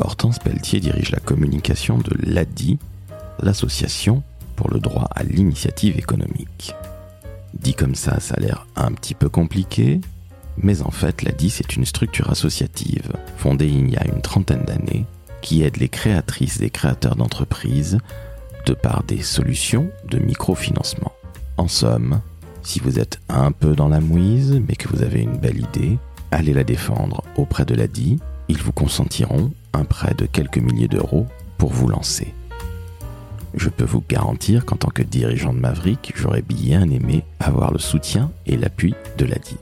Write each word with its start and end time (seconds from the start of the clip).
Hortense 0.00 0.38
Pelletier 0.38 0.80
dirige 0.80 1.10
la 1.10 1.20
communication 1.20 1.98
de 1.98 2.12
l'ADI, 2.22 2.78
l'association 3.40 4.22
pour 4.56 4.70
le 4.70 4.80
droit 4.80 5.08
à 5.14 5.22
l'initiative 5.22 5.98
économique. 5.98 6.74
Dit 7.54 7.74
comme 7.74 7.94
ça, 7.94 8.20
ça 8.20 8.34
a 8.36 8.40
l'air 8.40 8.66
un 8.76 8.92
petit 8.92 9.14
peu 9.14 9.28
compliqué, 9.28 10.00
mais 10.58 10.82
en 10.82 10.90
fait, 10.90 11.22
l'ADI, 11.22 11.50
c'est 11.50 11.76
une 11.76 11.86
structure 11.86 12.30
associative 12.30 13.12
fondée 13.36 13.68
il 13.68 13.90
y 13.90 13.96
a 13.96 14.06
une 14.06 14.20
trentaine 14.20 14.64
d'années 14.64 15.06
qui 15.40 15.62
aide 15.62 15.78
les 15.78 15.88
créatrices 15.88 16.60
et 16.60 16.70
créateurs 16.70 17.16
d'entreprises 17.16 17.98
de 18.66 18.74
par 18.74 19.02
des 19.04 19.22
solutions 19.22 19.90
de 20.08 20.18
microfinancement. 20.18 21.12
En 21.56 21.68
somme, 21.68 22.20
si 22.62 22.78
vous 22.80 22.98
êtes 22.98 23.20
un 23.28 23.52
peu 23.52 23.74
dans 23.74 23.88
la 23.88 24.00
mouise, 24.00 24.60
mais 24.66 24.76
que 24.76 24.88
vous 24.88 25.02
avez 25.02 25.22
une 25.22 25.38
belle 25.38 25.58
idée, 25.58 25.98
allez 26.30 26.52
la 26.52 26.64
défendre 26.64 27.22
auprès 27.36 27.64
de 27.64 27.74
l'ADI. 27.74 28.18
Ils 28.48 28.58
vous 28.58 28.72
consentiront 28.72 29.52
un 29.72 29.84
prêt 29.84 30.14
de 30.14 30.26
quelques 30.26 30.58
milliers 30.58 30.88
d'euros 30.88 31.26
pour 31.58 31.72
vous 31.72 31.88
lancer. 31.88 32.34
Je 33.54 33.68
peux 33.68 33.84
vous 33.84 34.04
garantir 34.08 34.64
qu'en 34.64 34.76
tant 34.76 34.90
que 34.90 35.02
dirigeant 35.02 35.52
de 35.52 35.58
Maverick, 35.58 36.12
j'aurais 36.16 36.42
bien 36.42 36.88
aimé 36.90 37.24
avoir 37.40 37.72
le 37.72 37.78
soutien 37.78 38.30
et 38.46 38.56
l'appui 38.56 38.94
de 39.18 39.24
l'ADI. 39.24 39.56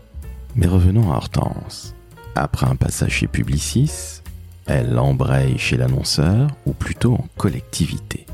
Mais 0.56 0.66
revenons 0.66 1.12
à 1.12 1.16
Hortense. 1.16 1.94
Après 2.34 2.66
un 2.66 2.76
passage 2.76 3.12
chez 3.12 3.26
Publicis, 3.26 4.22
elle 4.66 4.98
embraye 4.98 5.56
chez 5.56 5.78
l'annonceur, 5.78 6.50
ou 6.66 6.74
plutôt 6.74 7.14
en 7.14 7.26
collectivité. 7.38 8.26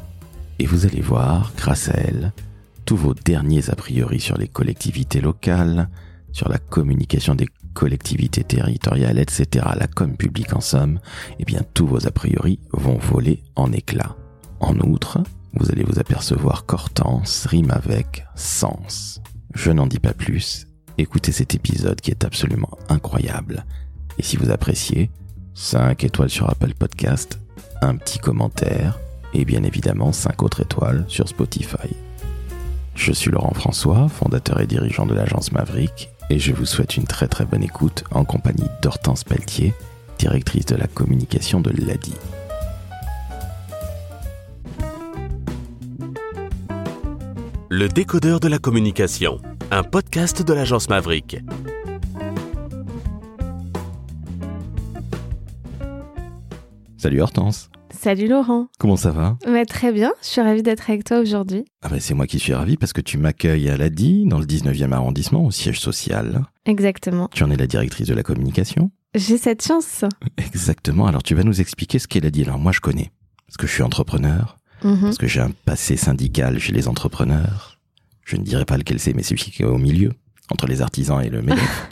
Et 0.59 0.67
vous 0.67 0.85
allez 0.85 1.01
voir, 1.01 1.53
grâce 1.57 1.89
à 1.89 1.95
elle, 1.95 2.33
tous 2.85 2.97
vos 2.97 3.15
derniers 3.15 3.71
a 3.71 3.77
priori 3.77 4.21
sur 4.21 4.37
les 4.37 4.49
collectivités 4.49 5.21
locales, 5.21 5.89
sur 6.33 6.49
la 6.49 6.59
communication 6.59 7.37
des 7.37 7.49
collectivités 7.75 8.45
territoriales, 8.45 9.19
etc., 9.19 9.67
la 9.79 9.87
com 9.87 10.17
publique 10.17 10.55
en 10.55 10.61
somme, 10.61 11.01
eh 11.39 11.45
bien 11.45 11.61
tous 11.75 11.87
vos 11.87 12.07
a 12.07 12.11
priori 12.11 12.59
vont 12.73 12.97
voler 12.97 13.43
en 13.57 13.73
éclats. 13.73 14.17
En 14.61 14.79
outre, 14.79 15.23
vous 15.53 15.71
allez 15.71 15.85
vous 15.85 15.99
apercevoir 15.99 16.65
qu'Hortense 16.65 17.47
rime 17.47 17.71
avec 17.71 18.27
sens. 18.35 19.21
Je 19.55 19.71
n'en 19.71 19.87
dis 19.87 19.99
pas 19.99 20.15
plus, 20.15 20.67
écoutez 20.99 21.33
cet 21.33 21.55
épisode 21.55 22.01
qui 22.01 22.11
est 22.11 22.25
absolument 22.25 22.79
incroyable. 22.89 23.67
Et 24.19 24.23
si 24.23 24.37
vous 24.37 24.51
appréciez, 24.51 25.11
5 25.55 26.03
étoiles 26.03 26.31
sur 26.31 26.49
Apple 26.51 26.75
Podcast, 26.75 27.39
un 27.83 27.97
petit 27.97 28.19
commentaire, 28.19 28.99
et 29.35 29.45
bien 29.45 29.63
évidemment 29.63 30.13
5 30.13 30.43
autres 30.43 30.63
étoiles 30.63 31.05
sur 31.09 31.29
Spotify. 31.29 31.95
Je 32.95 33.13
suis 33.13 33.31
Laurent 33.31 33.55
François, 33.55 34.09
fondateur 34.09 34.61
et 34.61 34.67
dirigeant 34.67 35.07
de 35.07 35.15
l'agence 35.15 35.53
Maverick, 35.53 36.11
et 36.31 36.39
je 36.39 36.53
vous 36.53 36.67
souhaite 36.67 36.97
une 36.97 37.05
très 37.05 37.29
très 37.29 37.45
bonne 37.45 37.63
écoute 37.63 38.05
en 38.11 38.25
compagnie 38.25 38.69
d'Hortense 38.83 39.25
Pelletier, 39.25 39.75
directrice 40.19 40.67
de 40.67 40.77
la 40.77 40.87
communication 40.87 41.61
de 41.61 41.71
l'ADI. 41.71 42.15
Le 47.69 47.89
décodeur 47.89 48.41
de 48.41 48.49
la 48.49 48.59
communication, 48.59 49.41
un 49.71 49.83
podcast 49.83 50.43
de 50.43 50.53
l'agence 50.53 50.89
Maverick. 50.89 51.39
Salut 56.97 57.21
Hortense. 57.21 57.71
Salut 58.05 58.29
Laurent. 58.29 58.69
Comment 58.79 58.99
ça 58.99 59.13
va? 59.13 59.39
Ouais, 59.47 59.65
Très 59.65 59.91
bien, 59.91 60.13
je 60.21 60.27
suis 60.27 60.43
ravie 60.43 60.63
d'être 60.63 60.91
avec 60.91 61.05
toi 61.05 61.21
aujourd'hui. 61.21 61.65
ah 61.81 61.89
ben, 61.89 61.99
C'est 61.99 62.13
moi 62.13 62.27
qui 62.27 62.39
suis 62.39 62.53
ravi 62.53 62.77
parce 62.77 62.93
que 62.93 63.01
tu 63.01 63.17
m'accueilles 63.17 63.71
à 63.71 63.79
l'ADI, 63.79 64.27
dans 64.27 64.39
le 64.39 64.45
19e 64.45 64.93
arrondissement, 64.93 65.43
au 65.47 65.51
siège 65.51 65.81
social. 65.81 66.45
Exactement. 66.67 67.31
Tu 67.33 67.43
en 67.45 67.51
es 67.51 67.57
la 67.57 67.67
directrice 67.67 68.07
de 68.07 68.13
la 68.13 68.23
communication 68.23 68.91
J'ai 69.15 69.39
cette 69.39 69.65
chance. 69.67 70.05
Exactement, 70.37 71.07
alors 71.07 71.23
tu 71.23 71.35
vas 71.35 71.45
nous 71.45 71.63
expliquer 71.63 71.99
ce 71.99 72.07
qu'est 72.07 72.21
l'ADI. 72.21 72.43
Alors 72.43 72.59
moi 72.59 72.73
je 72.73 72.81
connais, 72.81 73.11
parce 73.47 73.57
que 73.57 73.67
je 73.67 73.73
suis 73.73 73.83
entrepreneur, 73.83 74.59
Mhm. 74.83 75.01
parce 75.01 75.17
que 75.17 75.27
j'ai 75.27 75.41
un 75.41 75.53
passé 75.65 75.97
syndical 75.97 76.59
chez 76.59 76.75
les 76.75 76.89
entrepreneurs. 76.89 77.79
Je 78.27 78.37
ne 78.37 78.43
dirai 78.43 78.67
pas 78.67 78.77
lequel 78.77 78.99
c'est, 79.01 79.15
mais 79.15 79.23
c'est 79.23 79.35
celui 79.35 79.51
qui 79.51 79.63
est 79.63 79.65
au 79.65 79.79
milieu, 79.79 80.13
entre 80.51 80.67
les 80.67 80.83
artisans 80.83 81.23
et 81.23 81.31
le 81.31 81.41
MEDEF. 81.41 81.91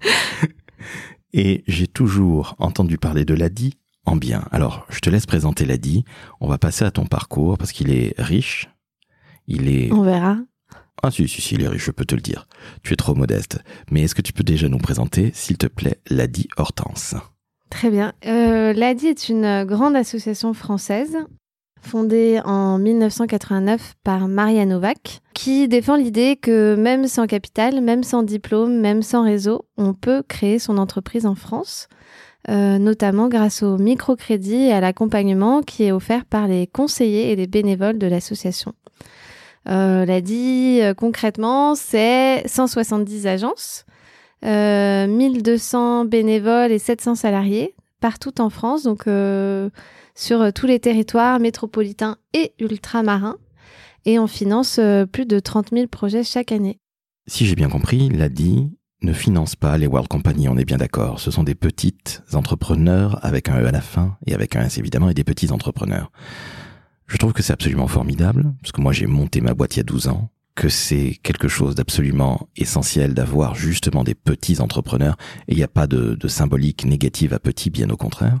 et 1.34 1.62
j'ai 1.68 1.86
toujours 1.88 2.56
entendu 2.58 2.96
parler 2.96 3.26
de 3.26 3.34
l'ADI 3.34 3.74
en 4.06 4.16
bien. 4.16 4.44
Alors, 4.50 4.86
je 4.88 5.00
te 5.00 5.10
laisse 5.10 5.26
présenter 5.26 5.64
l'ADI. 5.64 6.04
On 6.40 6.48
va 6.48 6.58
passer 6.58 6.84
à 6.84 6.90
ton 6.90 7.06
parcours 7.06 7.58
parce 7.58 7.72
qu'il 7.72 7.92
est 7.92 8.14
riche. 8.18 8.70
Il 9.46 9.68
est... 9.68 9.92
On 9.92 10.02
verra. 10.02 10.38
Ah 11.02 11.10
si, 11.10 11.28
si, 11.28 11.42
si, 11.42 11.54
il 11.56 11.62
est 11.62 11.68
riche, 11.68 11.84
je 11.84 11.90
peux 11.90 12.04
te 12.04 12.14
le 12.14 12.20
dire. 12.20 12.46
Tu 12.82 12.94
es 12.94 12.96
trop 12.96 13.14
modeste. 13.14 13.58
Mais 13.90 14.02
est-ce 14.02 14.14
que 14.14 14.22
tu 14.22 14.32
peux 14.32 14.44
déjà 14.44 14.68
nous 14.68 14.78
présenter, 14.78 15.30
s'il 15.34 15.58
te 15.58 15.66
plaît, 15.66 16.00
l'ADI 16.08 16.48
Hortense? 16.56 17.14
Très 17.68 17.90
bien. 17.90 18.12
Euh, 18.24 18.72
L'ADI 18.72 19.08
est 19.08 19.28
une 19.28 19.64
grande 19.64 19.96
association 19.96 20.54
française 20.54 21.16
fondée 21.80 22.40
en 22.44 22.78
1989 22.78 23.94
par 24.02 24.28
Maria 24.28 24.66
Novak, 24.66 25.20
qui 25.34 25.68
défend 25.68 25.96
l'idée 25.96 26.36
que 26.36 26.74
même 26.74 27.06
sans 27.06 27.26
capital, 27.26 27.80
même 27.80 28.02
sans 28.02 28.22
diplôme, 28.22 28.80
même 28.80 29.02
sans 29.02 29.22
réseau, 29.22 29.66
on 29.76 29.94
peut 29.94 30.22
créer 30.26 30.58
son 30.58 30.78
entreprise 30.78 31.26
en 31.26 31.34
France, 31.34 31.88
euh, 32.48 32.78
notamment 32.78 33.28
grâce 33.28 33.62
au 33.62 33.76
microcrédit 33.76 34.66
et 34.66 34.72
à 34.72 34.80
l'accompagnement 34.80 35.62
qui 35.62 35.84
est 35.84 35.92
offert 35.92 36.24
par 36.24 36.46
les 36.46 36.66
conseillers 36.66 37.32
et 37.32 37.36
les 37.36 37.46
bénévoles 37.46 37.98
de 37.98 38.06
l'association. 38.06 38.74
Euh, 39.68 40.04
L'ADI, 40.04 40.80
euh, 40.82 40.94
concrètement, 40.94 41.74
c'est 41.74 42.46
170 42.46 43.26
agences, 43.26 43.84
euh, 44.44 45.06
1200 45.06 46.04
bénévoles 46.04 46.70
et 46.70 46.78
700 46.78 47.16
salariés 47.16 47.74
partout 48.00 48.40
en 48.40 48.50
France, 48.50 48.82
donc 48.84 49.04
sur 50.14 50.52
tous 50.52 50.66
les 50.66 50.78
territoires 50.78 51.40
métropolitains 51.40 52.18
et 52.34 52.52
ultramarins. 52.60 53.38
Et 54.04 54.18
on 54.18 54.28
finance 54.28 54.78
plus 55.10 55.26
de 55.26 55.40
30 55.40 55.70
000 55.72 55.86
projets 55.88 56.22
chaque 56.22 56.52
année. 56.52 56.78
Si 57.26 57.46
j'ai 57.46 57.56
bien 57.56 57.68
compris, 57.68 58.08
l'ADI 58.10 58.70
ne 59.02 59.12
finance 59.12 59.56
pas 59.56 59.76
les 59.78 59.86
World 59.86 60.08
Company, 60.08 60.48
on 60.48 60.56
est 60.56 60.64
bien 60.64 60.78
d'accord. 60.78 61.20
Ce 61.20 61.30
sont 61.30 61.42
des 61.44 61.54
petites 61.54 62.22
entrepreneurs 62.32 63.24
avec 63.24 63.48
un 63.48 63.60
E 63.60 63.66
à 63.66 63.70
la 63.70 63.80
fin 63.80 64.16
et 64.26 64.34
avec 64.34 64.56
un 64.56 64.62
S 64.64 64.78
évidemment 64.78 65.10
et 65.10 65.14
des 65.14 65.24
petits 65.24 65.52
entrepreneurs. 65.52 66.10
Je 67.06 67.16
trouve 67.18 67.32
que 67.32 67.42
c'est 67.42 67.52
absolument 67.52 67.86
formidable, 67.86 68.52
parce 68.60 68.72
que 68.72 68.80
moi 68.80 68.92
j'ai 68.92 69.06
monté 69.06 69.40
ma 69.40 69.54
boîte 69.54 69.76
il 69.76 69.78
y 69.78 69.80
a 69.80 69.84
12 69.84 70.08
ans, 70.08 70.30
que 70.56 70.68
c'est 70.68 71.18
quelque 71.22 71.46
chose 71.46 71.74
d'absolument 71.74 72.48
essentiel 72.56 73.14
d'avoir 73.14 73.54
justement 73.54 74.02
des 74.02 74.14
petits 74.14 74.60
entrepreneurs, 74.60 75.16
et 75.46 75.52
il 75.52 75.56
n'y 75.56 75.62
a 75.62 75.68
pas 75.68 75.86
de, 75.86 76.14
de 76.14 76.28
symbolique 76.28 76.84
négative 76.84 77.32
à 77.34 77.38
petit, 77.38 77.70
bien 77.70 77.90
au 77.90 77.96
contraire. 77.96 78.40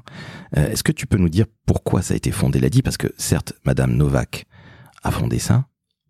Euh, 0.56 0.70
Est-ce 0.70 0.82
que 0.82 0.92
tu 0.92 1.06
peux 1.06 1.18
nous 1.18 1.28
dire 1.28 1.46
pourquoi 1.66 2.02
ça 2.02 2.14
a 2.14 2.16
été 2.16 2.32
fondé 2.32 2.58
l'ADI 2.58 2.82
Parce 2.82 2.96
que 2.96 3.08
certes, 3.18 3.52
Madame 3.64 3.94
Novak 3.94 4.46
a 5.04 5.10
fondé 5.12 5.38
ça, 5.38 5.66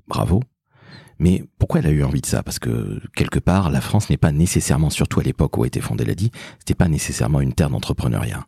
bravo, 0.06 0.42
mais 1.18 1.44
pourquoi 1.58 1.80
elle 1.80 1.86
a 1.86 1.90
eu 1.90 2.04
envie 2.04 2.20
de 2.20 2.26
ça? 2.26 2.42
Parce 2.42 2.58
que 2.58 3.00
quelque 3.14 3.38
part, 3.38 3.70
la 3.70 3.80
France 3.80 4.10
n'est 4.10 4.16
pas 4.16 4.32
nécessairement, 4.32 4.90
surtout 4.90 5.20
à 5.20 5.22
l'époque 5.22 5.56
où 5.56 5.64
a 5.64 5.66
été 5.66 5.80
fondée 5.80 6.04
l'ADI, 6.04 6.30
c'était 6.58 6.74
pas 6.74 6.88
nécessairement 6.88 7.40
une 7.40 7.52
terre 7.52 7.70
d'entrepreneuriat. 7.70 8.46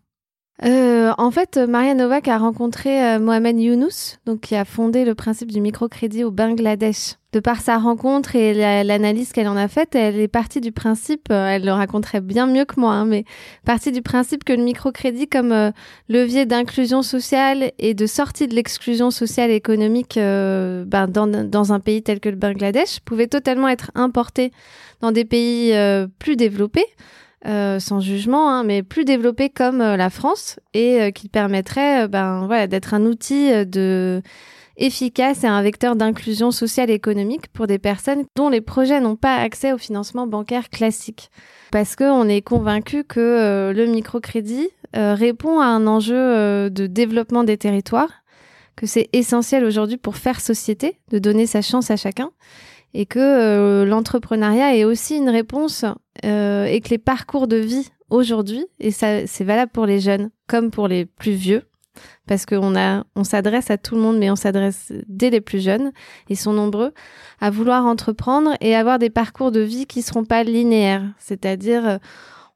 Euh, 0.64 1.12
en 1.18 1.30
fait, 1.30 1.56
Maria 1.56 1.94
Novak 1.94 2.26
a 2.26 2.36
rencontré 2.36 3.04
euh, 3.04 3.20
Mohamed 3.20 3.60
Younous, 3.60 4.16
donc 4.26 4.40
qui 4.40 4.56
a 4.56 4.64
fondé 4.64 5.04
le 5.04 5.14
principe 5.14 5.52
du 5.52 5.60
microcrédit 5.60 6.24
au 6.24 6.32
Bangladesh. 6.32 7.14
De 7.32 7.38
par 7.40 7.60
sa 7.60 7.78
rencontre 7.78 8.34
et 8.34 8.54
la- 8.54 8.82
l'analyse 8.82 9.32
qu'elle 9.32 9.46
en 9.46 9.56
a 9.56 9.68
faite, 9.68 9.94
elle 9.94 10.18
est 10.18 10.28
partie 10.28 10.60
du 10.60 10.72
principe, 10.72 11.28
euh, 11.30 11.46
elle 11.46 11.64
le 11.64 11.70
raconterait 11.70 12.22
bien 12.22 12.46
mieux 12.46 12.64
que 12.64 12.80
moi, 12.80 12.94
hein, 12.94 13.04
mais 13.04 13.24
partie 13.64 13.92
du 13.92 14.02
principe 14.02 14.42
que 14.42 14.52
le 14.52 14.64
microcrédit 14.64 15.28
comme 15.28 15.52
euh, 15.52 15.70
levier 16.08 16.44
d'inclusion 16.44 17.02
sociale 17.02 17.70
et 17.78 17.94
de 17.94 18.06
sortie 18.06 18.48
de 18.48 18.54
l'exclusion 18.56 19.12
sociale 19.12 19.50
et 19.50 19.56
économique 19.56 20.14
ben, 20.16 21.06
dans, 21.06 21.72
un 21.72 21.80
pays 21.80 22.02
tel 22.02 22.18
que 22.18 22.30
le 22.30 22.36
Bangladesh 22.36 22.98
pouvait 23.04 23.26
totalement 23.28 23.68
être 23.68 23.92
importé 23.94 24.50
dans 25.00 25.12
des 25.12 25.24
pays 25.24 25.72
plus 26.18 26.36
développés. 26.36 26.86
Euh, 27.46 27.78
sans 27.78 28.00
jugement, 28.00 28.50
hein, 28.50 28.64
mais 28.64 28.82
plus 28.82 29.04
développés 29.04 29.48
comme 29.48 29.80
euh, 29.80 29.96
la 29.96 30.10
France 30.10 30.58
et 30.74 31.00
euh, 31.00 31.10
qui 31.12 31.28
permettrait 31.28 32.08
ben, 32.08 32.44
voilà, 32.46 32.66
d'être 32.66 32.94
un 32.94 33.06
outil 33.06 33.64
de 33.64 34.22
efficace 34.76 35.44
et 35.44 35.46
un 35.46 35.62
vecteur 35.62 35.94
d'inclusion 35.94 36.50
sociale 36.50 36.90
et 36.90 36.94
économique 36.94 37.46
pour 37.52 37.68
des 37.68 37.78
personnes 37.78 38.24
dont 38.34 38.48
les 38.48 38.60
projets 38.60 39.00
n'ont 39.00 39.14
pas 39.14 39.36
accès 39.36 39.72
au 39.72 39.78
financement 39.78 40.26
bancaire 40.26 40.68
classique. 40.68 41.30
Parce 41.70 41.94
qu'on 41.94 42.28
est 42.28 42.42
convaincu 42.42 43.04
que 43.04 43.72
le 43.74 43.86
microcrédit 43.86 44.68
répond 44.94 45.60
à 45.60 45.66
un 45.66 45.86
enjeu 45.86 46.70
de 46.70 46.86
développement 46.86 47.42
des 47.42 47.58
territoires, 47.58 48.22
que 48.76 48.86
c'est 48.86 49.08
essentiel 49.12 49.64
aujourd'hui 49.64 49.96
pour 49.96 50.16
faire 50.16 50.40
société, 50.40 50.98
de 51.10 51.18
donner 51.18 51.46
sa 51.46 51.60
chance 51.60 51.90
à 51.90 51.96
chacun, 51.96 52.30
et 52.94 53.04
que 53.04 53.82
l'entrepreneuriat 53.84 54.76
est 54.76 54.84
aussi 54.84 55.16
une 55.16 55.28
réponse 55.28 55.84
euh, 56.24 56.64
et 56.66 56.80
que 56.80 56.90
les 56.90 56.98
parcours 56.98 57.48
de 57.48 57.56
vie 57.56 57.88
aujourd'hui, 58.10 58.66
et 58.80 58.90
ça 58.90 59.26
c'est 59.26 59.44
valable 59.44 59.72
pour 59.72 59.86
les 59.86 60.00
jeunes 60.00 60.30
comme 60.46 60.70
pour 60.70 60.88
les 60.88 61.04
plus 61.04 61.32
vieux, 61.32 61.62
parce 62.26 62.46
qu'on 62.46 62.76
a, 62.76 63.04
on 63.16 63.24
s'adresse 63.24 63.70
à 63.70 63.78
tout 63.78 63.94
le 63.94 64.00
monde, 64.00 64.18
mais 64.18 64.30
on 64.30 64.36
s'adresse 64.36 64.92
dès 65.08 65.30
les 65.30 65.40
plus 65.40 65.62
jeunes, 65.62 65.92
ils 66.28 66.36
sont 66.36 66.52
nombreux, 66.52 66.92
à 67.40 67.50
vouloir 67.50 67.86
entreprendre 67.86 68.54
et 68.60 68.76
avoir 68.76 68.98
des 68.98 69.10
parcours 69.10 69.50
de 69.50 69.60
vie 69.60 69.86
qui 69.86 70.02
seront 70.02 70.24
pas 70.24 70.42
linéaires. 70.44 71.04
C'est-à-dire, 71.18 71.86
euh, 71.86 71.98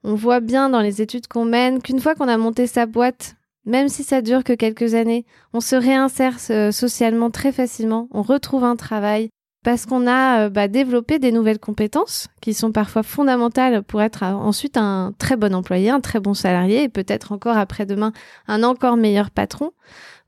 On 0.05 0.15
voit 0.15 0.41
bien 0.41 0.69
dans 0.69 0.81
les 0.81 1.01
études 1.01 1.29
qu'on 1.29 1.45
mène 1.45 1.81
qu'une 1.81 2.01
fois 2.01 2.17
qu'on 2.17 2.29
a 2.29 2.37
monté 2.37 2.67
sa 2.67 2.87
boîte, 2.87 3.37
même 3.65 3.89
si 3.89 4.03
ça 4.03 4.21
dure 4.21 4.43
que 4.43 4.53
quelques 4.53 4.95
années, 4.95 5.25
on 5.53 5.61
se 5.61 5.77
réinsère 5.77 6.37
euh, 6.51 6.73
socialement 6.73 7.31
très 7.31 7.53
facilement, 7.53 8.09
on 8.11 8.23
retrouve 8.23 8.65
un 8.65 8.75
travail, 8.75 9.31
parce 9.63 9.87
qu'on 9.87 10.07
a 10.07 10.47
euh, 10.47 10.51
bah, 10.51 10.69
développé 10.69 11.19
des 11.19 11.33
nouvelles 11.33 11.59
compétences 11.59 12.29
qui 12.41 12.55
sont 12.55 12.73
parfois 12.73 13.03
fondamentales 13.03 13.83
pour 13.83 14.03
être 14.03 14.23
euh, 14.25 14.33
ensuite 14.33 14.77
un 14.77 15.13
très 15.19 15.37
bon 15.37 15.55
employé, 15.55 15.91
un 15.91 16.01
très 16.01 16.21
bon 16.21 16.35
salarié 16.35 16.85
et 16.85 16.89
peut-être 16.89 17.33
encore 17.33 17.57
après-demain 17.57 18.13
un 18.49 18.63
encore 18.63 18.97
meilleur 18.97 19.31
patron 19.31 19.73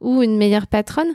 ou 0.01 0.23
une 0.23 0.37
meilleure 0.37 0.67
patronne. 0.67 1.15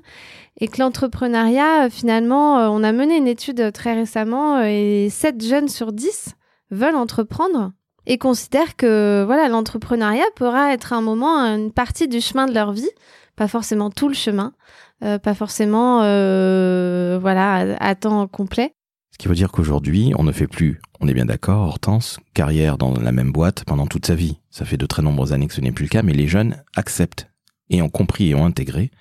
Et 0.61 0.67
que 0.67 0.81
l'entrepreneuriat, 0.81 1.89
finalement, 1.89 2.55
on 2.69 2.83
a 2.83 2.91
mené 2.91 3.15
une 3.15 3.27
étude 3.27 3.71
très 3.71 3.93
récemment 3.93 4.61
et 4.61 5.07
7 5.09 5.41
jeunes 5.41 5.69
sur 5.69 5.93
10 5.93 6.35
veulent 6.71 6.95
entreprendre 6.95 7.71
et 8.05 8.17
considèrent 8.17 8.75
que 8.75 9.23
voilà 9.25 9.47
l'entrepreneuriat 9.47 10.25
pourra 10.35 10.73
être 10.73 10.91
un 10.91 11.01
moment, 11.01 11.37
une 11.37 11.71
partie 11.71 12.07
du 12.07 12.19
chemin 12.19 12.47
de 12.47 12.53
leur 12.53 12.73
vie, 12.73 12.89
pas 13.35 13.47
forcément 13.47 13.89
tout 13.89 14.07
le 14.07 14.15
chemin, 14.15 14.51
euh, 14.51 14.88
pas 15.01 15.33
forcément 15.33 16.01
euh, 16.03 17.17
voilà 17.21 17.75
à, 17.79 17.95
temps 17.95 18.27
complet. 18.27 18.73
Ce 19.11 19.17
qui 19.17 19.27
veut 19.27 19.35
dire 19.35 19.51
qu'aujourd'hui, 19.51 20.13
on 20.17 20.23
ne 20.23 20.31
fait 20.31 20.47
plus, 20.47 20.81
on 20.99 21.07
est 21.07 21.13
bien 21.13 21.25
d'accord, 21.25 21.67
Hortense, 21.67 22.19
carrière 22.33 22.77
dans 22.77 22.93
la 22.93 23.11
même 23.11 23.31
boîte 23.31 23.63
pendant 23.65 23.87
toute 23.87 24.05
sa 24.05 24.15
vie. 24.15 24.39
Ça 24.49 24.65
fait 24.65 24.77
de 24.77 24.85
très 24.85 25.01
nombreuses 25.01 25.33
années 25.33 25.47
que 25.47 25.53
ce 25.53 25.61
n'est 25.61 25.71
plus 25.71 25.85
le 25.85 25.89
cas, 25.89 26.03
mais 26.03 26.13
les 26.13 26.27
jeunes 26.27 26.63
acceptent 26.75 27.29
et 27.69 27.81
ont 27.81 27.89
compris 27.89 28.29
et 28.29 28.35
ont 28.35 28.45
intégré 28.45 28.91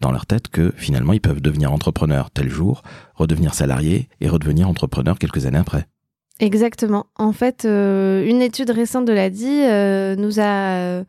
dans 0.00 0.12
leur 0.12 0.26
tête 0.26 0.48
que 0.48 0.72
finalement 0.76 1.12
ils 1.12 1.20
peuvent 1.20 1.40
devenir 1.40 1.72
entrepreneurs 1.72 2.30
tel 2.30 2.48
jour, 2.48 2.82
redevenir 3.14 3.54
salariés 3.54 4.08
et 4.20 4.28
redevenir 4.28 4.68
entrepreneurs 4.68 5.18
quelques 5.18 5.46
années 5.46 5.58
après. 5.58 5.86
Exactement. 6.40 7.06
En 7.16 7.32
fait, 7.32 7.64
euh, 7.64 8.24
une 8.24 8.42
étude 8.42 8.70
récente 8.70 9.04
de 9.06 9.12
l'ADI 9.12 9.62
euh, 9.64 10.14
nous 10.14 10.38
a 10.38 10.76
euh, 10.76 11.04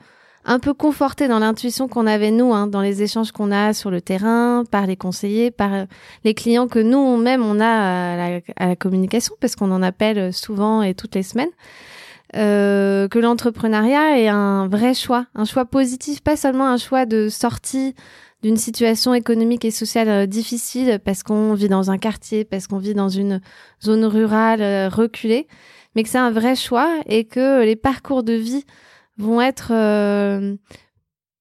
un 0.46 0.60
peu 0.60 0.74
conforté 0.74 1.28
dans 1.28 1.40
l'intuition 1.40 1.88
qu'on 1.88 2.08
avait 2.08 2.32
nous, 2.32 2.54
hein, 2.54 2.68
dans 2.68 2.82
les 2.82 3.04
échanges 3.04 3.32
qu'on 3.32 3.52
a 3.52 3.74
sur 3.74 3.92
le 3.92 4.02
terrain, 4.02 4.64
par 4.70 4.88
les 4.88 4.96
conseillers, 4.96 5.52
par 5.52 5.86
les 6.24 6.34
clients 6.34 6.68
que 6.68 6.80
nous-mêmes 6.80 7.44
on 7.44 7.60
a 7.60 7.66
à 7.66 8.16
la, 8.16 8.40
à 8.56 8.68
la 8.68 8.76
communication, 8.76 9.36
parce 9.40 9.56
qu'on 9.56 9.72
en 9.72 9.82
appelle 9.82 10.34
souvent 10.34 10.82
et 10.82 10.94
toutes 10.94 11.16
les 11.16 11.24
semaines. 11.24 11.52
que 12.34 13.20
l'entrepreneuriat 13.20 14.20
est 14.20 14.28
un 14.28 14.68
vrai 14.68 14.94
choix, 14.94 15.26
un 15.36 15.46
choix 15.46 15.66
positif, 15.66 16.22
pas 16.22 16.38
seulement 16.38 16.68
un 16.68 16.78
choix 16.78 17.06
de 17.06 17.30
sortie 17.30 17.94
d'une 18.42 18.58
situation 18.58 19.14
économique 19.14 19.66
et 19.66 19.72
sociale 19.72 20.10
euh, 20.10 20.26
difficile 20.26 21.00
parce 21.04 21.24
qu'on 21.24 21.54
vit 21.54 21.70
dans 21.70 21.92
un 21.92 21.98
quartier, 21.98 22.46
parce 22.46 22.68
qu'on 22.68 22.78
vit 22.78 22.94
dans 22.94 23.10
une 23.10 23.42
zone 23.84 24.06
rurale 24.06 24.62
euh, 24.62 24.90
reculée, 24.90 25.48
mais 25.96 26.04
que 26.04 26.10
c'est 26.10 26.18
un 26.18 26.32
vrai 26.32 26.56
choix 26.56 26.90
et 27.06 27.26
que 27.26 27.64
les 27.64 27.76
parcours 27.76 28.24
de 28.24 28.34
vie 28.34 28.66
vont 29.20 29.42
être 29.42 29.72
euh, 29.72 30.56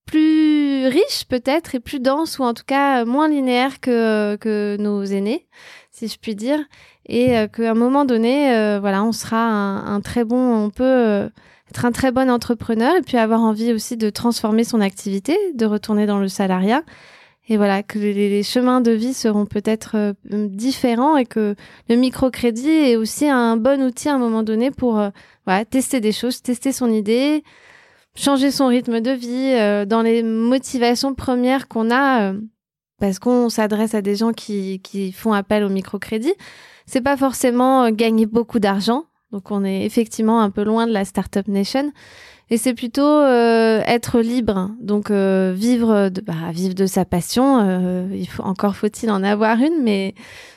plus 0.05 0.87
riches 0.89 1.25
peut-être 1.29 1.75
et 1.75 1.81
plus 1.81 2.01
denses 2.01 2.39
ou 2.39 2.43
en 2.43 2.53
tout 2.53 2.65
cas 2.67 3.05
moins 3.07 3.29
linéaires 3.29 3.81
que, 3.81 4.37
que 4.37 4.77
nos 4.79 5.03
aînés, 5.05 5.47
si 5.91 6.09
je 6.09 6.19
puis 6.19 6.35
dire, 6.35 6.61
et 7.07 7.47
qu'à 7.53 7.71
un 7.71 7.75
moment 7.75 8.05
donné, 8.05 8.79
voilà, 8.81 9.03
on 9.03 9.13
sera 9.13 9.39
un, 9.39 10.01
très 10.03 10.25
bon, 10.25 10.65
on 10.65 10.69
peut 10.69 11.31
être 11.71 11.85
un 11.85 11.93
très 11.93 12.13
bon 12.13 12.31
entrepreneur 12.31 12.97
et 12.97 13.03
puis 13.03 13.17
avoir 13.17 13.41
envie 13.41 13.73
aussi 13.73 13.97
de 13.97 14.11
transformer 14.11 14.65
son 14.65 14.81
activité, 14.81 15.37
de 15.55 15.67
retourner 15.67 16.07
dans 16.07 16.19
le 16.19 16.29
salariat. 16.29 16.83
Et 17.51 17.57
voilà, 17.57 17.83
que 17.83 17.99
les, 17.99 18.43
chemins 18.43 18.83
de 18.83 18.91
vie 18.91 19.15
seront 19.15 19.47
peut-être 19.47 19.97
euh, 19.97 20.13
différents 20.49 21.17
et 21.17 21.25
que 21.25 21.55
le 21.89 21.97
microcrédit 21.97 22.69
est 22.69 22.97
aussi 22.97 23.27
un 23.27 23.57
bon 23.57 23.83
outil 23.83 24.11
à 24.11 24.15
un 24.15 24.19
moment 24.19 24.43
donné 24.43 24.71
pour 24.71 24.99
euh, 25.01 25.09
tester 25.71 26.01
des 26.01 26.13
choses, 26.13 26.43
tester 26.43 26.73
son 26.73 26.91
idée, 26.91 27.43
changer 28.19 28.51
son 28.51 28.67
rythme 28.67 29.01
de 29.01 29.11
vie 29.11 29.55
euh, 29.55 29.85
dans 29.85 30.03
les 30.03 30.23
motivations 30.23 31.15
premières 31.15 31.69
qu'on 31.69 31.91
a 31.91 32.35
parce 33.01 33.19
qu'on 33.19 33.49
s'adresse 33.49 33.95
à 33.95 34.03
des 34.03 34.17
gens 34.17 34.33
qui, 34.33 34.81
qui 34.81 35.13
font 35.13 35.33
appel 35.33 35.63
au 35.63 35.69
microcrédit. 35.69 36.35
C'est 36.85 37.01
pas 37.01 37.17
forcément 37.17 37.91
gagner 37.91 38.27
beaucoup 38.27 38.59
d'argent, 38.59 39.05
donc 39.31 39.51
on 39.51 39.65
est 39.65 39.85
effectivement 39.85 40.41
un 40.41 40.51
peu 40.51 40.65
loin 40.65 40.87
de 40.87 40.93
la 40.93 41.05
startup 41.05 41.47
nation. 41.49 41.93
Et 42.51 42.57
c'est 42.57 42.75
plutôt 42.75 43.03
euh, 43.03 43.83
être 43.87 44.21
libre, 44.21 44.71
donc 44.81 45.11
euh, 45.11 45.53
vivre, 45.55 46.09
de, 46.09 46.21
bah, 46.23 46.51
vivre 46.53 46.75
de 46.75 46.87
sa 46.87 47.05
passion. 47.05 47.61
Euh, 47.61 48.09
il 48.13 48.27
faut 48.27 48.43
encore 48.43 48.75
faut-il 48.75 49.11
en 49.11 49.23
avoir 49.23 49.59
une, 49.59 49.83
mais 49.83 50.15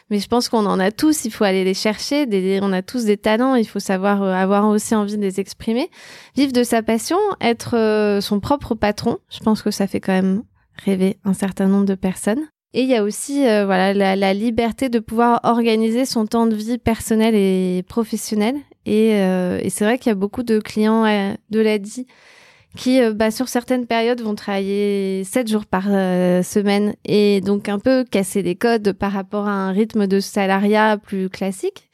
mais 0.10 0.20
je 0.20 0.28
pense 0.28 0.50
qu'on 0.50 0.66
en 0.66 0.80
a 0.80 0.92
tous. 0.92 1.26
Il 1.26 1.32
faut 1.32 1.44
aller 1.44 1.64
les 1.64 1.74
chercher. 1.74 2.26
Des, 2.26 2.60
on 2.62 2.74
a 2.74 2.82
tous 2.82 3.06
des 3.06 3.18
talents. 3.18 3.56
Il 3.56 3.66
faut 3.66 3.80
savoir 3.80 4.24
avoir 4.24 4.68
aussi 4.68 4.94
envie 4.94 5.16
de 5.16 5.22
les 5.22 5.40
exprimer. 5.40 5.90
Vivre 6.36 6.52
de 6.52 6.64
sa 6.64 6.84
passion, 6.84 7.18
être 7.40 8.20
son 8.22 8.42
propre 8.42 8.76
patron. 8.76 9.20
Je 9.30 9.40
pense 9.40 9.62
que 9.62 9.72
ça 9.72 9.88
fait 9.88 10.02
quand 10.02 10.12
même 10.12 10.44
rêver 10.84 11.18
un 11.24 11.34
certain 11.34 11.68
nombre 11.68 11.86
de 11.86 11.96
personnes. 11.96 12.46
Et 12.74 12.84
il 12.84 12.88
y 12.88 12.96
a 12.96 13.04
aussi 13.04 13.46
euh, 13.48 13.66
voilà 13.66 13.94
la, 13.94 14.34
liberté 14.34 14.88
de 14.88 15.00
pouvoir 15.00 15.42
organiser 15.44 16.06
son 16.06 16.26
temps 16.26 16.48
de 16.48 16.56
vie 16.56 16.78
personnel 16.78 17.36
et 17.36 17.84
professionnel. 17.88 18.56
Et, 18.86 19.16
euh, 19.16 19.60
et 19.62 19.70
c'est 19.70 19.86
vrai 19.86 19.98
qu'il 19.98 20.10
y 20.10 20.12
a 20.12 20.16
beaucoup 20.16 20.44
de 20.44 20.60
clients 20.60 21.06
euh, 21.06 21.34
de 21.50 21.60
l'ADI 21.60 22.08
qui, 22.78 23.02
bah, 23.14 23.32
sur 23.32 23.50
certaines 23.50 23.86
périodes, 23.86 24.22
vont 24.22 24.34
travailler 24.34 25.26
7 25.26 25.50
jours 25.50 25.66
par 25.66 25.84
semaine 25.84 26.96
et 27.04 27.42
donc 27.42 27.68
un 27.68 27.80
peu 27.80 28.06
casser 28.06 28.42
les 28.44 28.56
codes 28.56 28.94
par 28.94 29.12
rapport 29.12 29.50
à 29.50 29.52
un 29.52 29.72
rythme 29.72 30.08
de 30.08 30.22
salariat 30.22 30.98
plus 30.98 31.28
classique. 31.28 31.90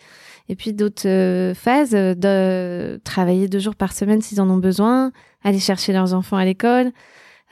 Et 0.50 0.56
puis 0.56 0.74
d'autres 0.74 1.54
phases 1.56 1.94
de 1.94 3.01
travailler 3.04 3.48
deux 3.48 3.57
jours 3.57 3.75
par 3.75 3.92
semaine 3.92 4.22
s'ils 4.22 4.39
en 4.39 4.51
ont 4.51 4.57
besoin, 4.57 5.12
aller 5.44 5.57
chercher 5.57 5.94
leurs 5.94 6.13
enfants 6.13 6.38
à 6.38 6.45
l'école, 6.45 6.92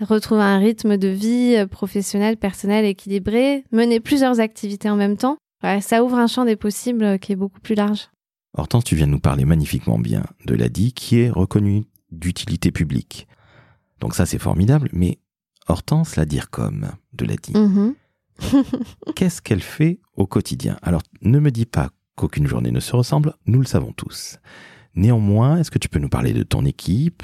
retrouver 0.01 0.41
un 0.41 0.57
rythme 0.57 0.97
de 0.97 1.07
vie 1.07 1.55
euh, 1.55 1.67
professionnel, 1.67 2.37
personnel 2.37 2.85
équilibré, 2.85 3.63
mener 3.71 3.99
plusieurs 3.99 4.39
activités 4.39 4.89
en 4.89 4.95
même 4.95 5.17
temps. 5.17 5.37
ça 5.81 6.03
ouvre 6.03 6.17
un 6.17 6.27
champ 6.27 6.45
des 6.45 6.55
possibles 6.55 7.03
euh, 7.03 7.17
qui 7.17 7.31
est 7.31 7.37
beaucoup 7.37 7.59
plus 7.59 7.75
large. 7.75 8.09
Hortense, 8.57 8.83
tu 8.83 8.95
viens 8.95 9.07
de 9.07 9.11
nous 9.11 9.19
parler 9.19 9.45
magnifiquement 9.45 9.99
bien 9.99 10.23
de 10.45 10.55
l'ADI 10.55 10.93
qui 10.93 11.19
est 11.19 11.29
reconnue 11.29 11.85
d'utilité 12.11 12.71
publique. 12.71 13.27
Donc 13.99 14.15
ça 14.15 14.25
c'est 14.25 14.39
formidable, 14.39 14.89
mais 14.93 15.19
Hortense, 15.67 16.15
la 16.15 16.25
dire 16.25 16.49
comme 16.49 16.91
de 17.13 17.25
l'ADI, 17.25 17.53
mm-hmm. 17.53 17.93
qu'est-ce 19.15 19.41
qu'elle 19.41 19.61
fait 19.61 19.99
au 20.15 20.27
quotidien? 20.27 20.77
Alors 20.81 21.01
ne 21.21 21.39
me 21.39 21.51
dis 21.51 21.65
pas 21.65 21.89
qu'aucune 22.15 22.47
journée 22.47 22.71
ne 22.71 22.79
se 22.79 22.95
ressemble, 22.95 23.33
nous 23.45 23.59
le 23.59 23.65
savons 23.65 23.91
tous. 23.91 24.39
Néanmoins, 24.95 25.57
est-ce 25.57 25.71
que 25.71 25.79
tu 25.79 25.89
peux 25.89 25.99
nous 25.99 26.09
parler 26.09 26.31
de 26.31 26.43
ton 26.43 26.65
équipe, 26.65 27.23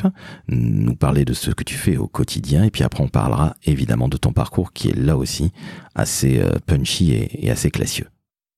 nous 0.49 0.95
parler 0.95 1.23
de 1.23 1.33
ce 1.33 1.51
que 1.51 1.63
tu 1.63 1.75
fais 1.75 1.95
au 1.95 2.07
quotidien, 2.07 2.65
et 2.65 2.71
puis 2.71 2.83
après 2.83 3.01
on 3.01 3.07
parlera 3.07 3.55
évidemment 3.63 4.09
de 4.09 4.17
ton 4.17 4.33
parcours 4.33 4.73
qui 4.73 4.89
est 4.89 4.97
là 4.97 5.15
aussi 5.15 5.53
assez 5.95 6.39
euh, 6.39 6.51
punchy 6.65 7.13
et, 7.13 7.49
assez 7.49 7.71
classieux? 7.71 8.07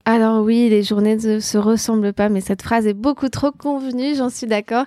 Alors 0.05 0.43
oui, 0.43 0.67
les 0.69 0.83
journées 0.83 1.15
ne 1.15 1.39
se 1.39 1.57
ressemblent 1.57 2.11
pas, 2.11 2.27
mais 2.27 2.41
cette 2.41 2.61
phrase 2.61 2.85
est 2.87 2.93
beaucoup 2.93 3.29
trop 3.29 3.51
convenue, 3.51 4.15
j'en 4.15 4.29
suis 4.29 4.47
d'accord. 4.47 4.85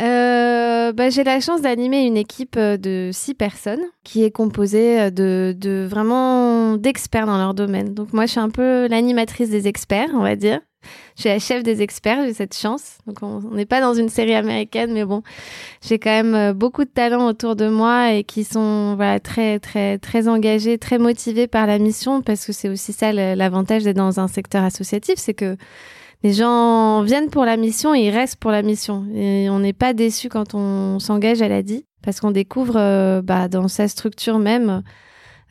Euh, 0.00 0.92
bah, 0.92 1.10
j'ai 1.10 1.24
la 1.24 1.40
chance 1.40 1.60
d'animer 1.60 2.02
une 2.06 2.16
équipe 2.16 2.56
euh, 2.56 2.76
de 2.76 3.10
six 3.12 3.34
personnes 3.34 3.82
qui 4.04 4.22
est 4.22 4.30
composée 4.30 5.10
de, 5.10 5.56
de 5.58 5.86
vraiment 5.88 6.76
d'experts 6.76 7.26
dans 7.26 7.38
leur 7.38 7.54
domaine. 7.54 7.94
Donc 7.94 8.12
moi, 8.12 8.26
je 8.26 8.32
suis 8.32 8.40
un 8.40 8.50
peu 8.50 8.86
l'animatrice 8.86 9.50
des 9.50 9.66
experts, 9.66 10.10
on 10.14 10.22
va 10.22 10.36
dire. 10.36 10.60
Je 11.16 11.22
suis 11.22 11.28
la 11.28 11.38
chef 11.38 11.62
des 11.62 11.82
experts, 11.82 12.24
j'ai 12.24 12.34
cette 12.34 12.56
chance. 12.56 12.98
Donc 13.06 13.22
on 13.22 13.40
n'est 13.54 13.66
pas 13.66 13.80
dans 13.80 13.94
une 13.94 14.08
série 14.08 14.34
américaine, 14.34 14.92
mais 14.92 15.04
bon, 15.04 15.22
j'ai 15.82 15.98
quand 15.98 16.10
même 16.10 16.34
euh, 16.34 16.52
beaucoup 16.54 16.84
de 16.84 16.90
talents 16.90 17.26
autour 17.26 17.56
de 17.56 17.68
moi 17.68 18.12
et 18.12 18.24
qui 18.24 18.44
sont 18.44 18.96
très 19.22 19.58
très 19.58 19.98
très 19.98 20.28
engagés, 20.28 20.78
très 20.78 20.98
motivés 20.98 21.46
par 21.46 21.66
la 21.66 21.78
mission 21.78 22.22
parce 22.22 22.44
que 22.46 22.52
c'est 22.52 22.68
aussi 22.68 22.92
ça 22.92 23.12
l'avantage 23.12 23.84
d'être 23.84 23.96
dans 23.96 24.20
un 24.20 24.28
secteur 24.28 24.64
associatif, 24.64 25.14
c'est 25.16 25.34
que 25.34 25.56
les 26.22 26.32
gens 26.32 27.02
viennent 27.02 27.28
pour 27.28 27.44
la 27.44 27.58
mission 27.58 27.94
et 27.94 28.06
ils 28.06 28.10
restent 28.10 28.36
pour 28.36 28.50
la 28.50 28.62
mission. 28.62 29.04
Et 29.14 29.50
on 29.50 29.58
n'est 29.58 29.74
pas 29.74 29.92
déçu 29.92 30.30
quand 30.30 30.54
on 30.54 30.98
s'engage 30.98 31.42
à 31.42 31.48
la 31.48 31.62
DI 31.62 31.84
parce 32.02 32.20
qu'on 32.20 32.30
découvre 32.30 32.76
euh, 32.76 33.22
bah, 33.22 33.48
dans 33.48 33.68
sa 33.68 33.88
structure 33.88 34.38
même 34.38 34.82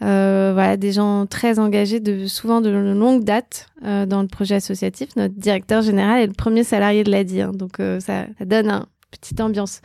euh, 0.04 0.52
voilà, 0.54 0.76
des 0.76 0.92
gens 0.92 1.26
très 1.26 1.60
engagés, 1.60 2.00
de, 2.00 2.28
souvent 2.28 2.62
de 2.62 2.70
longue 2.70 3.24
date 3.24 3.68
euh, 3.86 4.06
dans 4.06 4.22
le 4.22 4.28
projet 4.28 4.56
associatif. 4.56 5.16
Notre 5.16 5.36
directeur 5.36 5.82
général 5.82 6.22
est 6.22 6.28
le 6.28 6.34
premier 6.34 6.64
salarié 6.64 7.04
de 7.04 7.12
l'ADI, 7.12 7.42
hein, 7.42 7.52
donc 7.54 7.80
euh, 7.80 8.00
ça, 8.00 8.26
donne 8.42 8.70
une 8.70 8.86
petite 9.12 9.40
ambiance. 9.40 9.82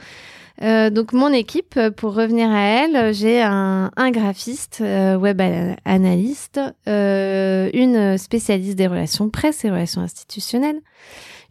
donc 0.61 1.13
mon 1.13 1.33
équipe, 1.33 1.79
pour 1.97 2.15
revenir 2.15 2.51
à 2.51 2.63
elle, 2.63 3.15
j'ai 3.15 3.43
un, 3.43 3.91
un, 3.97 4.11
graphiste, 4.11 4.81
web 4.81 5.41
analyste, 5.85 6.61
une 6.87 8.19
spécialiste 8.19 8.77
des 8.77 8.89
relations 8.89 9.31
presse 9.31 9.65
et 9.65 9.71
relations 9.71 10.01
institutionnelles, 10.01 10.81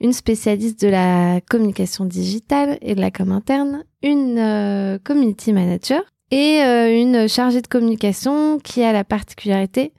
une 0.01 0.13
spécialiste 0.13 0.81
de 0.81 0.89
la 0.89 1.39
communication 1.49 2.03
digitale 2.03 2.77
et 2.81 2.95
de 2.95 3.01
la 3.01 3.11
com 3.11 3.31
interne, 3.31 3.85
une 4.01 4.99
community 5.05 5.53
manager 5.53 6.01
et 6.31 6.61
euh, 6.61 7.01
une 7.01 7.27
chargée 7.29 7.61
de 7.61 7.67
communication 7.67 8.59
qui 8.59 8.83
a 8.83 8.91
la 8.91 9.03
particularité 9.03 9.93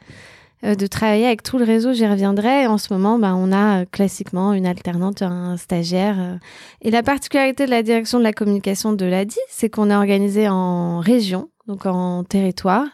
euh, 0.64 0.75
de 0.75 0.87
travailler 0.87 1.26
avec 1.26 1.42
tout 1.42 1.58
le 1.58 1.64
réseau, 1.64 1.92
j'y 1.92 2.06
reviendrai. 2.06 2.66
En 2.66 2.78
ce 2.78 2.92
moment, 2.92 3.18
bah, 3.18 3.35
on 3.35 3.52
a 3.52 3.82
euh, 3.82 3.85
classiquement 3.90 4.52
une 4.52 4.66
alternante, 4.66 5.23
un 5.23 5.56
stagiaire. 5.56 6.38
Et 6.82 6.90
la 6.90 7.02
particularité 7.02 7.64
de 7.64 7.70
la 7.70 7.82
direction 7.82 8.18
de 8.18 8.25
la 8.25 8.32
communication 8.32 8.92
de 8.92 9.06
l'ADI, 9.06 9.38
c'est 9.49 9.70
qu'on 9.70 9.90
est 9.90 9.94
organisé 9.94 10.49
en 10.49 11.00
région, 11.00 11.49
donc 11.66 11.87
en 11.87 12.25
territoire, 12.25 12.87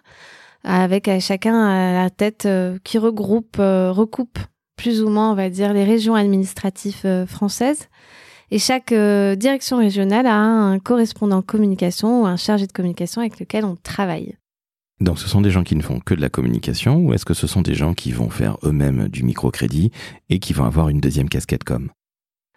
avec 0.63 1.11
chacun 1.21 1.67
à 1.67 1.93
la 2.05 2.11
tête 2.11 2.49
qui 2.85 2.99
regroupe, 2.99 3.57
recoupe 3.59 4.39
plus 4.77 5.03
ou 5.03 5.09
moins, 5.09 5.33
on 5.33 5.35
va 5.35 5.51
dire, 5.51 5.73
les 5.73 5.85
régions 5.85 6.15
administratives 6.15 7.27
françaises. 7.27 7.89
Et 8.55 8.61
chaque 8.61 8.95
direction 8.95 9.79
régionale 9.79 10.29
a 10.29 10.37
un 10.37 10.79
correspondant 10.79 11.43
communication 11.43 12.23
ou 12.23 12.27
un 12.27 12.37
chargé 12.37 12.69
de 12.69 12.73
communication 12.73 13.21
avec 13.21 13.41
lequel 13.41 13.65
on 13.65 13.75
travaille. 13.75 14.37
Donc 15.01 15.19
ce 15.19 15.27
sont 15.27 15.41
des 15.41 15.51
gens 15.51 15.65
qui 15.65 15.75
ne 15.75 15.83
font 15.83 15.99
que 15.99 16.15
de 16.15 16.21
la 16.21 16.29
communication 16.29 16.99
ou 16.99 17.13
est-ce 17.13 17.25
que 17.25 17.35
ce 17.35 17.49
sont 17.49 17.63
des 17.63 17.75
gens 17.75 17.95
qui 17.95 18.13
vont 18.13 18.31
faire 18.31 18.57
eux-mêmes 18.63 19.09
du 19.09 19.25
microcrédit 19.25 19.91
et 20.31 20.39
qui 20.39 20.53
vont 20.53 20.67
avoir 20.67 20.89
une 20.89 21.01
deuxième 21.01 21.29
casquette 21.29 21.65
comme 21.65 21.91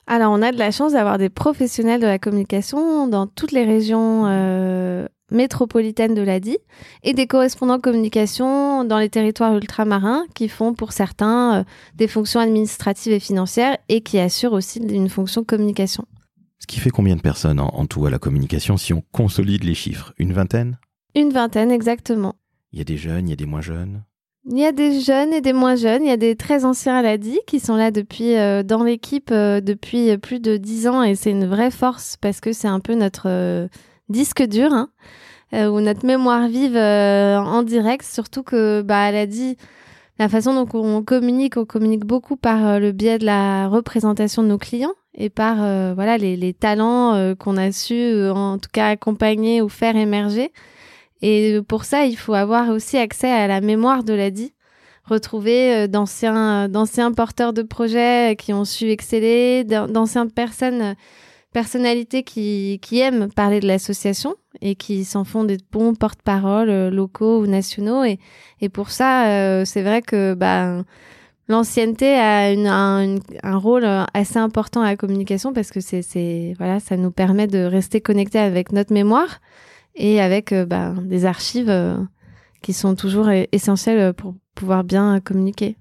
Alors 0.06 0.32
on 0.34 0.44
a 0.44 0.52
de 0.52 0.60
la 0.60 0.70
chance 0.70 0.94
d'avoir 0.94 1.18
des 1.18 1.30
professionnels 1.30 2.00
de 2.00 2.06
la 2.06 2.20
communication 2.20 3.08
dans 3.08 3.26
toutes 3.26 3.52
les 3.52 3.66
régions 3.66 4.28
euh, 4.28 5.08
métropolitaines 5.32 6.14
de 6.14 6.22
l'ADI 6.22 6.58
et 7.04 7.14
des 7.14 7.28
correspondants 7.28 7.80
communication 7.80 8.84
dans 8.84 9.00
les 9.00 9.10
territoires 9.10 9.56
ultramarins 9.56 10.26
qui 10.34 10.48
font 10.48 10.74
pour 10.74 10.94
certains 10.94 11.60
euh, 11.60 11.64
des 11.96 12.08
fonctions 12.08 12.40
administratives 12.40 13.14
et 13.14 13.20
financières 13.20 13.78
et 13.90 14.02
qui 14.02 14.20
assurent 14.20 14.54
aussi 14.54 14.80
une 14.80 15.10
fonction 15.10 15.44
communication. 15.44 16.06
Ce 16.60 16.68
qui 16.68 16.80
fait 16.80 16.90
combien 16.90 17.16
de 17.16 17.22
personnes 17.22 17.60
en 17.60 17.86
tout 17.86 18.06
à 18.06 18.10
la 18.10 18.20
communication 18.20 18.78
si 18.78 18.94
on 18.94 19.04
consolide 19.12 19.64
les 19.64 19.76
chiffres? 19.76 20.14
Une 20.18 20.34
vingtaine? 20.34 20.80
Une 21.16 21.32
vingtaine, 21.32 21.72
exactement. 21.72 22.36
Il 22.72 22.80
y 22.80 22.82
a 22.82 22.86
des 22.86 22.98
jeunes, 22.98 23.28
il 23.28 23.32
y 23.32 23.34
a 23.34 23.38
des 23.38 23.46
moins 23.46 23.62
jeunes? 23.62 24.04
Il 24.50 24.58
y 24.58 24.66
a 24.66 24.72
des 24.72 25.02
jeunes 25.02 25.34
et 25.34 25.42
des 25.42 25.54
moins 25.54 25.76
jeunes. 25.76 26.04
Il 26.04 26.08
y 26.08 26.12
a 26.12 26.18
des 26.18 26.36
très 26.36 26.64
anciens 26.64 26.96
à 26.96 27.02
la 27.02 27.18
DI 27.18 27.40
qui 27.48 27.60
sont 27.60 27.76
là 27.76 27.92
depuis 27.92 28.36
euh, 28.36 28.64
dans 28.64 28.84
l'équipe 28.84 29.30
euh, 29.32 29.62
depuis 29.62 30.18
plus 30.18 30.40
de 30.40 30.58
dix 30.58 30.88
ans 30.88 31.04
et 31.04 31.16
c'est 31.16 31.32
une 31.32 31.46
vraie 31.46 31.72
force 31.72 32.18
parce 32.18 32.40
que 32.40 32.54
c'est 32.54 32.68
un 32.68 32.80
peu 32.80 32.96
notre 32.96 33.68
disque 34.10 34.44
dur 34.44 34.72
hein, 34.74 34.90
ou 35.54 35.80
notre 35.80 36.06
mémoire 36.06 36.48
vive 36.48 36.78
en 36.78 37.64
direct. 37.64 38.06
Surtout 38.06 38.44
que 38.44 38.82
bah 38.82 39.04
à 39.04 39.12
la 39.12 39.26
DI, 39.26 39.58
la 40.20 40.30
façon 40.30 40.54
dont 40.54 40.80
on 40.80 41.04
communique, 41.04 41.58
on 41.58 41.66
communique 41.66 42.06
beaucoup 42.06 42.36
par 42.36 42.80
le 42.80 42.92
biais 42.92 43.18
de 43.18 43.26
la 43.26 43.68
représentation 43.68 44.44
de 44.44 44.48
nos 44.50 44.58
clients 44.58 44.94
et 45.14 45.30
par 45.30 45.58
voilà 45.96 46.18
les, 46.18 46.36
les 46.36 46.54
talents 46.54 47.36
qu'on 47.36 47.58
a 47.58 47.72
su 47.72 48.30
en 48.30 48.58
tout 48.58 48.70
cas 48.72 48.88
accompagner 48.90 49.62
ou 49.62 49.70
faire 49.70 49.96
émerger. 49.96 50.52
Et 51.22 51.60
pour 51.68 51.86
ça, 51.86 52.06
il 52.06 52.16
faut 52.16 52.34
avoir 52.34 52.70
aussi 52.70 52.98
accès 52.98 53.32
à 53.32 53.48
la 53.48 53.62
mémoire 53.62 54.04
de 54.04 54.14
l'ADI, 54.14 54.54
retrouver 55.06 55.76
euh, 55.76 55.88
d'anciens, 55.88 56.70
d'anciens 56.70 57.12
porteurs 57.12 57.54
de 57.54 57.64
projets 57.64 58.36
qui 58.38 58.54
ont 58.54 58.66
su 58.66 58.90
exceller, 58.90 59.64
d'anciennes 59.64 60.32
personnes, 60.32 60.96
personnalités 61.54 62.24
qui, 62.24 62.80
aiment 63.00 63.32
parler 63.32 63.60
de 63.60 63.68
l'association 63.68 64.36
et 64.62 64.76
qui 64.76 65.06
s'en 65.06 65.24
font 65.24 65.44
des 65.44 65.58
bons 65.72 65.96
porte-parole 65.96 66.70
euh, 66.70 66.90
locaux 66.90 67.42
ou 67.42 67.48
nationaux. 67.48 68.04
Et, 68.04 68.20
et 68.62 68.70
pour 68.70 68.90
ça, 68.90 69.28
euh, 69.28 69.66
c'est 69.66 69.82
vrai 69.82 70.02
que 70.02 70.34
bah, 70.34 70.84
l'ancienneté 71.48 72.16
a 72.16 72.50
un, 72.50 73.58
rôle 73.58 73.86
assez 74.14 74.38
important 74.38 74.82
à 74.82 74.86
la 74.86 74.96
communication 74.96 75.54
parce 75.54 75.72
que 75.72 75.80
c'est, 75.80 76.54
voilà, 76.58 76.80
ça 76.80 76.98
nous 76.98 77.12
permet 77.12 77.48
de 77.48 77.60
rester 77.60 78.02
connectés 78.02 78.40
avec 78.40 78.72
notre 78.72 78.94
mémoire 78.94 79.40
et 79.96 80.22
avec 80.22 80.52
euh, 80.52 80.66
bah, 80.66 80.94
des 81.02 81.26
archives 81.26 81.74
qui 82.62 82.74
sont 82.74 82.96
toujours 82.96 83.30
essentielles 83.52 84.14
pour 84.14 84.36
pouvoir 84.56 84.84
bien 84.84 85.20
communiquer. 85.22 85.78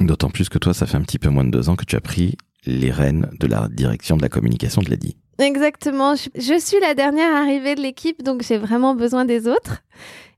D'autant 0.00 0.30
plus 0.30 0.48
que 0.48 0.58
toi, 0.58 0.74
ça 0.74 0.86
fait 0.86 0.96
un 0.96 1.02
petit 1.02 1.18
peu 1.18 1.28
moins 1.28 1.44
de 1.44 1.50
deux 1.50 1.68
ans 1.68 1.76
que 1.76 1.84
tu 1.84 1.94
as 1.94 2.00
pris 2.00 2.36
les 2.66 2.90
rênes 2.90 3.28
de 3.38 3.46
la 3.46 3.68
direction 3.68 4.16
de 4.16 4.22
la 4.22 4.28
communication 4.28 4.82
de 4.82 4.90
l'ADI. 4.90 5.16
Exactement. 5.38 6.14
Je 6.14 6.58
suis 6.58 6.80
la 6.80 6.94
dernière 6.94 7.34
arrivée 7.34 7.74
de 7.74 7.80
l'équipe, 7.80 8.22
donc 8.22 8.42
j'ai 8.42 8.58
vraiment 8.58 8.94
besoin 8.94 9.24
des 9.24 9.48
autres. 9.48 9.82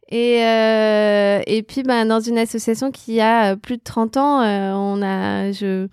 Et, 0.09 0.45
euh, 0.45 1.41
puis, 1.67 1.83
bah, 1.83 2.05
dans 2.05 2.21
une 2.21 2.39
association 2.39 2.91
qui 2.91 3.21
a 3.21 3.57
plus 3.57 3.77
de 3.77 3.83
30 3.83 4.17
ans, 4.17 4.41
on 4.43 5.03
a, 5.03 5.53
je, 5.53 5.89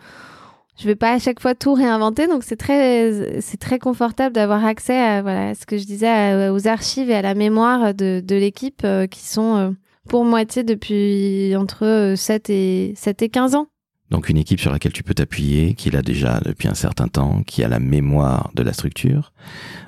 je 0.77 0.87
vais 0.87 0.95
pas 0.95 1.13
à 1.13 1.19
chaque 1.19 1.39
fois 1.39 1.55
tout 1.55 1.73
réinventer, 1.73 2.27
donc 2.27 2.43
c'est 2.43 2.55
très, 2.55 3.39
très 3.59 3.79
confortable 3.79 4.33
d'avoir 4.33 4.65
accès 4.65 4.97
à, 4.97 5.21
voilà, 5.21 5.53
ce 5.55 5.65
que 5.65 5.77
je 5.77 5.85
disais, 5.85 6.49
aux 6.49 6.67
archives 6.67 7.09
et 7.09 7.15
à 7.15 7.21
la 7.21 7.35
mémoire 7.35 7.93
de, 7.93 8.23
l'équipe 8.29 8.81
euh, 8.83 9.05
qui 9.05 9.21
sont 9.21 9.55
euh, 9.55 9.69
pour 10.09 10.25
moitié 10.25 10.63
depuis 10.63 11.55
entre 11.55 12.15
7 12.17 12.49
et, 12.49 12.93
7 12.95 13.21
et 13.21 13.29
15 13.29 13.55
ans. 13.55 13.67
Donc 14.09 14.29
une 14.29 14.37
équipe 14.37 14.59
sur 14.59 14.71
laquelle 14.71 14.93
tu 14.93 15.03
peux 15.03 15.13
t'appuyer, 15.13 15.73
qui 15.73 15.89
l'a 15.89 16.01
déjà 16.01 16.39
depuis 16.39 16.67
un 16.67 16.73
certain 16.73 17.07
temps, 17.07 17.43
qui 17.43 17.63
a 17.63 17.67
la 17.67 17.79
mémoire 17.79 18.51
de 18.53 18.63
la 18.63 18.73
structure. 18.73 19.33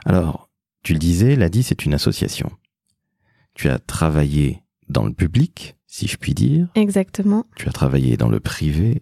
Alors, 0.06 0.50
tu 0.84 0.94
le 0.94 1.00
disais, 1.00 1.36
l'ADI, 1.36 1.64
c'est 1.64 1.86
une 1.86 1.94
association. 1.94 2.52
Tu 3.54 3.70
as 3.70 3.80
travaillé 3.80 4.64
dans 4.90 5.04
le 5.04 5.14
public, 5.14 5.76
si 5.88 6.08
je 6.08 6.18
puis 6.18 6.34
dire. 6.34 6.68
Exactement. 6.76 7.46
Tu 7.56 7.68
as 7.68 7.72
travaillé 7.72 8.18
dans 8.18 8.30
le 8.30 8.40
privé 8.40 9.02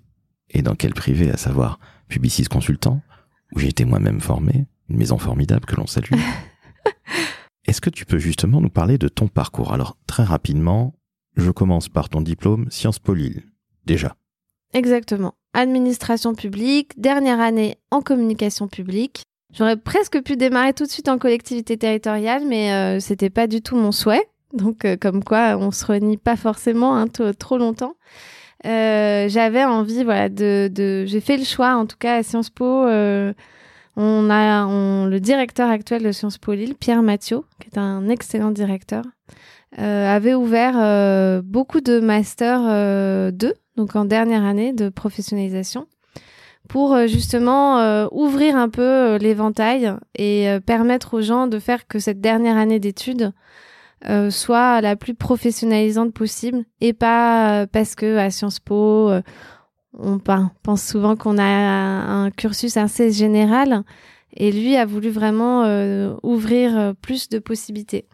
et 0.50 0.62
dans 0.62 0.76
quel 0.76 0.94
privé, 0.94 1.30
à 1.32 1.38
savoir 1.38 1.80
Publicis 2.08 2.46
Consultant, 2.46 3.02
où 3.54 3.60
j'ai 3.60 3.70
été 3.70 3.86
moi-même 3.86 4.22
formé, 4.22 4.68
une 4.90 4.98
maison 4.98 5.18
formidable 5.18 5.66
que 5.66 5.76
l'on 5.76 5.88
salue. 5.88 6.12
Est-ce 7.66 7.82
que 7.82 7.90
tu 7.90 8.06
peux 8.06 8.20
justement 8.20 8.62
nous 8.62 8.70
parler 8.70 8.98
de 8.98 9.08
ton 9.08 9.28
parcours? 9.28 9.74
Alors, 9.74 9.98
très 10.06 10.24
rapidement, 10.24 10.96
je 11.36 11.50
commence 11.50 11.90
par 11.90 12.10
ton 12.10 12.22
diplôme 12.22 12.70
Sciences 12.70 13.00
Po 13.00 13.14
Lille, 13.14 13.44
déjà. 13.86 14.16
Exactement. 14.74 15.36
Administration 15.54 16.34
publique, 16.34 17.00
dernière 17.00 17.40
année 17.40 17.78
en 17.92 18.02
communication 18.02 18.68
publique. 18.68 19.24
J'aurais 19.54 19.78
presque 19.78 20.22
pu 20.24 20.36
démarrer 20.36 20.74
tout 20.74 20.86
de 20.86 20.90
suite 20.90 21.10
en 21.10 21.20
collectivité 21.20 21.78
territoriale, 21.78 22.44
mais 22.48 22.74
euh, 22.74 23.00
c'était 23.00 23.30
pas 23.30 23.46
du 23.46 23.62
tout 23.62 23.76
mon 23.76 23.92
souhait. 23.92 24.28
Donc, 24.52 24.86
euh, 24.86 24.98
comme 25.00 25.24
quoi, 25.24 25.58
on 25.60 25.72
se 25.72 25.86
renie 25.86 26.18
pas 26.18 26.36
forcément 26.36 26.96
hein, 26.96 27.08
trop 27.38 27.58
longtemps. 27.58 27.96
Euh, 28.66 29.28
j'avais 29.28 29.66
envie, 29.66 30.04
voilà, 30.04 30.30
de, 30.30 30.70
de 30.72 31.06
j'ai 31.06 31.20
fait 31.20 31.38
le 31.38 31.44
choix, 31.44 31.76
en 31.76 31.86
tout 31.86 31.98
cas 31.98 32.16
à 32.18 32.24
Sciences 32.24 32.50
Po. 32.50 32.86
Euh, 32.86 33.34
on 33.96 34.30
a 34.30 34.66
on, 34.66 35.06
le 35.06 35.20
directeur 35.20 35.70
actuel 35.70 36.04
de 36.04 36.12
Sciences 36.12 36.38
Po 36.38 36.54
Lille, 36.54 36.76
Pierre 36.76 37.04
Mathieu, 37.04 37.42
qui 37.60 37.68
est 37.70 37.78
un 37.78 38.10
excellent 38.10 38.52
directeur, 38.52 39.04
euh, 39.80 40.16
avait 40.16 40.34
ouvert 40.34 41.42
beaucoup 41.44 41.82
de 41.82 42.00
masters 42.00 43.34
2, 43.34 43.54
donc 43.78 43.96
en 43.96 44.06
dernière 44.06 44.44
année 44.44 44.74
de 44.74 44.90
professionnalisation, 44.90 45.88
pour 46.70 46.98
justement 47.08 48.08
ouvrir 48.12 48.56
un 48.56 48.70
peu 48.70 49.18
l'éventail 49.18 49.94
et 50.16 50.48
permettre 50.66 51.16
aux 51.16 51.22
gens 51.22 51.48
de 51.48 51.60
faire 51.60 51.88
que 51.88 52.00
cette 52.00 52.22
dernière 52.22 52.56
année 52.56 52.80
d'études 52.80 53.34
euh, 54.10 54.32
soit 54.32 54.82
la 54.82 54.98
plus 54.98 55.14
professionnalisante 55.14 56.14
possible 56.14 56.66
et 56.82 56.92
pas 56.92 57.62
euh, 57.62 57.66
parce 57.66 57.96
que 57.96 58.18
à 58.18 58.32
Sciences 58.32 58.60
Po 58.60 59.10
euh, 59.10 59.22
on 59.98 60.20
pense 60.20 60.84
souvent 60.84 61.16
qu'on 61.16 61.38
a 61.38 61.44
un 61.44 62.30
cursus 62.30 62.76
assez 62.76 63.14
général 63.14 63.84
et 64.36 64.52
lui 64.52 64.76
a 64.76 64.86
voulu 64.86 65.10
vraiment 65.10 65.64
ouvrir 66.24 66.96
plus 67.00 67.30
de 67.30 67.38
possibilités. 67.38 68.08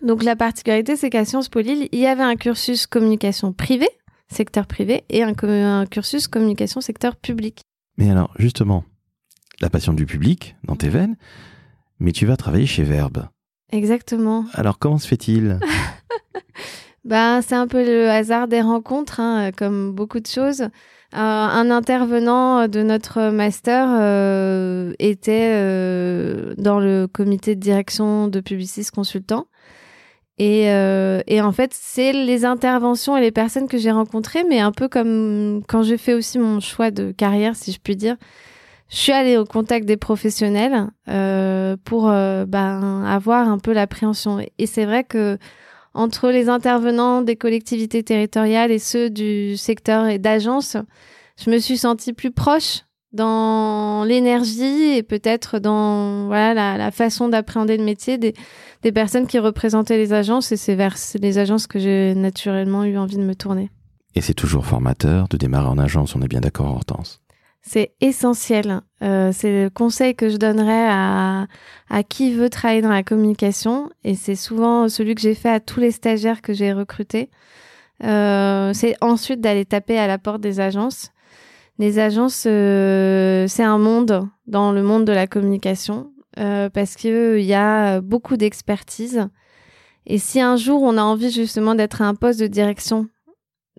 Donc 0.00 0.22
la 0.22 0.36
particularité 0.36 0.94
c'est 0.94 1.10
qu'à 1.10 1.24
Sciences 1.24 1.48
Po 1.48 1.58
Lille, 1.58 1.88
il 1.90 1.98
y 1.98 2.06
avait 2.06 2.22
un 2.22 2.36
cursus 2.36 2.86
communication 2.86 3.52
privée, 3.52 3.90
secteur 4.28 4.66
privé 4.66 5.04
et 5.08 5.22
un, 5.22 5.34
un 5.42 5.86
cursus 5.86 6.28
communication 6.28 6.80
secteur 6.80 7.16
public. 7.16 7.60
Mais 7.98 8.10
alors 8.10 8.32
justement, 8.38 8.84
la 9.60 9.70
passion 9.70 9.92
du 9.92 10.06
public 10.06 10.56
dans 10.64 10.76
tes 10.76 10.88
veines, 10.88 11.16
mais 11.98 12.12
tu 12.12 12.26
vas 12.26 12.36
travailler 12.36 12.66
chez 12.66 12.82
Verbe. 12.82 13.26
Exactement. 13.72 14.44
Alors 14.52 14.78
comment 14.78 14.98
se 14.98 15.08
fait-il? 15.08 15.58
Ben, 17.06 17.40
c'est 17.40 17.54
un 17.54 17.68
peu 17.68 17.84
le 17.86 18.10
hasard 18.10 18.48
des 18.48 18.60
rencontres, 18.60 19.20
hein, 19.20 19.52
comme 19.56 19.92
beaucoup 19.92 20.18
de 20.18 20.26
choses. 20.26 20.62
Euh, 20.62 20.68
un 21.12 21.70
intervenant 21.70 22.66
de 22.66 22.82
notre 22.82 23.30
master 23.30 23.86
euh, 23.92 24.92
était 24.98 25.52
euh, 25.54 26.54
dans 26.58 26.80
le 26.80 27.06
comité 27.06 27.54
de 27.54 27.60
direction 27.60 28.26
de 28.26 28.40
Publicis 28.40 28.88
Consultant. 28.92 29.46
Et, 30.38 30.64
et 30.64 31.40
en 31.40 31.52
fait, 31.52 31.72
c'est 31.72 32.12
les 32.12 32.44
interventions 32.44 33.16
et 33.16 33.22
les 33.22 33.30
personnes 33.30 33.68
que 33.68 33.78
j'ai 33.78 33.90
rencontrées, 33.90 34.44
mais 34.44 34.60
un 34.60 34.72
peu 34.72 34.86
comme 34.86 35.62
quand 35.66 35.82
j'ai 35.82 35.96
fait 35.96 36.12
aussi 36.12 36.38
mon 36.38 36.60
choix 36.60 36.90
de 36.90 37.10
carrière, 37.10 37.56
si 37.56 37.72
je 37.72 37.78
puis 37.82 37.96
dire 37.96 38.16
je 38.88 38.96
suis 38.96 39.12
allée 39.12 39.36
au 39.36 39.44
contact 39.44 39.86
des 39.86 39.96
professionnels 39.96 40.88
euh, 41.08 41.76
pour 41.84 42.08
euh, 42.08 42.44
ben, 42.46 43.04
avoir 43.04 43.48
un 43.48 43.58
peu 43.58 43.72
l'appréhension. 43.72 44.44
Et 44.58 44.66
c'est 44.66 44.84
vrai 44.84 45.04
que 45.04 45.38
entre 45.94 46.30
les 46.30 46.48
intervenants 46.48 47.22
des 47.22 47.36
collectivités 47.36 48.02
territoriales 48.02 48.70
et 48.70 48.78
ceux 48.78 49.10
du 49.10 49.56
secteur 49.56 50.06
et 50.06 50.18
d'agence, 50.18 50.76
je 51.42 51.50
me 51.50 51.58
suis 51.58 51.78
sentie 51.78 52.12
plus 52.12 52.30
proche 52.30 52.82
dans 53.16 54.04
l'énergie 54.04 54.96
et 54.96 55.02
peut-être 55.02 55.58
dans 55.58 56.26
voilà 56.26 56.54
la, 56.54 56.76
la 56.76 56.90
façon 56.92 57.28
d'appréhender 57.28 57.76
le 57.76 57.84
métier 57.84 58.18
des, 58.18 58.34
des 58.82 58.92
personnes 58.92 59.26
qui 59.26 59.38
représentaient 59.38 59.96
les 59.96 60.12
agences 60.12 60.52
et 60.52 60.56
c'est 60.56 60.76
vers 60.76 60.96
les 61.20 61.38
agences 61.38 61.66
que 61.66 61.80
j'ai 61.80 62.14
naturellement 62.14 62.84
eu 62.84 62.96
envie 62.96 63.16
de 63.16 63.24
me 63.24 63.34
tourner. 63.34 63.70
Et 64.14 64.20
c'est 64.20 64.34
toujours 64.34 64.64
formateur 64.64 65.28
de 65.28 65.36
démarrer 65.36 65.68
en 65.68 65.78
agence, 65.78 66.14
on 66.14 66.22
est 66.22 66.28
bien 66.28 66.40
d'accord 66.40 66.74
Hortense? 66.74 67.20
C'est 67.68 67.94
essentiel. 68.00 68.80
Euh, 69.02 69.30
c'est 69.32 69.64
le 69.64 69.70
conseil 69.70 70.14
que 70.14 70.28
je 70.28 70.36
donnerais 70.36 70.86
à, 70.88 71.48
à 71.90 72.02
qui 72.04 72.32
veut 72.32 72.48
travailler 72.48 72.80
dans 72.80 72.92
la 72.92 73.02
communication. 73.02 73.90
Et 74.04 74.14
c'est 74.14 74.36
souvent 74.36 74.88
celui 74.88 75.16
que 75.16 75.20
j'ai 75.20 75.34
fait 75.34 75.50
à 75.50 75.58
tous 75.58 75.80
les 75.80 75.90
stagiaires 75.90 76.42
que 76.42 76.54
j'ai 76.54 76.72
recrutés. 76.72 77.28
Euh, 78.04 78.72
c'est 78.72 78.94
ensuite 79.00 79.40
d'aller 79.40 79.64
taper 79.64 79.98
à 79.98 80.06
la 80.06 80.16
porte 80.16 80.40
des 80.40 80.60
agences. 80.60 81.10
Les 81.78 81.98
agences, 81.98 82.44
euh, 82.46 83.46
c'est 83.48 83.62
un 83.62 83.78
monde 83.78 84.28
dans 84.46 84.72
le 84.72 84.82
monde 84.82 85.04
de 85.04 85.12
la 85.12 85.26
communication 85.26 86.12
euh, 86.38 86.70
parce 86.70 86.96
qu'il 86.96 87.40
y 87.40 87.54
a 87.54 88.00
beaucoup 88.00 88.36
d'expertise. 88.36 89.28
Et 90.06 90.18
si 90.18 90.40
un 90.40 90.56
jour 90.56 90.82
on 90.82 90.96
a 90.96 91.02
envie 91.02 91.30
justement 91.30 91.74
d'être 91.74 92.00
à 92.00 92.06
un 92.06 92.14
poste 92.14 92.40
de 92.40 92.46
direction 92.46 93.08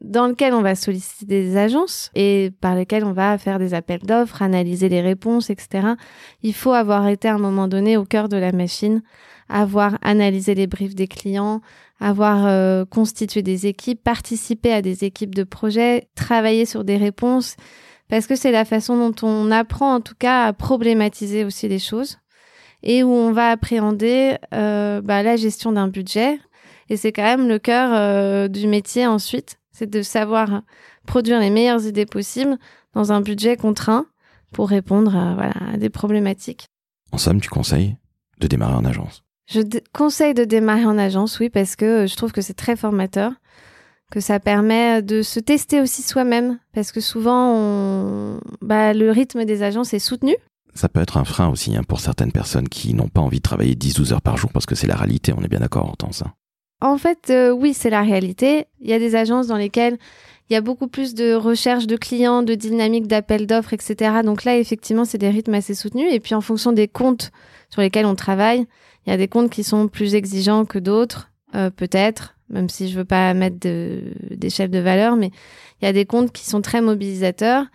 dans 0.01 0.27
lequel 0.27 0.53
on 0.53 0.61
va 0.61 0.75
solliciter 0.75 1.25
des 1.25 1.57
agences 1.57 2.11
et 2.13 2.51
par 2.61 2.75
lesquelles 2.75 3.03
on 3.03 3.13
va 3.13 3.37
faire 3.37 3.59
des 3.59 3.73
appels 3.73 4.01
d'offres, 4.01 4.41
analyser 4.41 4.89
les 4.89 5.01
réponses, 5.01 5.49
etc. 5.49 5.95
Il 6.43 6.53
faut 6.53 6.73
avoir 6.73 7.07
été 7.07 7.27
à 7.27 7.35
un 7.35 7.39
moment 7.39 7.67
donné 7.67 7.97
au 7.97 8.05
cœur 8.05 8.29
de 8.29 8.37
la 8.37 8.51
machine, 8.51 9.01
avoir 9.49 9.97
analysé 10.01 10.53
les 10.53 10.67
briefs 10.67 10.95
des 10.95 11.07
clients, 11.07 11.61
avoir 11.99 12.45
euh, 12.45 12.85
constitué 12.85 13.41
des 13.41 13.65
équipes, 13.65 14.03
participer 14.03 14.71
à 14.71 14.81
des 14.81 15.03
équipes 15.03 15.33
de 15.33 15.43
projet, 15.43 16.09
travailler 16.15 16.65
sur 16.65 16.83
des 16.83 16.97
réponses, 16.97 17.55
parce 18.09 18.27
que 18.27 18.35
c'est 18.35 18.51
la 18.51 18.65
façon 18.65 18.97
dont 18.97 19.27
on 19.27 19.51
apprend 19.51 19.95
en 19.95 20.01
tout 20.01 20.15
cas 20.17 20.45
à 20.45 20.53
problématiser 20.53 21.43
aussi 21.43 21.67
les 21.67 21.79
choses 21.79 22.17
et 22.83 23.03
où 23.03 23.09
on 23.09 23.31
va 23.31 23.49
appréhender 23.49 24.37
euh, 24.53 25.01
bah, 25.01 25.23
la 25.23 25.35
gestion 25.35 25.71
d'un 25.71 25.87
budget. 25.87 26.39
Et 26.89 26.95
c'est 26.95 27.11
quand 27.11 27.23
même 27.23 27.47
le 27.47 27.59
cœur 27.59 27.89
euh, 27.93 28.47
du 28.47 28.67
métier 28.67 29.05
ensuite 29.07 29.57
c'est 29.77 29.89
de 29.89 30.01
savoir 30.01 30.63
produire 31.05 31.39
les 31.39 31.51
meilleures 31.51 31.85
idées 31.85 32.07
possibles 32.07 32.57
dans 32.93 33.11
un 33.11 33.21
budget 33.21 33.57
contraint 33.57 34.07
pour 34.51 34.69
répondre 34.69 35.15
à, 35.15 35.77
des 35.77 35.89
problématiques. 35.89 36.65
En 37.11 37.19
somme, 37.19 37.39
tu 37.39 37.49
conseilles 37.49 37.95
de 38.39 38.47
démarrer 38.47 38.73
en 38.73 38.85
agence? 38.85 39.23
Je 39.45 39.61
conseille 39.93 40.33
de 40.33 40.45
démarrer 40.45 40.85
en 40.85 40.97
agence, 40.97 41.39
oui, 41.39 41.49
parce 41.49 41.75
que 41.75 42.07
je 42.07 42.15
trouve 42.15 42.31
que 42.31 42.41
c'est 42.41 42.55
très 42.55 42.75
formateur, 42.75 43.33
que 44.11 44.19
ça 44.19 44.39
permet 44.39 45.01
de 45.01 45.21
se 45.21 45.39
tester 45.39 45.81
aussi 45.81 46.01
soi-même, 46.01 46.59
parce 46.73 46.91
que 46.91 47.01
souvent, 47.01 48.39
bah, 48.61 48.93
le 48.93 49.11
rythme 49.11 49.45
des 49.45 49.63
agences 49.63 49.93
est 49.93 49.99
soutenu. 49.99 50.35
Ça 50.73 50.89
peut 50.89 51.01
être 51.01 51.17
un 51.17 51.25
frein 51.25 51.49
aussi 51.49 51.75
hein, 51.75 51.83
pour 51.87 51.99
certaines 51.99 52.31
personnes 52.31 52.69
qui 52.69 52.93
n'ont 52.93 53.09
pas 53.09 53.21
envie 53.21 53.39
de 53.39 53.43
travailler 53.43 53.75
10-12 53.75 54.13
heures 54.13 54.21
par 54.21 54.37
jour, 54.37 54.51
parce 54.51 54.65
que 54.65 54.75
c'est 54.75 54.87
la 54.87 54.95
réalité, 54.95 55.33
on 55.35 55.43
est 55.43 55.49
bien 55.49 55.59
d'accord 55.59 55.93
en 56.01 56.11
ça. 56.11 56.33
En 56.79 56.97
fait, 56.97 57.31
euh, 57.31 57.51
oui, 57.51 57.73
c'est 57.73 57.89
la 57.89 58.03
réalité. 58.03 58.65
Il 58.79 58.89
y 58.89 58.93
a 58.93 58.99
des 58.99 59.15
agences 59.15 59.47
dans 59.47 59.57
lesquelles 59.57 59.97
il 60.49 60.53
y 60.53 60.55
a 60.55 60.61
beaucoup 60.61 60.87
plus 60.87 61.15
de 61.15 61.33
recherche 61.33 61.87
de 61.87 61.97
clients, 61.97 62.43
de 62.43 62.53
dynamique 62.53 63.07
d'appel 63.07 63.47
d'offres, 63.47 63.73
etc. 63.73 64.21
Donc 64.23 64.43
là, 64.43 64.57
effectivement, 64.57 65.03
c'est 65.03 65.17
des 65.17 65.29
rythmes 65.29 65.55
assez 65.55 65.73
soutenus. 65.73 66.07
Et 66.11 66.19
puis, 66.19 66.35
en 66.35 66.41
fonction 66.41 66.71
des 66.71 66.87
comptes 66.87 67.31
sur 67.69 67.81
lesquels 67.81 68.05
on 68.05 68.15
travaille, 68.15 68.65
il 69.05 69.09
y 69.09 69.13
a 69.13 69.17
des 69.17 69.27
comptes 69.27 69.49
qui 69.49 69.63
sont 69.63 69.87
plus 69.87 70.15
exigeants 70.15 70.65
que 70.65 70.79
d'autres, 70.79 71.31
euh, 71.55 71.69
peut-être, 71.69 72.36
même 72.49 72.69
si 72.69 72.89
je 72.89 72.97
veux 72.97 73.05
pas 73.05 73.33
mettre 73.33 73.57
des 73.59 74.49
chefs 74.49 74.69
de 74.69 74.79
valeur, 74.79 75.15
mais 75.15 75.31
il 75.81 75.85
y 75.85 75.87
a 75.87 75.93
des 75.93 76.05
comptes 76.05 76.31
qui 76.31 76.45
sont 76.45 76.61
très 76.61 76.81
mobilisateurs 76.81 77.65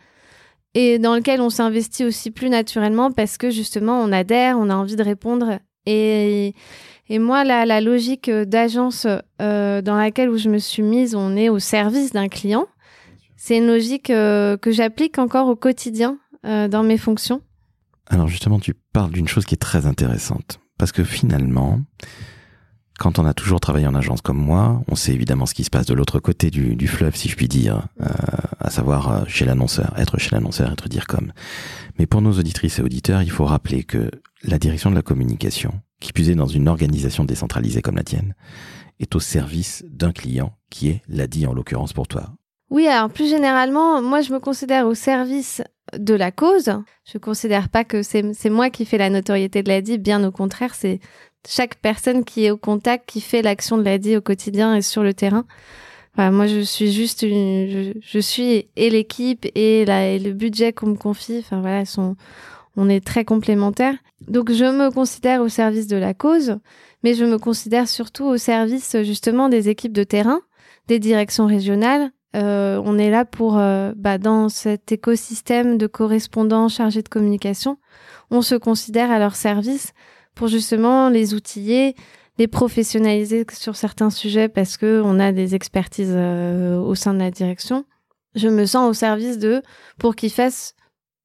et 0.75 0.99
dans 0.99 1.15
lesquels 1.15 1.41
on 1.41 1.51
s'investit 1.51 2.05
aussi 2.05 2.31
plus 2.31 2.49
naturellement 2.49 3.11
parce 3.11 3.37
que 3.37 3.51
justement, 3.51 4.01
on 4.01 4.13
adhère, 4.13 4.59
on 4.59 4.71
a 4.71 4.75
envie 4.75 4.97
de 4.97 5.03
répondre 5.03 5.59
et 5.87 6.55
et 7.09 7.19
moi, 7.19 7.45
la, 7.45 7.67
la 7.67 7.83
logique 7.83 8.31
euh, 8.31 8.47
d'agence 8.47 9.07
euh, 9.41 9.83
dans 9.83 9.97
laquelle 9.97 10.31
où 10.31 10.39
je 10.39 10.49
me 10.49 10.57
suis 10.57 10.83
mise, 10.83 11.15
on 11.15 11.37
est 11.37 11.51
au 11.51 11.59
service 11.59 12.13
d'un 12.13 12.29
client. 12.29 12.67
C'est 13.37 13.59
une 13.59 13.67
logique 13.67 14.09
euh, 14.09 14.57
que 14.57 14.71
j'applique 14.71 15.19
encore 15.19 15.49
au 15.49 15.57
quotidien 15.57 16.19
dans 16.45 16.83
mes 16.83 16.99
fonctions. 16.99 17.41
Alors 18.09 18.27
justement, 18.27 18.59
tu 18.59 18.75
parles 18.75 19.13
d'une 19.13 19.29
chose 19.29 19.45
qui 19.45 19.55
est 19.55 19.59
très 19.59 19.87
intéressante. 19.87 20.59
Parce 20.77 20.91
que 20.91 21.05
finalement, 21.05 21.79
quand 23.03 23.19
on 23.19 23.27
a 23.27 23.35
toujours 23.35 23.59
travaillé 23.59 23.89
en 23.89 23.97
agence 23.97 24.21
comme 24.21 24.39
moi, 24.39 24.81
on 24.87 24.95
sait 24.95 25.13
évidemment 25.13 25.45
ce 25.45 25.55
qui 25.55 25.65
se 25.65 25.71
passe 25.71 25.87
de 25.87 25.93
l'autre 25.93 26.21
côté 26.21 26.53
du, 26.53 26.87
fleuve, 26.87 27.17
si 27.17 27.29
je 27.29 27.35
puis 27.35 27.49
dire, 27.49 27.89
à 28.61 28.71
savoir 28.71 29.29
chez 29.29 29.45
l'annonceur, 29.45 29.93
être 29.99 30.21
chez 30.21 30.31
l'annonceur, 30.31 30.71
être 30.71 30.89
dire 30.89 31.09
comme. 31.09 31.33
Mais 31.99 32.07
pour 32.07 32.23
nos 32.23 32.39
auditrices 32.39 32.79
et 32.79 32.83
auditeurs, 32.83 33.21
il 33.23 33.33
faut 33.33 33.45
rappeler 33.45 33.83
que 33.83 34.09
la 34.45 34.57
direction 34.57 34.89
de 34.89 34.95
la 34.95 35.03
communication, 35.03 35.75
qui 35.99 36.13
puisait 36.13 36.37
dans 36.37 36.47
une 36.47 36.69
organisation 36.69 37.25
décentralisée 37.25 37.83
comme 37.83 37.97
la 37.97 38.05
tienne, 38.05 38.37
est 39.01 39.17
au 39.17 39.21
service 39.21 39.85
d'un 39.91 40.13
client 40.13 40.57
qui 40.71 40.91
est 40.91 41.03
l'ADI 41.09 41.49
en 41.49 41.55
l'occurrence 41.55 41.93
pour 41.93 42.07
toi. 42.07 42.31
Oui, 42.71 42.87
alors 42.87 43.11
plus 43.11 43.29
généralement, 43.29 44.01
moi 44.01 44.21
je 44.21 44.33
me 44.33 44.39
considère 44.39 44.87
au 44.87 44.95
service 44.95 45.61
de 45.99 46.15
la 46.15 46.31
cause. 46.31 46.71
Je 47.05 47.17
ne 47.17 47.21
considère 47.21 47.69
pas 47.69 47.83
que 47.83 48.05
c'est 48.05 48.49
moi 48.49 48.71
qui 48.71 48.85
fais 48.85 48.97
la 48.97 49.11
notoriété 49.11 49.65
de 49.65 49.69
l'ADI, 49.69 49.99
bien 49.99 50.23
au 50.25 50.31
contraire, 50.31 50.77
c'est 50.77 51.01
chaque 51.47 51.77
personne 51.77 52.25
qui 52.25 52.45
est 52.45 52.51
au 52.51 52.57
contact 52.57 53.09
qui 53.09 53.21
fait 53.21 53.43
l'action 53.43 53.79
de 53.79 53.83
l'ADI 53.83 54.17
au 54.17 54.21
quotidien 54.21 54.75
et 54.77 54.83
sur 54.83 55.03
le 55.03 55.15
terrain. 55.15 55.45
moi, 56.17 56.47
je 56.47 56.61
suis 56.61 56.93
juste 56.93 57.23
une, 57.23 57.95
je, 58.01 58.19
suis 58.19 58.67
et 58.77 58.91
l'équipe 58.91 59.47
et, 59.55 59.85
le 59.87 60.33
budget 60.33 60.73
qu'on 60.73 60.89
me 60.89 60.97
confie. 60.97 61.39
Enfin 61.39 61.61
voilà, 61.61 61.85
sont, 61.85 62.17
on 62.77 62.89
est 62.89 63.05
très 63.05 63.25
complémentaires. 63.25 63.97
Donc 64.29 64.53
je 64.53 64.65
me 64.65 64.91
considère 64.91 65.43
au 65.43 65.49
service 65.49 65.87
de 65.87 65.97
la 65.97 66.15
cause, 66.15 66.59
mais 67.03 67.15
je 67.15 67.25
me 67.25 67.39
considère 67.39 67.89
surtout 67.89 68.25
au 68.25 68.37
service 68.37 68.97
justement 69.03 69.49
des 69.49 69.69
équipes 69.69 69.93
de 69.93 70.05
terrain, 70.05 70.41
des 70.89 70.99
directions 70.99 71.47
régionales. 71.47 72.11
Euh, 72.35 72.81
on 72.85 72.97
est 72.99 73.11
là 73.11 73.25
pour, 73.27 73.59
euh, 73.59 73.93
bah, 73.95 74.17
dans 74.17 74.49
cet 74.49 74.91
écosystème 74.91 75.77
de 75.77 75.87
correspondants 75.87 76.69
chargés 76.69 77.03
de 77.03 77.09
communication, 77.09 77.77
on 78.31 78.41
se 78.41 78.55
considère 78.55 79.11
à 79.11 79.19
leur 79.19 79.35
service 79.37 79.93
pour 80.35 80.49
justement 80.49 81.09
les 81.09 81.35
outiller, 81.35 81.95
les 82.39 82.49
professionnaliser 82.49 83.45
sur 83.53 83.77
certains 83.77 84.11
sujets 84.11 84.49
parce 84.49 84.77
que 84.77 85.03
on 85.05 85.19
a 85.19 85.33
des 85.33 85.55
expertises 85.55 86.15
euh, 86.15 86.79
au 86.79 86.95
sein 86.95 87.15
de 87.15 87.19
la 87.19 87.31
direction. 87.31 87.85
Je 88.35 88.49
me 88.49 88.65
sens 88.65 88.89
au 88.89 88.95
service 88.95 89.39
d'eux 89.39 89.63
pour 89.99 90.17
qu'ils 90.17 90.31
fassent 90.31 90.75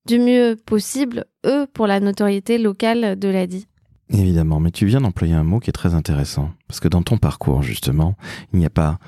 du 0.05 0.19
mieux 0.19 0.57
possible, 0.65 1.25
eux, 1.45 1.67
pour 1.73 1.87
la 1.87 1.99
notoriété 1.99 2.57
locale 2.57 3.17
de 3.19 3.27
l'ADI. 3.27 3.67
Évidemment, 4.09 4.59
mais 4.59 4.71
tu 4.71 4.85
viens 4.85 5.01
d'employer 5.01 5.33
un 5.33 5.43
mot 5.43 5.59
qui 5.59 5.69
est 5.69 5.73
très 5.73 5.93
intéressant, 5.93 6.51
parce 6.67 6.79
que 6.79 6.87
dans 6.87 7.03
ton 7.03 7.17
parcours, 7.17 7.61
justement, 7.61 8.15
il 8.53 8.59
n'y 8.59 8.65
a 8.65 8.69
pas, 8.69 8.99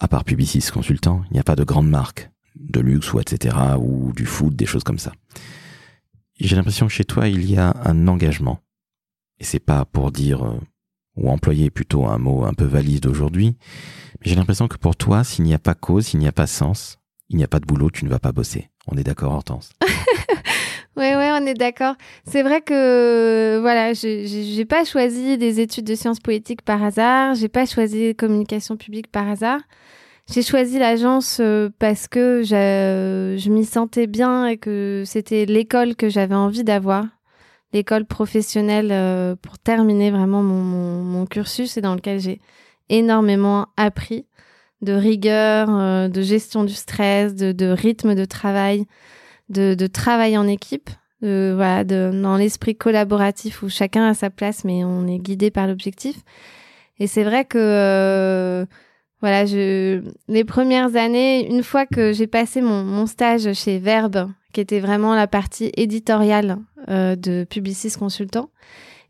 à 0.00 0.08
part 0.08 0.24
Publicis 0.24 0.68
Consultant, 0.72 1.22
il 1.30 1.34
n'y 1.34 1.40
a 1.40 1.44
pas 1.44 1.54
de 1.54 1.62
grandes 1.62 1.88
marques, 1.88 2.30
de 2.56 2.80
luxe 2.80 3.12
ou 3.12 3.20
etc., 3.20 3.56
ou 3.78 4.12
du 4.12 4.26
foot, 4.26 4.54
des 4.54 4.66
choses 4.66 4.82
comme 4.82 4.98
ça. 4.98 5.12
J'ai 6.40 6.56
l'impression 6.56 6.86
que 6.86 6.92
chez 6.92 7.04
toi, 7.04 7.28
il 7.28 7.48
y 7.48 7.56
a 7.56 7.74
un 7.84 8.08
engagement. 8.08 8.58
Et 9.38 9.44
c'est 9.44 9.60
pas 9.60 9.84
pour 9.84 10.10
dire, 10.12 10.44
euh, 10.44 10.58
ou 11.16 11.30
employer 11.30 11.70
plutôt 11.70 12.06
un 12.06 12.18
mot 12.18 12.44
un 12.44 12.54
peu 12.54 12.64
valise 12.64 13.00
d'aujourd'hui, 13.00 13.56
mais 14.20 14.30
j'ai 14.30 14.34
l'impression 14.34 14.68
que 14.68 14.76
pour 14.76 14.96
toi, 14.96 15.24
s'il 15.24 15.44
n'y 15.44 15.54
a 15.54 15.58
pas 15.58 15.74
cause, 15.74 16.06
s'il 16.06 16.20
n'y 16.20 16.28
a 16.28 16.32
pas 16.32 16.46
sens, 16.46 16.98
il 17.28 17.36
n'y 17.36 17.44
a 17.44 17.48
pas 17.48 17.60
de 17.60 17.66
boulot, 17.66 17.90
tu 17.90 18.04
ne 18.04 18.10
vas 18.10 18.18
pas 18.18 18.32
bosser. 18.32 18.70
On 18.86 18.96
est 18.96 19.04
d'accord, 19.04 19.32
Hortense 19.32 19.72
Oui, 20.96 21.08
oui, 21.14 21.24
on 21.30 21.44
est 21.44 21.54
d'accord. 21.54 21.94
C'est 22.24 22.42
vrai 22.42 22.62
que 22.62 23.58
voilà, 23.60 23.92
j'ai 23.92 24.64
pas 24.64 24.84
choisi 24.84 25.36
des 25.36 25.60
études 25.60 25.84
de 25.84 25.94
sciences 25.94 26.20
politiques 26.20 26.62
par 26.62 26.82
hasard. 26.82 27.34
J'ai 27.34 27.48
pas 27.48 27.66
choisi 27.66 28.14
communication 28.14 28.78
publique 28.78 29.08
par 29.12 29.28
hasard. 29.28 29.60
J'ai 30.32 30.42
choisi 30.42 30.78
l'agence 30.78 31.38
euh, 31.40 31.68
parce 31.78 32.08
que 32.08 32.42
je, 32.42 33.48
m'y 33.48 33.64
sentais 33.64 34.06
bien 34.06 34.46
et 34.46 34.56
que 34.56 35.04
c'était 35.06 35.44
l'école 35.44 35.94
que 35.94 36.08
j'avais 36.08 36.34
envie 36.34 36.64
d'avoir, 36.64 37.04
l'école 37.72 38.04
professionnelle 38.04 38.90
euh, 38.92 39.36
pour 39.36 39.58
terminer 39.58 40.10
vraiment 40.10 40.42
mon, 40.42 41.26
cursus 41.26 41.76
et 41.76 41.80
dans 41.80 41.94
lequel 41.94 42.20
j'ai 42.20 42.40
énormément 42.88 43.66
appris 43.76 44.26
de 44.82 44.92
rigueur, 44.92 45.68
euh, 45.70 46.08
de 46.08 46.22
gestion 46.22 46.64
du 46.64 46.74
stress, 46.74 47.34
de, 47.34 47.66
rythme 47.70 48.14
de 48.14 48.24
travail, 48.24 48.86
de, 49.48 49.86
travail 49.86 50.38
en 50.38 50.46
équipe, 50.46 50.90
voilà, 51.22 51.82
dans 51.82 52.36
l'esprit 52.36 52.76
collaboratif 52.76 53.62
où 53.62 53.68
chacun 53.68 54.08
a 54.08 54.14
sa 54.14 54.30
place, 54.30 54.64
mais 54.64 54.84
on 54.84 55.06
est 55.08 55.18
guidé 55.18 55.50
par 55.50 55.66
l'objectif. 55.66 56.16
Et 56.98 57.06
c'est 57.06 57.24
vrai 57.24 57.44
que 57.44 57.58
euh, 57.58 58.66
voilà, 59.20 59.46
je, 59.46 60.02
les 60.28 60.44
premières 60.44 60.96
années, 60.96 61.48
une 61.48 61.62
fois 61.62 61.86
que 61.86 62.12
j'ai 62.12 62.26
passé 62.26 62.60
mon, 62.60 63.06
stage 63.06 63.52
chez 63.52 63.78
Verbe, 63.78 64.30
qui 64.56 64.62
était 64.62 64.80
vraiment 64.80 65.14
la 65.14 65.26
partie 65.26 65.70
éditoriale 65.76 66.56
euh, 66.88 67.14
de 67.14 67.44
Publicis 67.44 67.92
Consultant, 67.92 68.48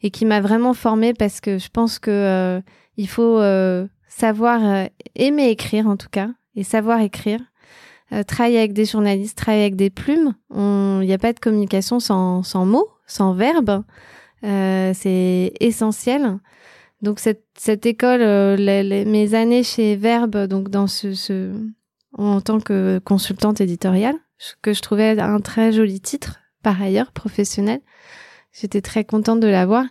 et 0.03 0.11
qui 0.11 0.25
m'a 0.25 0.41
vraiment 0.41 0.75
formée 0.75 1.15
parce 1.15 1.41
que 1.41 1.59
je 1.59 1.69
pense 1.69 2.01
que 2.01 2.61
il 2.97 3.09
faut 3.09 3.39
savoir 4.17 4.65
euh, 4.65 4.87
aimer 5.15 5.51
écrire 5.51 5.87
en 5.87 5.97
tout 5.97 6.09
cas, 6.11 6.31
et 6.55 6.65
savoir 6.65 7.01
écrire. 7.01 7.41
Euh, 8.13 8.23
travailler 8.23 8.59
avec 8.59 8.73
des 8.73 8.85
journalistes, 8.85 9.37
travailler 9.37 9.65
avec 9.65 9.77
des 9.77 9.91
plumes. 9.91 10.35
Il 10.55 11.07
n'y 11.07 11.13
a 11.13 11.19
pas 11.19 11.33
de 11.33 11.41
communication 11.41 12.01
sans, 12.01 12.43
sans 12.43 12.65
mots, 12.65 12.89
sans 13.07 13.35
verbes. 13.35 13.83
Euh, 14.45 14.93
c'est 14.95 15.53
essentiel. 15.61 16.39
Donc 17.03 17.19
cette, 17.19 17.45
cette 17.59 17.85
école, 17.85 18.21
mes 18.59 19.35
années 19.35 19.63
chez 19.63 19.97
Verbe, 19.97 20.47
donc 20.47 20.71
dans 20.71 20.87
ce 20.87 21.53
en 22.19 22.41
tant 22.41 22.59
que 22.59 22.99
consultante 23.05 23.61
éditoriale, 23.61 24.17
que 24.63 24.73
je 24.73 24.83
trouvais 24.83 25.19
un 25.19 25.41
très 25.41 25.73
joli 25.73 26.01
titre, 26.01 26.41
par 26.63 26.81
ailleurs, 26.81 27.13
professionnel. 27.13 27.81
J'étais 28.53 28.81
très 28.81 29.05
contente 29.05 29.41
de 29.41 29.49
l'avoir. 29.49 29.85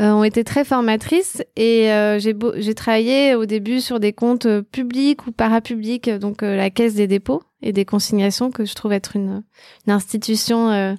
Euh, 0.00 0.12
ont 0.12 0.22
été 0.22 0.44
très 0.44 0.64
formatrices 0.64 1.42
et 1.56 1.90
euh, 1.90 2.20
j'ai 2.20 2.74
travaillé 2.74 3.34
au 3.34 3.46
début 3.46 3.80
sur 3.80 3.98
des 3.98 4.12
comptes 4.12 4.46
euh, 4.46 4.62
publics 4.62 5.26
ou 5.26 5.32
parapublics, 5.32 6.08
donc 6.08 6.44
euh, 6.44 6.54
la 6.54 6.70
Caisse 6.70 6.94
des 6.94 7.08
dépôts 7.08 7.42
et 7.62 7.72
des 7.72 7.84
consignations 7.84 8.52
que 8.52 8.64
je 8.64 8.74
trouve 8.76 8.92
être 8.92 9.16
une, 9.16 9.42
une 9.86 9.92
institution 9.92 10.70
euh, 10.70 10.94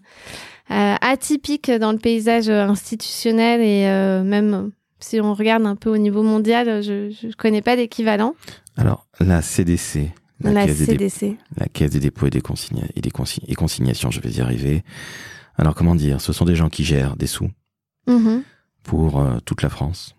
atypique 0.67 1.71
dans 1.71 1.93
le 1.93 1.97
paysage 1.97 2.49
institutionnel 2.49 3.61
et 3.61 3.85
même 4.23 4.71
si 4.99 5.21
on 5.21 5.33
regarde 5.33 5.65
un 5.65 5.77
peu 5.77 5.89
au 5.89 5.97
niveau 5.97 6.21
mondial, 6.21 6.83
je 6.83 7.25
ne 7.25 7.33
connais 7.33 7.61
pas 7.61 7.77
d'équivalent. 7.77 8.35
Alors 8.75 9.07
la 9.21 9.41
CDC, 9.41 10.11
la, 10.41 10.51
la 10.51 10.65
caisse 10.65 10.77
CDC. 10.77 11.19
Des 11.21 11.37
la 11.57 11.67
Caisse 11.67 11.91
des 11.91 11.99
dépôts 11.99 12.27
et 12.27 12.29
des, 12.29 12.41
consigna 12.41 12.83
et 12.95 13.01
des 13.01 13.11
consign 13.11 13.43
et 13.47 13.55
consignations, 13.55 14.11
je 14.11 14.21
vais 14.21 14.31
y 14.31 14.41
arriver. 14.41 14.83
Alors 15.57 15.75
comment 15.75 15.95
dire, 15.95 16.21
ce 16.21 16.33
sont 16.33 16.45
des 16.45 16.55
gens 16.55 16.69
qui 16.69 16.83
gèrent 16.83 17.15
des 17.15 17.27
sous. 17.27 17.49
Mmh 18.07 18.39
pour 18.83 19.19
euh, 19.19 19.37
toute 19.45 19.61
la 19.61 19.69
France. 19.69 20.15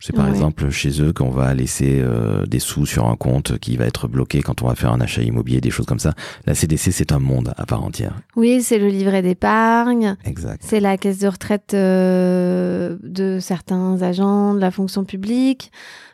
C'est 0.00 0.14
par 0.14 0.28
exemple 0.28 0.68
chez 0.68 1.00
eux 1.00 1.14
qu'on 1.14 1.30
va 1.30 1.54
laisser 1.54 1.98
euh, 2.02 2.44
des 2.44 2.58
sous 2.58 2.84
sur 2.84 3.08
un 3.08 3.16
compte 3.16 3.58
qui 3.58 3.78
va 3.78 3.86
être 3.86 4.06
bloqué 4.06 4.42
quand 4.42 4.60
on 4.60 4.66
va 4.66 4.74
faire 4.74 4.92
un 4.92 5.00
achat 5.00 5.22
immobilier, 5.22 5.62
des 5.62 5.70
choses 5.70 5.86
comme 5.86 5.98
ça. 5.98 6.12
La 6.44 6.54
CDC, 6.54 6.92
c'est 6.92 7.10
un 7.10 7.18
monde 7.18 7.54
à 7.56 7.64
part 7.64 7.82
entière. 7.82 8.14
Oui, 8.36 8.60
c'est 8.62 8.78
le 8.78 8.88
livret 8.88 9.22
d'épargne. 9.22 10.16
Exact. 10.26 10.62
C'est 10.62 10.80
la 10.80 10.98
caisse 10.98 11.20
de 11.20 11.28
retraite 11.28 11.72
euh, 11.72 12.98
de 13.02 13.38
certains 13.40 14.02
agents 14.02 14.54
de 14.54 14.60
la 14.60 14.70
fonction 14.70 15.04
publique. 15.04 15.72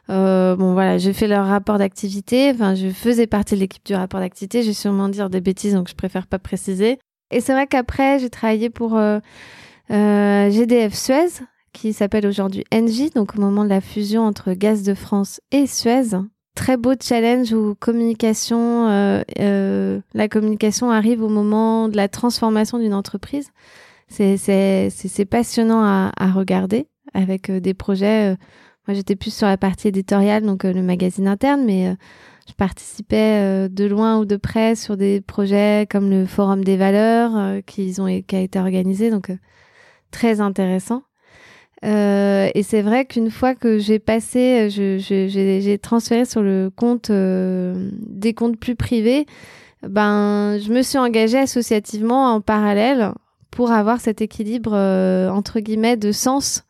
Euh, 0.08 0.56
bon 0.56 0.72
voilà, 0.72 0.98
j'ai 0.98 1.12
fait 1.12 1.28
leur 1.28 1.46
rapport 1.46 1.78
d'activité. 1.78 2.50
Enfin, 2.54 2.74
je 2.74 2.88
faisais 2.88 3.26
partie 3.26 3.54
de 3.54 3.60
l'équipe 3.60 3.84
du 3.84 3.94
rapport 3.94 4.20
d'activité. 4.20 4.62
J'ai 4.62 4.72
sûrement 4.72 5.08
dire 5.08 5.30
des 5.30 5.40
bêtises, 5.40 5.74
donc 5.74 5.88
je 5.88 5.94
préfère 5.94 6.26
pas 6.26 6.38
préciser. 6.38 6.98
Et 7.30 7.40
c'est 7.40 7.52
vrai 7.52 7.66
qu'après, 7.66 8.18
j'ai 8.18 8.30
travaillé 8.30 8.70
pour 8.70 8.96
euh, 8.96 9.20
GDF 9.90 10.94
Suez, 10.94 11.44
qui 11.72 11.92
s'appelle 11.92 12.26
aujourd'hui 12.26 12.64
Engie, 12.72 13.10
donc 13.10 13.36
au 13.36 13.40
moment 13.40 13.64
de 13.64 13.68
la 13.68 13.80
fusion 13.80 14.22
entre 14.22 14.52
Gaz 14.52 14.82
de 14.82 14.94
France 14.94 15.40
et 15.52 15.66
Suez. 15.66 16.16
Très 16.54 16.76
beau 16.76 16.94
challenge 17.00 17.52
où 17.52 17.74
communication, 17.78 18.88
euh, 18.88 19.22
euh, 19.38 20.00
la 20.14 20.28
communication 20.28 20.90
arrive 20.90 21.22
au 21.22 21.28
moment 21.28 21.88
de 21.88 21.96
la 21.96 22.08
transformation 22.08 22.78
d'une 22.78 22.94
entreprise. 22.94 23.50
C'est 24.08 25.28
passionnant 25.30 25.82
à, 25.82 26.32
regarder 26.32 26.88
avec 27.14 27.50
euh, 27.50 27.60
des 27.60 27.74
projets. 27.74 28.36
Euh, 28.88 28.92
moi, 28.92 28.94
j'étais 28.94 29.16
plus 29.16 29.34
sur 29.34 29.46
la 29.46 29.56
partie 29.56 29.88
éditoriale, 29.88 30.44
donc 30.44 30.64
euh, 30.64 30.72
le 30.72 30.82
magazine 30.82 31.28
interne, 31.28 31.64
mais 31.64 31.94
je 32.48 32.54
participais 32.54 33.68
de 33.68 33.84
loin 33.84 34.18
ou 34.18 34.24
de 34.24 34.36
près 34.36 34.74
sur 34.74 34.96
des 34.96 35.20
projets 35.20 35.86
comme 35.90 36.10
le 36.10 36.26
Forum 36.26 36.64
des 36.64 36.76
valeurs 36.76 37.62
qui, 37.64 37.94
ont, 37.98 38.22
qui 38.22 38.36
a 38.36 38.40
été 38.40 38.58
organisé, 38.58 39.10
donc 39.10 39.30
très 40.10 40.40
intéressant. 40.40 41.04
Euh, 41.84 42.50
et 42.54 42.62
c'est 42.62 42.82
vrai 42.82 43.06
qu'une 43.06 43.30
fois 43.30 43.54
que 43.54 43.78
j'ai 43.78 43.98
passé, 43.98 44.68
j'ai 44.70 45.78
transféré 45.78 46.24
sur 46.24 46.42
le 46.42 46.70
compte 46.74 47.10
euh, 47.10 47.90
des 48.06 48.34
comptes 48.34 48.58
plus 48.58 48.76
privés, 48.76 49.26
ben 49.82 50.58
je 50.58 50.70
me 50.72 50.82
suis 50.82 50.98
engagée 50.98 51.38
associativement 51.38 52.34
en 52.34 52.42
parallèle 52.42 53.12
pour 53.50 53.72
avoir 53.72 53.98
cet 54.00 54.20
équilibre 54.20 54.72
euh, 54.74 55.30
entre 55.30 55.60
guillemets 55.60 55.96
de 55.96 56.12
sens 56.12 56.64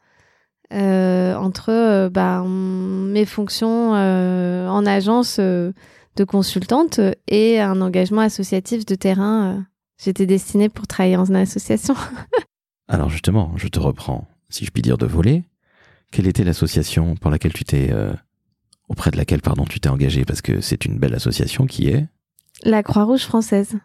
entre 0.73 2.09
ben, 2.09 2.45
mes 2.45 3.25
fonctions 3.25 3.93
en 3.93 4.87
agence 4.87 5.39
de 5.39 6.25
consultante 6.27 7.01
et 7.29 7.61
un 7.61 7.81
engagement 7.81 8.23
associatif 8.23 8.87
de 8.87 8.95
terrain. 8.95 9.67
J'étais 10.03 10.27
destinée 10.27 10.69
pour 10.69 10.87
travailler 10.87 11.17
en 11.17 11.35
association. 11.35 11.95
Alors 12.89 13.11
justement, 13.11 13.53
je 13.57 13.69
te 13.69 13.79
reprends 13.79 14.27
si 14.51 14.65
je 14.65 14.71
puis 14.71 14.83
dire, 14.83 14.99
de 14.99 15.07
voler. 15.07 15.45
Quelle 16.13 16.27
était 16.27 16.45
l'association 16.45 17.15
pour 17.15 17.31
laquelle 17.31 17.53
tu 17.53 17.65
t'es, 17.65 17.91
euh, 17.93 18.13
auprès 18.89 19.11
de 19.11 19.17
laquelle, 19.17 19.41
pardon, 19.41 19.65
tu 19.65 19.81
t'es 19.81 19.89
engagé 19.89 20.25
Parce 20.25 20.43
que 20.43 20.61
c'est 20.61 20.85
une 20.85 20.99
belle 20.99 21.15
association 21.15 21.67
qui 21.67 21.89
est 21.89 22.07
La 22.65 22.83
Croix-Rouge 22.83 23.23
française. 23.23 23.79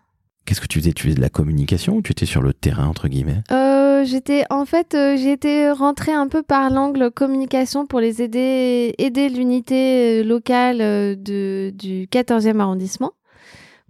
Qu'est-ce 0.46 0.62
que 0.62 0.68
tu 0.68 0.80
faisais? 0.80 0.94
Tu 0.94 1.04
faisais 1.04 1.16
de 1.16 1.22
la 1.22 1.30
communication 1.30 1.96
ou 1.96 2.02
tu 2.02 2.12
étais 2.12 2.26
sur 2.26 2.42
le 2.42 2.54
terrain 2.54 2.88
entre 2.88 3.08
guillemets? 3.08 3.42
Euh, 3.52 3.85
J'étais 4.06 4.44
en 4.50 4.66
fait 4.66 4.94
euh, 4.94 5.16
été 5.16 5.72
rentrée 5.72 6.14
un 6.14 6.28
peu 6.28 6.44
par 6.44 6.70
l'angle 6.70 7.10
communication 7.12 7.86
pour 7.88 8.00
les 8.00 8.22
aider 8.22 8.94
aider 8.98 9.30
l'unité 9.30 10.22
euh, 10.22 10.24
locale 10.24 10.82
euh, 10.82 11.16
de, 11.16 11.72
du 11.74 12.08
14e 12.08 12.60
arrondissement 12.60 13.14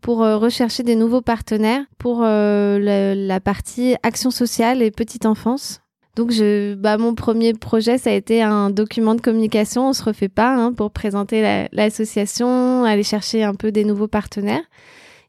pour 0.01 0.19
rechercher 0.19 0.83
des 0.83 0.95
nouveaux 0.95 1.21
partenaires 1.21 1.83
pour 1.97 2.21
la, 2.21 3.15
la, 3.15 3.39
partie 3.39 3.95
action 4.03 4.29
sociale 4.29 4.83
et 4.83 4.91
petite 4.91 5.25
enfance 5.25 5.81
donc, 6.15 6.31
je, 6.31 6.75
bah, 6.75 6.97
mon 6.97 7.13
premier 7.13 7.53
projet, 7.53 7.97
ça 7.97 8.09
a 8.09 8.13
été 8.13 8.41
un 8.41 8.69
document 8.69 9.15
de 9.15 9.21
communication. 9.21 9.89
On 9.89 9.93
se 9.93 10.01
refait 10.03 10.29
pas 10.29 10.55
hein, 10.55 10.71
pour 10.71 10.91
présenter 10.91 11.67
l'association, 11.73 12.85
aller 12.85 13.03
chercher 13.03 13.43
un 13.43 13.53
peu 13.53 13.73
des 13.73 13.83
nouveaux 13.83 14.07
partenaires. 14.07 14.63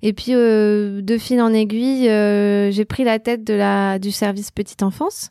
Et 0.02 0.12
puis, 0.12 0.32
euh, 0.34 1.00
de 1.02 1.18
fil 1.18 1.40
en 1.40 1.52
aiguille, 1.52 2.08
euh, 2.08 2.70
j'ai 2.70 2.84
pris 2.84 3.04
la 3.04 3.18
tête 3.18 3.44
de 3.44 3.54
la, 3.54 3.98
du 3.98 4.10
service 4.10 4.50
petite 4.50 4.82
enfance. 4.82 5.30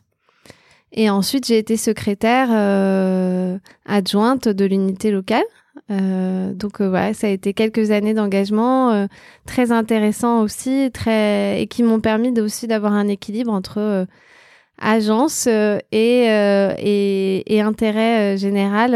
Et 0.92 1.10
ensuite, 1.10 1.46
j'ai 1.46 1.58
été 1.58 1.76
secrétaire 1.76 2.48
euh, 2.50 3.58
adjointe 3.84 4.48
de 4.48 4.64
l'unité 4.64 5.10
locale. 5.10 5.44
Donc 5.88 6.80
voilà, 6.80 7.14
ça 7.14 7.28
a 7.28 7.30
été 7.30 7.52
quelques 7.52 7.92
années 7.92 8.14
d'engagement 8.14 9.06
très 9.44 9.70
intéressant 9.70 10.40
aussi, 10.40 10.90
très 10.92 11.62
et 11.62 11.66
qui 11.68 11.84
m'ont 11.84 12.00
permis 12.00 12.32
aussi 12.40 12.66
d'avoir 12.66 12.92
un 12.94 13.06
équilibre 13.06 13.52
entre 13.52 14.06
agence 14.78 15.46
et, 15.46 15.80
et, 15.92 17.54
et, 17.54 17.60
intérêt 17.60 18.36
général 18.36 18.94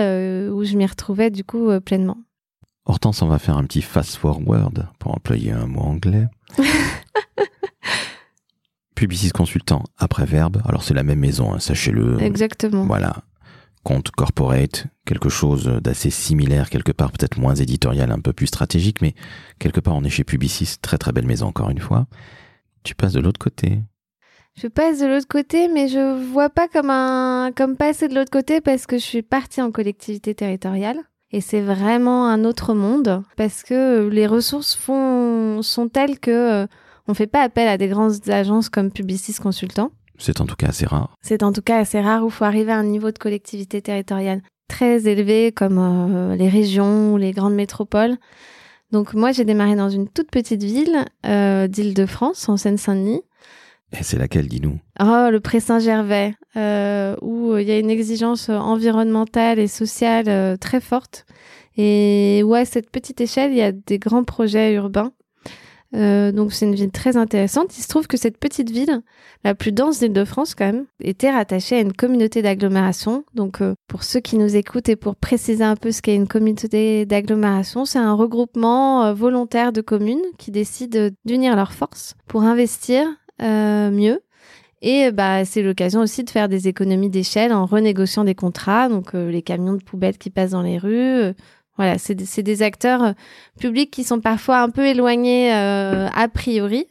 où 0.50 0.64
je 0.64 0.74
m'y 0.76 0.86
retrouvais 0.86 1.30
du 1.30 1.44
coup 1.44 1.68
pleinement. 1.84 2.16
Hortense, 2.86 3.22
on 3.22 3.28
va 3.28 3.38
faire 3.38 3.56
un 3.56 3.64
petit 3.64 3.82
fast-forward 3.82 4.88
pour 4.98 5.14
employer 5.14 5.52
un 5.52 5.66
mot 5.66 5.82
anglais. 5.82 6.26
Publiciste 8.94 9.32
consultant 9.32 9.84
après 9.96 10.26
verbe. 10.26 10.60
Alors 10.64 10.82
c'est 10.82 10.94
la 10.94 11.02
même 11.02 11.20
maison, 11.20 11.52
hein, 11.54 11.58
sachez-le. 11.58 12.20
Exactement. 12.20 12.84
Voilà. 12.84 13.22
Compte 13.82 14.10
corporate, 14.10 14.86
quelque 15.06 15.30
chose 15.30 15.64
d'assez 15.82 16.10
similaire, 16.10 16.68
quelque 16.68 16.92
part 16.92 17.12
peut-être 17.12 17.38
moins 17.38 17.54
éditorial, 17.54 18.12
un 18.12 18.18
peu 18.18 18.34
plus 18.34 18.46
stratégique, 18.46 19.00
mais 19.00 19.14
quelque 19.58 19.80
part 19.80 19.94
on 19.94 20.04
est 20.04 20.10
chez 20.10 20.24
Publicis, 20.24 20.76
très 20.82 20.98
très 20.98 21.12
belle 21.12 21.26
maison 21.26 21.46
encore 21.46 21.70
une 21.70 21.80
fois. 21.80 22.06
Tu 22.82 22.94
passes 22.94 23.12
de 23.12 23.20
l'autre 23.20 23.40
côté 23.40 23.80
je 24.60 24.66
passe 24.66 24.98
de 24.98 25.06
l'autre 25.06 25.28
côté, 25.28 25.68
mais 25.68 25.88
je 25.88 26.22
vois 26.32 26.50
pas 26.50 26.68
comme 26.68 26.90
un 26.90 27.50
comme 27.56 27.76
passer 27.76 28.08
de 28.08 28.14
l'autre 28.14 28.32
côté 28.32 28.60
parce 28.60 28.84
que 28.84 28.98
je 28.98 29.02
suis 29.02 29.22
partie 29.22 29.62
en 29.62 29.70
collectivité 29.70 30.34
territoriale 30.34 30.98
et 31.32 31.40
c'est 31.40 31.60
vraiment 31.60 32.26
un 32.26 32.44
autre 32.44 32.74
monde 32.74 33.22
parce 33.36 33.62
que 33.62 34.08
les 34.08 34.26
ressources 34.26 34.74
font 34.74 35.62
sont 35.62 35.88
telles 35.88 36.18
que 36.18 36.30
euh, 36.30 36.66
on 37.06 37.14
fait 37.14 37.26
pas 37.26 37.42
appel 37.42 37.68
à 37.68 37.78
des 37.78 37.88
grandes 37.88 38.28
agences 38.28 38.68
comme 38.68 38.90
Publicis 38.90 39.34
Consultant. 39.34 39.92
C'est 40.18 40.40
en 40.40 40.46
tout 40.46 40.56
cas 40.56 40.68
assez 40.68 40.86
rare. 40.86 41.14
C'est 41.22 41.42
en 41.42 41.52
tout 41.52 41.62
cas 41.62 41.78
assez 41.78 42.00
rare 42.00 42.22
où 42.24 42.26
il 42.26 42.32
faut 42.32 42.44
arriver 42.44 42.72
à 42.72 42.78
un 42.78 42.84
niveau 42.84 43.10
de 43.10 43.18
collectivité 43.18 43.80
territoriale 43.80 44.42
très 44.68 45.08
élevé 45.08 45.52
comme 45.52 45.78
euh, 45.78 46.36
les 46.36 46.48
régions 46.48 47.14
ou 47.14 47.16
les 47.16 47.32
grandes 47.32 47.54
métropoles. 47.54 48.16
Donc 48.92 49.14
moi 49.14 49.32
j'ai 49.32 49.44
démarré 49.44 49.76
dans 49.76 49.88
une 49.88 50.08
toute 50.08 50.30
petite 50.30 50.62
ville 50.62 51.04
euh, 51.26 51.68
d'Île-de-France 51.68 52.48
en 52.48 52.56
Seine-Saint-Denis 52.56 53.22
et 53.98 54.02
c'est 54.02 54.18
laquelle, 54.18 54.48
dis-nous? 54.48 54.78
Oh, 55.00 55.28
le 55.30 55.38
Pré-Saint-Gervais, 55.40 56.34
euh, 56.56 57.16
où 57.22 57.56
il 57.56 57.66
y 57.66 57.72
a 57.72 57.78
une 57.78 57.90
exigence 57.90 58.48
environnementale 58.48 59.58
et 59.58 59.68
sociale 59.68 60.28
euh, 60.28 60.56
très 60.56 60.80
forte. 60.80 61.26
Et 61.76 62.42
ouais, 62.44 62.64
cette 62.64 62.90
petite 62.90 63.20
échelle, 63.20 63.52
il 63.52 63.58
y 63.58 63.62
a 63.62 63.72
des 63.72 63.98
grands 63.98 64.24
projets 64.24 64.74
urbains. 64.74 65.12
Euh, 65.96 66.30
donc 66.30 66.52
c'est 66.52 66.66
une 66.66 66.74
ville 66.74 66.90
très 66.90 67.16
intéressante. 67.16 67.76
Il 67.76 67.82
se 67.82 67.88
trouve 67.88 68.06
que 68.06 68.16
cette 68.16 68.38
petite 68.38 68.70
ville, 68.70 69.02
la 69.44 69.54
plus 69.54 69.72
dense 69.72 69.98
d'Île-de-France 69.98 70.54
quand 70.54 70.66
même, 70.66 70.86
était 71.02 71.30
rattachée 71.30 71.76
à 71.76 71.80
une 71.80 71.92
communauté 71.92 72.42
d'agglomération. 72.42 73.24
Donc 73.34 73.60
euh, 73.60 73.74
pour 73.88 74.04
ceux 74.04 74.20
qui 74.20 74.38
nous 74.38 74.56
écoutent 74.56 74.88
et 74.88 74.96
pour 74.96 75.16
préciser 75.16 75.64
un 75.64 75.76
peu 75.76 75.90
ce 75.90 76.02
qu'est 76.02 76.14
une 76.14 76.28
communauté 76.28 77.06
d'agglomération, 77.06 77.84
c'est 77.84 77.98
un 77.98 78.14
regroupement 78.14 79.04
euh, 79.04 79.14
volontaire 79.14 79.72
de 79.72 79.80
communes 79.80 80.22
qui 80.38 80.50
décident 80.50 81.08
d'unir 81.24 81.56
leurs 81.56 81.72
forces 81.72 82.14
pour 82.28 82.42
investir 82.42 83.06
euh, 83.06 83.12
mieux. 83.40 84.20
Et 84.82 85.10
bah, 85.10 85.44
c'est 85.44 85.62
l'occasion 85.62 86.00
aussi 86.00 86.24
de 86.24 86.30
faire 86.30 86.48
des 86.48 86.68
économies 86.68 87.10
d'échelle 87.10 87.52
en 87.52 87.66
renégociant 87.66 88.24
des 88.24 88.34
contrats, 88.34 88.88
donc 88.88 89.14
euh, 89.14 89.30
les 89.30 89.42
camions 89.42 89.74
de 89.74 89.82
poubelles 89.82 90.16
qui 90.16 90.30
passent 90.30 90.52
dans 90.52 90.62
les 90.62 90.78
rues. 90.78 90.96
Euh, 90.96 91.32
voilà, 91.76 91.98
c'est 91.98 92.14
des, 92.14 92.42
des, 92.42 92.62
acteurs 92.62 93.14
publics 93.58 93.90
qui 93.90 94.04
sont 94.04 94.20
parfois 94.20 94.60
un 94.60 94.70
peu 94.70 94.86
éloignés 94.86 95.50
a 95.50 96.28
priori, 96.28 96.86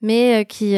mais 0.00 0.46
qui, 0.48 0.76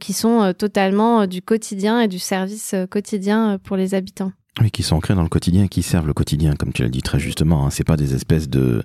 qui 0.00 0.12
sont 0.14 0.54
totalement 0.56 1.26
du 1.26 1.42
quotidien 1.42 2.00
et 2.00 2.08
du 2.08 2.18
service 2.18 2.74
quotidien 2.88 3.58
pour 3.62 3.76
les 3.76 3.94
habitants. 3.94 4.32
Oui, 4.60 4.70
qui 4.70 4.82
sont 4.82 4.96
ancrés 4.96 5.14
dans 5.14 5.22
le 5.22 5.30
quotidien, 5.30 5.66
qui 5.66 5.82
servent 5.82 6.06
le 6.06 6.12
quotidien, 6.12 6.54
comme 6.56 6.72
tu 6.72 6.82
l'as 6.82 6.90
dit 6.90 7.00
très 7.00 7.18
justement. 7.18 7.66
Hein. 7.66 7.70
C'est 7.70 7.84
pas 7.84 7.96
des 7.96 8.14
espèces 8.14 8.50
de, 8.50 8.82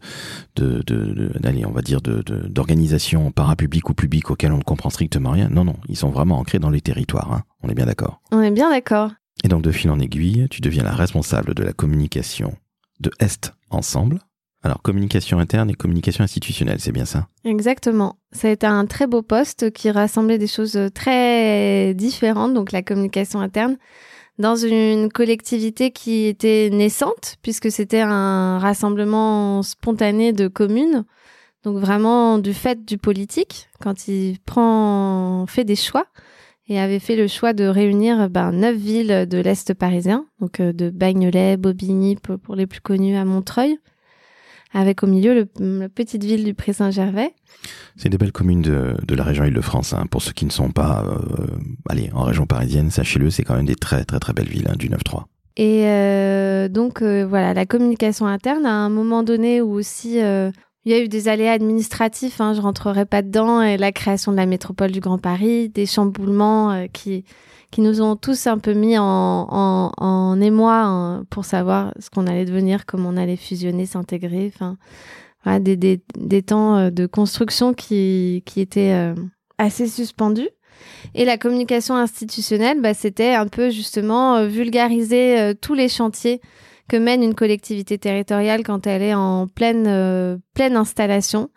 de, 0.56 0.82
de, 0.86 1.32
allez, 1.44 1.66
on 1.66 1.72
va 1.72 1.82
dire 1.82 2.02
de, 2.02 2.22
d'organisations 2.48 3.32
parapubliques 3.32 3.90
ou 3.90 3.94
publiques 3.94 4.32
auxquelles 4.32 4.54
on 4.54 4.60
ne 4.60 4.64
comprend 4.64 4.90
strictement 4.90 5.32
rien. 5.32 5.50
Non, 5.50 5.66
non, 5.66 5.76
ils 5.90 5.98
sont 5.98 6.10
vraiment 6.10 6.40
ancrés 6.40 6.60
dans 6.60 6.70
les 6.70 6.80
territoires. 6.80 7.34
Hein. 7.34 7.44
On 7.64 7.70
est 7.70 7.76
bien 7.76 7.86
d'accord. 7.86 8.22
On 8.32 8.42
est 8.42 8.52
bien 8.52 8.70
d'accord. 8.70 9.12
Et 9.44 9.50
donc 9.50 9.62
de 9.62 9.72
fil 9.72 9.92
en 9.92 10.00
aiguille, 10.00 10.48
tu 10.50 10.62
deviens 10.62 10.84
la 10.84 10.96
responsable 10.96 11.54
de 11.54 11.64
la 11.64 11.74
communication 11.74 12.56
de 13.02 13.12
Est 13.20 13.54
ensemble. 13.70 14.20
Alors 14.64 14.82
communication 14.82 15.38
interne 15.38 15.70
et 15.70 15.74
communication 15.74 16.24
institutionnelle, 16.24 16.80
c'est 16.80 16.92
bien 16.94 17.06
ça? 17.06 17.28
Exactement. 17.44 18.16
Ça 18.32 18.48
a 18.48 18.52
été 18.52 18.66
un 18.66 18.86
très 18.86 19.06
beau 19.06 19.22
poste 19.22 19.72
qui 19.72 19.92
rassemblait 19.92 20.38
des 20.38 20.48
choses 20.48 20.80
très 20.94 21.94
différentes, 21.94 22.54
donc 22.54 22.72
la 22.72 22.82
communication 22.82 23.42
interne 23.42 23.78
dans 24.38 24.56
une 24.56 25.12
collectivité 25.12 25.92
qui 25.92 26.26
était 26.26 26.70
naissante, 26.72 27.38
puisque 27.42 27.72
c'était 27.72 28.02
un 28.02 28.60
rassemblement 28.60 29.64
spontané 29.64 30.34
de 30.34 30.48
communes. 30.48 31.06
Donc 31.64 31.78
vraiment 31.78 32.38
du 32.38 32.54
fait 32.54 32.86
du 32.86 32.98
politique, 32.98 33.70
quand 33.82 34.08
il 34.08 34.40
prend, 34.46 35.46
fait 35.48 35.66
des 35.66 35.76
choix, 35.76 36.06
et 36.70 36.80
avait 36.80 37.00
fait 37.00 37.16
le 37.16 37.28
choix 37.28 37.54
de 37.54 37.66
réunir 37.66 38.30
ben, 38.30 38.52
neuf 38.52 38.76
villes 38.76 39.26
de 39.28 39.38
l'Est 39.38 39.74
parisien, 39.74 40.26
donc 40.40 40.60
euh, 40.60 40.74
de 40.74 40.90
Bagnolet, 40.90 41.58
Bobigny 41.58 42.16
pour, 42.18 42.56
les 42.56 42.68
plus 42.68 42.82
connus 42.82 43.16
à 43.16 43.26
Montreuil, 43.26 43.78
avec 44.74 45.04
au 45.04 45.08
milieu 45.08 45.34
le, 45.34 45.80
la 45.80 45.90
petite 45.90 46.24
ville 46.24 46.44
du 46.44 46.54
Pré-Saint-Gervais. 46.54 47.34
C'est 47.96 48.10
des 48.10 48.18
belles 48.18 48.32
communes 48.32 48.62
de, 48.62 48.96
de 49.06 49.16
la 49.16 49.24
région 49.24 49.46
Île-de-France. 49.46 49.94
Hein. 49.94 50.06
Pour 50.10 50.22
ceux 50.22 50.34
qui 50.34 50.46
ne 50.46 50.52
sont 50.52 50.72
pas 50.72 51.06
euh, 51.06 51.48
allez, 51.90 52.10
en 52.14 52.24
région 52.24 52.46
parisienne, 52.46 52.92
sachez-le, 52.92 53.30
c'est 53.30 53.44
quand 53.44 53.56
même 53.56 53.66
des 53.66 53.76
très 53.76 54.04
très 54.04 54.20
très 54.20 54.34
belles 54.34 54.50
villes 54.50 54.68
hein, 54.70 54.76
du 54.78 54.90
9-3. 54.90 55.24
Et 55.60 55.88
euh, 55.88 56.68
donc 56.68 57.02
euh, 57.02 57.26
voilà, 57.26 57.54
la 57.54 57.66
communication 57.66 58.28
interne, 58.28 58.66
à 58.66 58.74
un 58.74 58.90
moment 58.90 59.24
donné 59.24 59.62
où 59.62 59.74
aussi 59.74 60.20
il 60.88 60.92
y 60.92 60.94
a 60.94 61.04
eu 61.04 61.10
des 61.10 61.28
aléas 61.28 61.52
administratifs, 61.52 62.40
hein, 62.40 62.54
je 62.54 62.62
rentrerai 62.62 63.06
pas 63.06 63.22
dedans, 63.22 63.62
et 63.62 63.76
la 63.76 63.92
création 63.92 64.32
de 64.32 64.38
la 64.38 64.46
métropole 64.46 64.92
du 64.92 65.02
Grand 65.02 65.18
Paris, 65.18 65.68
des 65.68 65.86
chamboulements 65.86 66.72
euh, 66.72 66.86
qui 66.92 67.26
qui 67.72 67.82
nous 67.82 68.02
ont 68.02 68.16
tous 68.16 68.48
un 68.48 68.58
peu 68.58 68.72
mis 68.72 68.98
en, 68.98 69.04
en, 69.04 69.92
en 69.98 70.40
émoi 70.40 70.76
hein, 70.76 71.26
pour 71.30 71.44
savoir 71.44 71.94
ce 72.00 72.10
qu'on 72.10 72.26
allait 72.26 72.46
devenir, 72.46 72.86
comment 72.86 73.10
on 73.10 73.18
allait 73.18 73.36
fusionner, 73.36 73.86
s'intégrer. 73.86 74.54
Des, 75.60 75.76
des, 75.76 76.02
des, 76.18 76.42
temps 76.42 76.78
euh, 76.78 76.90
de 76.90 77.06
construction 77.06 77.74
qui, 77.74 78.44
qui 78.46 78.62
étaient 78.62 78.94
euh, 78.94 79.14
assez 79.58 79.88
suspendus. 79.88 80.50
Et 81.16 81.26
la 81.26 81.38
communication 81.38 81.98
institutionnelle, 81.98 82.80
bah, 82.80 82.94
c'était 82.94 83.34
un 83.34 83.48
peu 83.48 83.72
justement 83.72 84.46
vulgariser 84.46 85.54
tous 85.60 85.74
les 85.74 85.90
chantiers 85.90 86.40
que 86.88 86.98
mène 86.98 87.24
une 87.24 87.36
collectivité 87.36 87.98
territoriale 87.98 88.64
quand 88.64 88.88
elle 88.88 89.02
est 89.02 89.14
en 89.14 89.48
pleine, 89.48 90.40
pleine 90.54 90.76
installation. 90.76 91.50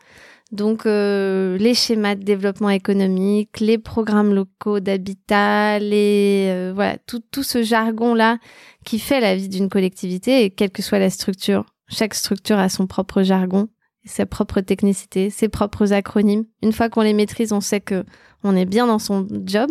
Donc 0.53 0.85
les 0.85 1.75
schémas 1.75 2.17
de 2.17 2.25
développement 2.25 2.71
économique, 2.71 3.61
les 3.61 3.79
programmes 3.79 4.35
locaux 4.35 4.81
d'habitat, 4.81 5.79
les 5.79 6.73
voilà 6.75 6.97
tout, 7.07 7.21
tout 7.31 7.45
ce 7.45 7.63
jargon 7.63 8.15
là 8.15 8.39
qui 8.85 8.99
fait 8.99 9.21
la 9.21 9.37
vie 9.37 9.49
d'une 9.49 9.69
collectivité 9.69 10.43
et 10.43 10.51
quelle 10.51 10.71
que 10.71 10.83
soit 10.83 10.99
la 10.99 11.11
structure. 11.11 11.67
Chaque 11.89 12.15
structure 12.15 12.59
a 12.59 12.69
son 12.69 12.89
propre 12.89 13.23
jargon 13.23 13.69
sa 14.05 14.27
propre 14.27 14.61
technicité, 14.61 15.31
ses 15.31 15.49
propres 15.49 15.93
acronymes. 15.93 16.45
Une 16.63 16.73
fois 16.73 16.89
qu'on 16.89 17.03
les 17.03 17.13
maîtrise, 17.13 17.53
on 17.53 17.61
sait 17.61 17.81
que 17.81 18.05
on 18.43 18.57
est 18.57 18.65
bien 18.65 18.87
dans 18.87 18.99
son 18.99 19.27
job. 19.45 19.71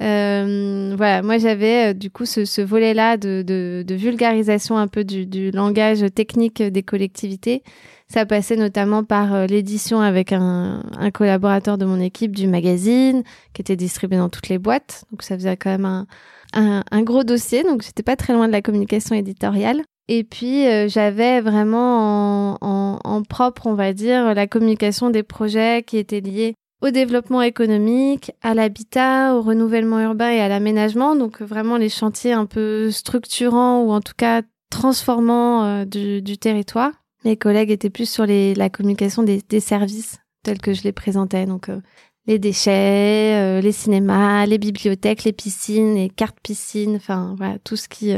Euh, 0.00 0.94
voilà, 0.96 1.22
moi 1.22 1.38
j'avais 1.38 1.90
euh, 1.90 1.92
du 1.92 2.08
coup 2.10 2.24
ce, 2.24 2.44
ce 2.44 2.60
volet-là 2.60 3.16
de, 3.16 3.42
de, 3.44 3.82
de, 3.84 3.94
vulgarisation 3.96 4.78
un 4.78 4.86
peu 4.86 5.02
du, 5.02 5.26
du, 5.26 5.50
langage 5.50 6.04
technique 6.14 6.62
des 6.62 6.82
collectivités. 6.84 7.64
Ça 8.06 8.24
passait 8.24 8.56
notamment 8.56 9.02
par 9.02 9.34
euh, 9.34 9.46
l'édition 9.46 10.00
avec 10.00 10.32
un, 10.32 10.84
un, 10.96 11.10
collaborateur 11.10 11.78
de 11.78 11.84
mon 11.84 12.00
équipe 12.00 12.34
du 12.36 12.46
magazine 12.46 13.24
qui 13.54 13.60
était 13.60 13.76
distribué 13.76 14.18
dans 14.18 14.28
toutes 14.28 14.48
les 14.48 14.58
boîtes. 14.58 15.04
Donc 15.10 15.22
ça 15.22 15.34
faisait 15.36 15.56
quand 15.56 15.70
même 15.70 15.84
un, 15.84 16.84
un, 16.90 17.02
gros 17.02 17.24
dossier. 17.24 17.64
Donc 17.64 17.82
j'étais 17.82 18.04
pas 18.04 18.16
très 18.16 18.34
loin 18.34 18.46
de 18.46 18.52
la 18.52 18.62
communication 18.62 19.16
éditoriale. 19.16 19.82
Et 20.10 20.24
puis, 20.24 20.64
j'avais 20.88 21.42
vraiment 21.42 22.54
en, 22.54 22.58
en, 22.62 22.98
en, 23.04 23.22
propre, 23.24 23.66
on 23.66 23.74
va 23.74 23.92
dire, 23.92 24.34
la 24.34 24.46
communication 24.46 25.10
des 25.10 25.22
projets 25.22 25.82
qui 25.82 25.98
étaient 25.98 26.22
liés 26.22 26.54
au 26.80 26.90
développement 26.90 27.42
économique, 27.42 28.32
à 28.42 28.54
l'habitat, 28.54 29.34
au 29.34 29.42
renouvellement 29.42 30.00
urbain 30.00 30.30
et 30.30 30.40
à 30.40 30.48
l'aménagement. 30.48 31.16
Donc, 31.16 31.42
vraiment 31.42 31.76
les 31.76 31.88
chantiers 31.88 32.32
un 32.32 32.46
peu 32.46 32.90
structurants 32.90 33.82
ou 33.82 33.90
en 33.90 34.00
tout 34.00 34.14
cas 34.16 34.42
transformants 34.70 35.64
euh, 35.64 35.84
du, 35.84 36.22
du, 36.22 36.38
territoire. 36.38 36.92
Mes 37.24 37.36
collègues 37.36 37.70
étaient 37.70 37.90
plus 37.90 38.08
sur 38.08 38.26
les, 38.26 38.54
la 38.54 38.70
communication 38.70 39.22
des, 39.22 39.42
des 39.48 39.60
services 39.60 40.18
tels 40.44 40.60
que 40.60 40.72
je 40.72 40.82
les 40.82 40.92
présentais. 40.92 41.46
Donc, 41.46 41.68
euh, 41.68 41.80
les 42.26 42.38
déchets, 42.38 43.62
les 43.62 43.72
cinémas, 43.72 44.44
les 44.44 44.58
bibliothèques, 44.58 45.24
les 45.24 45.32
piscines, 45.32 45.94
les 45.94 46.10
cartes 46.10 46.38
piscines, 46.42 46.96
enfin, 46.96 47.34
voilà, 47.38 47.58
tout 47.58 47.76
ce 47.76 47.88
qui 47.88 48.12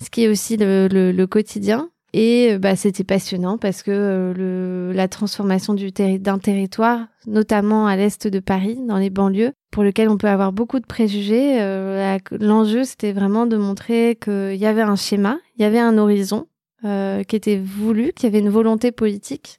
ce 0.00 0.10
qui 0.10 0.24
est 0.24 0.28
aussi 0.28 0.56
le, 0.56 0.88
le, 0.90 1.12
le 1.12 1.26
quotidien. 1.26 1.90
Et 2.18 2.54
euh, 2.54 2.58
bah, 2.58 2.76
c'était 2.76 3.04
passionnant 3.04 3.58
parce 3.58 3.82
que 3.82 3.90
euh, 3.92 4.92
la 4.94 5.06
transformation 5.06 5.74
du 5.74 5.90
d'un 5.90 6.38
territoire, 6.38 7.08
notamment 7.26 7.86
à 7.86 7.94
l'est 7.94 8.26
de 8.26 8.38
Paris, 8.40 8.78
dans 8.88 8.96
les 8.96 9.10
banlieues, 9.10 9.52
pour 9.70 9.82
lequel 9.82 10.08
on 10.08 10.16
peut 10.16 10.26
avoir 10.26 10.50
beaucoup 10.50 10.80
de 10.80 10.86
préjugés, 10.86 11.60
euh, 11.60 12.16
l'enjeu 12.40 12.84
c'était 12.84 13.12
vraiment 13.12 13.44
de 13.44 13.58
montrer 13.58 14.18
qu'il 14.18 14.56
y 14.56 14.64
avait 14.64 14.80
un 14.80 14.96
schéma, 14.96 15.38
il 15.58 15.62
y 15.62 15.66
avait 15.66 15.78
un 15.78 15.98
horizon 15.98 16.48
qui 16.82 17.34
était 17.34 17.58
voulu, 17.58 18.12
qu'il 18.12 18.28
y 18.28 18.32
avait 18.32 18.38
une 18.38 18.48
volonté 18.48 18.92
politique 18.92 19.58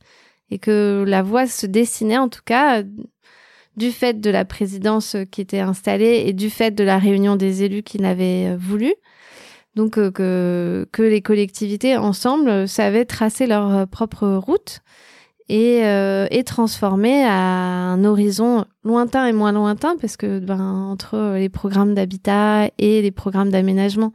et 0.49 0.59
que 0.59 1.03
la 1.05 1.23
voie 1.23 1.45
se 1.45 1.65
dessinait 1.65 2.17
en 2.17 2.29
tout 2.29 2.43
cas 2.45 2.83
du 3.75 3.91
fait 3.91 4.21
de 4.21 4.29
la 4.29 4.45
présidence 4.45 5.17
qui 5.29 5.41
était 5.41 5.59
installée 5.59 6.23
et 6.25 6.31
du 6.31 6.49
fait 6.49 6.71
de 6.71 6.85
la 6.85 6.97
réunion 6.97 7.35
des 7.35 7.63
élus 7.63 7.83
qui 7.83 7.97
l'avaient 7.97 8.55
voulu. 8.55 8.93
Donc 9.77 9.99
euh, 9.99 10.85
que, 10.91 11.03
les 11.03 11.21
collectivités 11.21 11.97
ensemble 11.97 12.67
savaient 12.67 13.05
tracer 13.05 13.45
leur 13.45 13.71
euh, 13.71 13.85
propre 13.85 14.27
route 14.27 14.79
et, 15.49 15.85
euh, 15.85 16.25
transformer 16.47 17.23
un 17.23 18.03
horizon 18.03 18.65
lointain 18.83 19.27
et 19.27 19.33
moins 19.33 19.51
lointain 19.51 19.95
parce 20.01 20.17
que 20.17 20.39
ben, 20.39 20.59
entre 20.59 21.35
les 21.35 21.49
programmes 21.49 21.93
d'habitat 21.93 22.69
et 22.79 23.03
les 23.03 23.11
programmes 23.11 23.51
d'aménagement, 23.51 24.13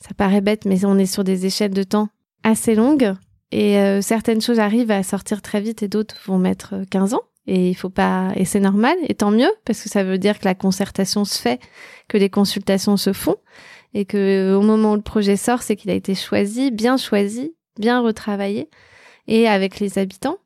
ça 0.00 0.12
paraît 0.14 0.42
bête, 0.42 0.66
mais 0.66 0.84
on 0.84 0.98
est 0.98 1.06
sur 1.06 1.24
des 1.24 1.46
échelles 1.46 1.72
de 1.72 1.82
temps 1.82 2.08
assez 2.42 2.74
longues 2.74 3.14
et 3.52 3.78
certaines 4.02 4.42
choses 4.42 4.58
arrivent 4.58 4.90
à 4.90 5.02
sortir 5.02 5.40
très 5.40 5.60
vite 5.60 5.82
et 5.82 5.88
d'autres 5.88 6.16
vont 6.26 6.38
mettre 6.38 6.74
15 6.90 7.14
ans. 7.14 7.22
Et 7.46 7.70
il 7.70 7.74
faut 7.74 7.90
pas, 7.90 8.32
et 8.36 8.44
c'est 8.44 8.60
normal, 8.60 8.96
et 9.06 9.14
tant 9.14 9.30
mieux, 9.30 9.50
parce 9.64 9.82
que 9.82 9.88
ça 9.88 10.02
veut 10.02 10.18
dire 10.18 10.38
que 10.38 10.44
la 10.44 10.54
concertation 10.54 11.24
se 11.24 11.38
fait, 11.38 11.60
que 12.08 12.16
les 12.16 12.30
consultations 12.30 12.96
se 12.96 13.12
font 13.12 13.36
et 13.94 14.04
que 14.04 14.16
euh, 14.52 14.58
au 14.58 14.62
moment 14.62 14.92
où 14.92 14.96
le 14.96 15.02
projet 15.02 15.36
sort, 15.36 15.62
c'est 15.62 15.76
qu'il 15.76 15.90
a 15.90 15.94
été 15.94 16.14
choisi, 16.14 16.70
bien 16.70 16.96
choisi, 16.96 17.54
bien 17.78 18.00
retravaillé 18.00 18.68
et 19.28 19.48
avec 19.48 19.80
les 19.80 19.98
habitants. 19.98 20.38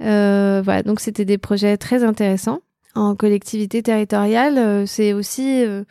Euh, 0.00 0.62
voilà, 0.64 0.82
donc 0.82 1.00
c'était 1.00 1.24
des 1.24 1.38
projets 1.38 1.76
très 1.76 2.04
intéressants. 2.04 2.60
En 2.94 3.14
collectivité 3.16 3.82
territoriale, 3.82 4.58
euh, 4.58 4.86
c'est 4.86 5.12
aussi, 5.12 5.64
euh, 5.64 5.84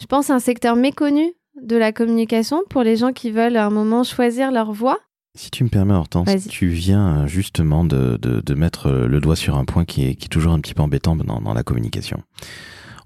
je 0.00 0.06
pense, 0.06 0.30
un 0.30 0.38
secteur 0.38 0.76
méconnu 0.76 1.32
de 1.60 1.76
la 1.76 1.92
communication 1.92 2.62
pour 2.70 2.82
les 2.82 2.96
gens 2.96 3.12
qui 3.12 3.30
veulent 3.30 3.56
à 3.56 3.66
un 3.66 3.70
moment 3.70 4.04
choisir 4.04 4.52
leur 4.52 4.72
voie. 4.72 4.98
Si 5.34 5.50
tu 5.50 5.64
me 5.64 5.68
permets, 5.68 5.92
Hortense, 5.92 6.48
tu 6.48 6.68
viens 6.68 7.26
justement 7.26 7.84
de, 7.84 8.16
de, 8.16 8.40
de, 8.40 8.54
mettre 8.54 8.90
le 8.90 9.20
doigt 9.20 9.36
sur 9.36 9.58
un 9.58 9.66
point 9.66 9.84
qui 9.84 10.06
est, 10.06 10.14
qui 10.14 10.26
est 10.26 10.28
toujours 10.28 10.52
un 10.52 10.60
petit 10.60 10.72
peu 10.72 10.82
embêtant 10.82 11.14
dans, 11.14 11.40
dans 11.40 11.52
la 11.52 11.62
communication 11.62 12.22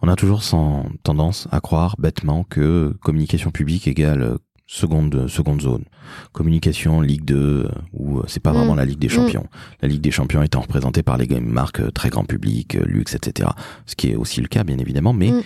on 0.02 0.08
a 0.08 0.16
toujours 0.16 0.42
sans 0.42 0.86
tendance 1.02 1.48
à 1.50 1.60
croire 1.60 1.96
bêtement 1.98 2.44
que 2.44 2.94
communication 3.02 3.50
publique 3.50 3.86
égale 3.86 4.22
euh, 4.22 4.38
seconde 4.66 5.26
seconde 5.28 5.62
zone. 5.62 5.84
Communication 6.32 7.00
Ligue 7.00 7.24
2 7.24 7.36
euh, 7.36 7.68
ou 7.92 8.18
euh, 8.18 8.24
c'est 8.28 8.40
pas 8.40 8.52
vraiment 8.52 8.74
mm. 8.74 8.78
la 8.78 8.84
Ligue 8.84 8.98
des 8.98 9.08
mm. 9.08 9.10
Champions. 9.10 9.46
La 9.82 9.88
Ligue 9.88 10.00
des 10.00 10.10
Champions 10.10 10.42
étant 10.42 10.60
représentée 10.60 11.02
par 11.02 11.16
les 11.16 11.40
marques 11.40 11.92
très 11.92 12.08
grand 12.08 12.24
public, 12.24 12.74
luxe, 12.74 13.14
etc. 13.14 13.50
Ce 13.86 13.96
qui 13.96 14.10
est 14.10 14.16
aussi 14.16 14.40
le 14.40 14.48
cas 14.48 14.64
bien 14.64 14.78
évidemment, 14.78 15.12
mais 15.12 15.32
mm. 15.32 15.42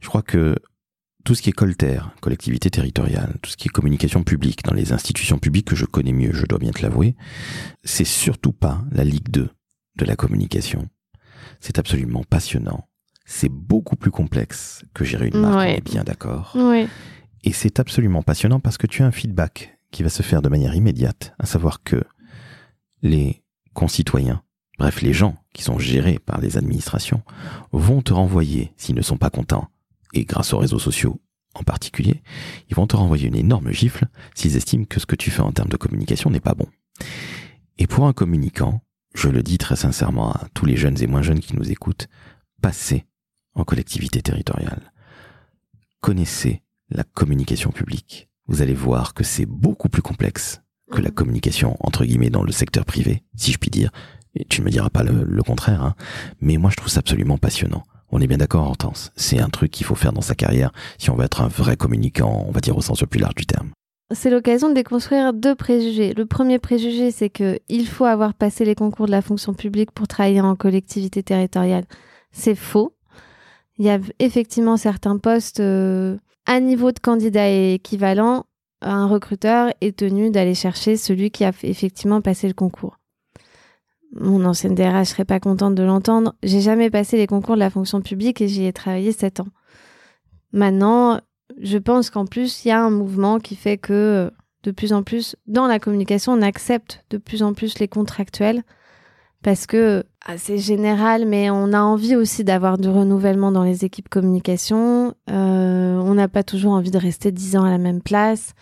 je 0.00 0.08
crois 0.08 0.22
que 0.22 0.56
tout 1.24 1.34
ce 1.34 1.42
qui 1.42 1.50
est 1.50 1.54
colter, 1.54 2.00
collectivité 2.20 2.70
territoriale, 2.70 3.36
tout 3.42 3.50
ce 3.50 3.56
qui 3.56 3.68
est 3.68 3.70
communication 3.70 4.22
publique 4.22 4.62
dans 4.64 4.74
les 4.74 4.92
institutions 4.92 5.38
publiques 5.38 5.66
que 5.66 5.76
je 5.76 5.84
connais 5.84 6.12
mieux, 6.12 6.32
je 6.32 6.46
dois 6.46 6.58
bien 6.58 6.70
te 6.70 6.82
l'avouer, 6.82 7.14
c'est 7.82 8.06
surtout 8.06 8.52
pas 8.52 8.82
la 8.90 9.04
Ligue 9.04 9.28
2 9.30 9.48
de 9.96 10.04
la 10.04 10.16
communication. 10.16 10.88
C'est 11.60 11.78
absolument 11.78 12.24
passionnant 12.28 12.89
c'est 13.30 13.48
beaucoup 13.48 13.94
plus 13.94 14.10
complexe 14.10 14.84
que 14.92 15.04
gérer 15.04 15.28
une 15.28 15.40
marque, 15.40 15.56
on 15.56 15.62
est 15.62 15.84
bien 15.84 16.02
d'accord. 16.02 16.52
Et 17.44 17.52
c'est 17.52 17.78
absolument 17.78 18.22
passionnant 18.22 18.58
parce 18.58 18.76
que 18.76 18.88
tu 18.88 19.04
as 19.04 19.06
un 19.06 19.12
feedback 19.12 19.78
qui 19.92 20.02
va 20.02 20.08
se 20.08 20.24
faire 20.24 20.42
de 20.42 20.48
manière 20.48 20.74
immédiate, 20.74 21.32
à 21.38 21.46
savoir 21.46 21.84
que 21.84 22.02
les 23.02 23.44
concitoyens, 23.72 24.42
bref 24.80 25.00
les 25.00 25.12
gens 25.12 25.36
qui 25.54 25.62
sont 25.62 25.78
gérés 25.78 26.18
par 26.18 26.40
les 26.40 26.56
administrations, 26.56 27.22
vont 27.70 28.02
te 28.02 28.12
renvoyer, 28.12 28.74
s'ils 28.76 28.96
ne 28.96 29.00
sont 29.02 29.16
pas 29.16 29.30
contents, 29.30 29.68
et 30.12 30.24
grâce 30.24 30.52
aux 30.52 30.58
réseaux 30.58 30.80
sociaux, 30.80 31.20
en 31.54 31.62
particulier, 31.62 32.24
ils 32.68 32.74
vont 32.74 32.88
te 32.88 32.96
renvoyer 32.96 33.28
une 33.28 33.36
énorme 33.36 33.70
gifle 33.70 34.06
s'ils 34.34 34.56
estiment 34.56 34.86
que 34.86 34.98
ce 34.98 35.06
que 35.06 35.16
tu 35.16 35.30
fais 35.30 35.42
en 35.42 35.52
termes 35.52 35.68
de 35.68 35.76
communication 35.76 36.30
n'est 36.30 36.40
pas 36.40 36.54
bon. 36.54 36.66
Et 37.78 37.86
pour 37.86 38.06
un 38.06 38.12
communicant, 38.12 38.82
je 39.14 39.28
le 39.28 39.44
dis 39.44 39.56
très 39.56 39.76
sincèrement 39.76 40.32
à 40.32 40.48
tous 40.52 40.66
les 40.66 40.76
jeunes 40.76 41.00
et 41.00 41.06
moins 41.06 41.22
jeunes 41.22 41.40
qui 41.40 41.56
nous 41.56 41.70
écoutent, 41.70 42.08
passez 42.60 43.04
en 43.54 43.64
collectivité 43.64 44.22
territoriale. 44.22 44.92
Connaissez 46.00 46.62
la 46.90 47.04
communication 47.04 47.70
publique. 47.70 48.28
Vous 48.46 48.62
allez 48.62 48.74
voir 48.74 49.14
que 49.14 49.24
c'est 49.24 49.46
beaucoup 49.46 49.88
plus 49.88 50.02
complexe 50.02 50.60
que 50.90 51.00
la 51.00 51.10
communication 51.10 51.76
entre 51.80 52.04
guillemets 52.04 52.30
dans 52.30 52.42
le 52.42 52.52
secteur 52.52 52.84
privé, 52.84 53.22
si 53.36 53.52
je 53.52 53.58
puis 53.58 53.70
dire. 53.70 53.90
Et 54.34 54.44
tu 54.44 54.62
me 54.62 54.70
diras 54.70 54.90
pas 54.90 55.02
le, 55.02 55.42
contraire, 55.42 55.82
hein. 55.82 55.94
mais 56.40 56.56
moi 56.56 56.70
je 56.70 56.76
trouve 56.76 56.88
ça 56.88 57.00
absolument 57.00 57.38
passionnant. 57.38 57.84
On 58.12 58.20
est 58.20 58.26
bien 58.26 58.38
d'accord, 58.38 58.66
Hortense. 58.66 59.12
C'est 59.14 59.40
un 59.40 59.48
truc 59.48 59.70
qu'il 59.70 59.86
faut 59.86 59.94
faire 59.94 60.12
dans 60.12 60.20
sa 60.20 60.34
carrière 60.34 60.72
si 60.98 61.10
on 61.10 61.16
veut 61.16 61.24
être 61.24 61.42
un 61.42 61.48
vrai 61.48 61.76
communicant, 61.76 62.44
on 62.46 62.50
va 62.50 62.60
dire 62.60 62.76
au 62.76 62.82
sens 62.82 63.00
le 63.00 63.06
plus 63.06 63.20
large 63.20 63.36
du 63.36 63.46
terme. 63.46 63.70
C'est 64.12 64.30
l'occasion 64.30 64.68
de 64.68 64.74
déconstruire 64.74 65.32
deux 65.32 65.54
préjugés. 65.54 66.14
Le 66.14 66.26
premier 66.26 66.58
préjugé, 66.58 67.12
c'est 67.12 67.30
que 67.30 67.60
il 67.68 67.86
faut 67.86 68.06
avoir 68.06 68.34
passé 68.34 68.64
les 68.64 68.74
concours 68.74 69.06
de 69.06 69.12
la 69.12 69.22
fonction 69.22 69.54
publique 69.54 69.92
pour 69.92 70.08
travailler 70.08 70.40
en 70.40 70.56
collectivité 70.56 71.22
territoriale. 71.22 71.84
C'est 72.32 72.56
faux. 72.56 72.96
Il 73.80 73.86
y 73.86 73.90
a 73.90 73.98
effectivement 74.18 74.76
certains 74.76 75.16
postes 75.16 75.60
euh, 75.60 76.18
à 76.44 76.60
niveau 76.60 76.92
de 76.92 76.98
candidat 76.98 77.48
équivalent. 77.48 78.44
Un 78.82 79.06
recruteur 79.06 79.72
est 79.80 79.96
tenu 79.96 80.30
d'aller 80.30 80.54
chercher 80.54 80.96
celui 80.96 81.30
qui 81.30 81.44
a 81.44 81.52
effectivement 81.62 82.20
passé 82.20 82.46
le 82.46 82.54
concours 82.54 83.00
mon 84.12 84.44
ancienne 84.44 84.74
DRH 84.74 85.08
serait 85.08 85.24
pas 85.24 85.40
contente 85.40 85.74
de 85.74 85.82
l'entendre. 85.82 86.34
J'ai 86.42 86.60
jamais 86.60 86.90
passé 86.90 87.16
les 87.16 87.26
concours 87.26 87.54
de 87.54 87.60
la 87.60 87.70
fonction 87.70 88.00
publique 88.00 88.40
et 88.40 88.48
j'y 88.48 88.64
ai 88.64 88.72
travaillé 88.72 89.12
sept 89.12 89.40
ans. 89.40 89.48
Maintenant, 90.52 91.20
je 91.60 91.78
pense 91.78 92.10
qu'en 92.10 92.26
plus, 92.26 92.64
il 92.64 92.68
y 92.68 92.72
a 92.72 92.82
un 92.82 92.90
mouvement 92.90 93.38
qui 93.38 93.54
fait 93.54 93.78
que 93.78 94.32
de 94.62 94.70
plus 94.72 94.92
en 94.92 95.02
plus, 95.02 95.36
dans 95.46 95.66
la 95.66 95.78
communication, 95.78 96.32
on 96.32 96.42
accepte 96.42 97.04
de 97.10 97.18
plus 97.18 97.42
en 97.42 97.54
plus 97.54 97.78
les 97.78 97.88
contractuels 97.88 98.62
parce 99.42 99.66
que 99.66 100.04
ah, 100.26 100.36
c'est 100.36 100.58
général, 100.58 101.26
mais 101.26 101.50
on 101.50 101.72
a 101.72 101.80
envie 101.80 102.14
aussi 102.14 102.44
d'avoir 102.44 102.76
du 102.76 102.88
renouvellement 102.88 103.52
dans 103.52 103.62
les 103.62 103.84
équipes 103.84 104.08
communication. 104.08 105.14
Euh, 105.30 105.96
on 105.96 106.14
n'a 106.14 106.28
pas 106.28 106.42
toujours 106.42 106.72
envie 106.72 106.90
de 106.90 106.98
rester 106.98 107.32
dix 107.32 107.56
ans 107.56 107.64
à 107.64 107.70
la 107.70 107.78
même 107.78 108.02
place. 108.02 108.52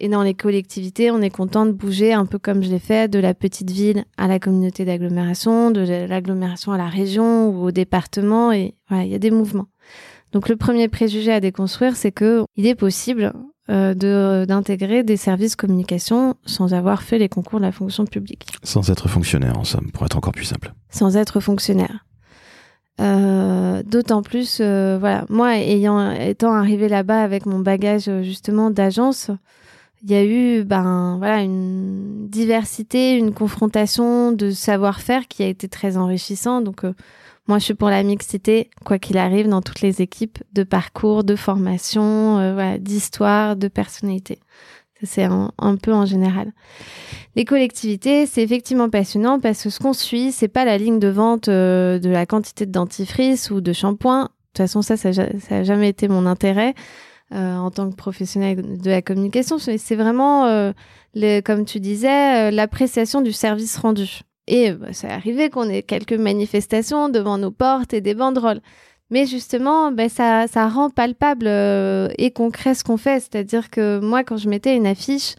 Et 0.00 0.08
dans 0.08 0.22
les 0.22 0.34
collectivités, 0.34 1.10
on 1.10 1.20
est 1.22 1.30
content 1.30 1.66
de 1.66 1.72
bouger 1.72 2.12
un 2.12 2.26
peu 2.26 2.38
comme 2.38 2.62
je 2.62 2.70
l'ai 2.70 2.78
fait, 2.78 3.10
de 3.10 3.18
la 3.18 3.34
petite 3.34 3.70
ville 3.70 4.04
à 4.16 4.28
la 4.28 4.38
communauté 4.38 4.84
d'agglomération, 4.84 5.70
de 5.70 5.80
l'agglomération 6.06 6.72
à 6.72 6.78
la 6.78 6.88
région 6.88 7.48
ou 7.48 7.64
au 7.64 7.70
département. 7.72 8.52
Et 8.52 8.74
voilà, 8.88 9.04
il 9.04 9.10
y 9.10 9.14
a 9.14 9.18
des 9.18 9.32
mouvements. 9.32 9.66
Donc 10.32 10.48
le 10.48 10.56
premier 10.56 10.88
préjugé 10.88 11.32
à 11.32 11.40
déconstruire, 11.40 11.96
c'est 11.96 12.12
que 12.12 12.44
il 12.54 12.66
est 12.66 12.74
possible 12.74 13.32
euh, 13.70 14.46
d'intégrer 14.46 15.02
des 15.02 15.18
services 15.18 15.54
communication 15.54 16.36
sans 16.46 16.72
avoir 16.72 17.02
fait 17.02 17.18
les 17.18 17.28
concours 17.28 17.60
de 17.60 17.66
la 17.66 17.72
fonction 17.72 18.06
publique. 18.06 18.46
Sans 18.62 18.90
être 18.90 19.08
fonctionnaire, 19.08 19.58
en 19.58 19.64
somme, 19.64 19.90
pour 19.92 20.06
être 20.06 20.16
encore 20.16 20.32
plus 20.32 20.46
simple. 20.46 20.72
Sans 20.88 21.16
être 21.18 21.40
fonctionnaire. 21.40 22.06
Euh, 23.00 23.82
D'autant 23.82 24.22
plus, 24.22 24.58
euh, 24.60 24.96
voilà, 24.98 25.24
moi 25.28 25.56
ayant 25.56 26.10
étant 26.12 26.54
arrivé 26.54 26.88
là-bas 26.88 27.22
avec 27.22 27.44
mon 27.46 27.58
bagage 27.58 28.10
justement 28.22 28.70
d'agence, 28.70 29.30
il 30.02 30.10
y 30.10 30.14
a 30.14 30.24
eu 30.24 30.64
ben 30.64 31.16
voilà 31.18 31.42
une 31.42 32.26
diversité, 32.28 33.16
une 33.16 33.34
confrontation 33.34 34.32
de 34.32 34.50
savoir-faire 34.50 35.28
qui 35.28 35.42
a 35.42 35.46
été 35.46 35.68
très 35.68 35.96
enrichissant. 35.96 36.60
Donc 36.60 36.84
moi 37.48 37.58
je 37.58 37.64
suis 37.64 37.74
pour 37.74 37.88
la 37.88 38.02
mixité 38.02 38.70
quoi 38.84 38.98
qu'il 38.98 39.18
arrive 39.18 39.48
dans 39.48 39.62
toutes 39.62 39.80
les 39.80 40.02
équipes 40.02 40.38
de 40.52 40.62
parcours, 40.62 41.24
de 41.24 41.34
formation, 41.34 42.38
euh, 42.38 42.78
d'histoire, 42.78 43.56
de 43.56 43.68
personnalité. 43.68 44.38
C'est 45.04 45.22
un, 45.24 45.76
peu 45.80 45.92
en 45.92 46.06
général. 46.06 46.52
Les 47.36 47.44
collectivités, 47.44 48.26
c'est 48.26 48.42
effectivement 48.42 48.90
passionnant 48.90 49.38
parce 49.38 49.62
que 49.62 49.70
ce 49.70 49.78
qu'on 49.78 49.92
suit, 49.92 50.32
c'est 50.32 50.48
pas 50.48 50.64
la 50.64 50.76
ligne 50.76 50.98
de 50.98 51.06
vente 51.06 51.48
euh, 51.48 52.00
de 52.00 52.10
la 52.10 52.26
quantité 52.26 52.66
de 52.66 52.72
dentifrice 52.72 53.52
ou 53.52 53.60
de 53.60 53.72
shampoing. 53.72 54.22
De 54.22 54.28
toute 54.28 54.56
façon, 54.56 54.82
ça, 54.82 54.96
ça, 54.96 55.12
ça 55.12 55.24
a 55.50 55.62
jamais 55.62 55.88
été 55.88 56.08
mon 56.08 56.26
intérêt. 56.26 56.74
Euh, 57.32 57.56
en 57.56 57.70
tant 57.70 57.90
que 57.90 57.94
professionnel 57.94 58.80
de 58.80 58.90
la 58.90 59.02
communication. 59.02 59.58
C'est 59.58 59.96
vraiment, 59.96 60.72
comme 61.44 61.66
tu 61.66 61.78
disais, 61.78 62.50
l'appréciation 62.50 63.20
du 63.20 63.32
service 63.32 63.76
rendu. 63.76 64.22
Et 64.48 64.72
bah, 64.72 64.92
ça 64.92 65.08
arrivé 65.08 65.50
qu'on 65.50 65.68
ait 65.68 65.82
quelques 65.82 66.12
manifestations 66.12 67.08
devant 67.08 67.38
nos 67.38 67.50
portes 67.50 67.94
et 67.94 68.00
des 68.00 68.14
banderoles. 68.14 68.60
Mais 69.10 69.26
justement, 69.26 69.92
ben, 69.92 70.08
ça, 70.08 70.46
ça 70.48 70.68
rend 70.68 70.90
palpable 70.90 71.46
et 72.18 72.30
concret 72.34 72.74
ce 72.74 72.84
qu'on 72.84 72.96
fait. 72.96 73.20
C'est-à-dire 73.20 73.70
que 73.70 74.00
moi, 74.00 74.24
quand 74.24 74.36
je 74.36 74.48
mettais 74.48 74.76
une 74.76 74.86
affiche, 74.86 75.34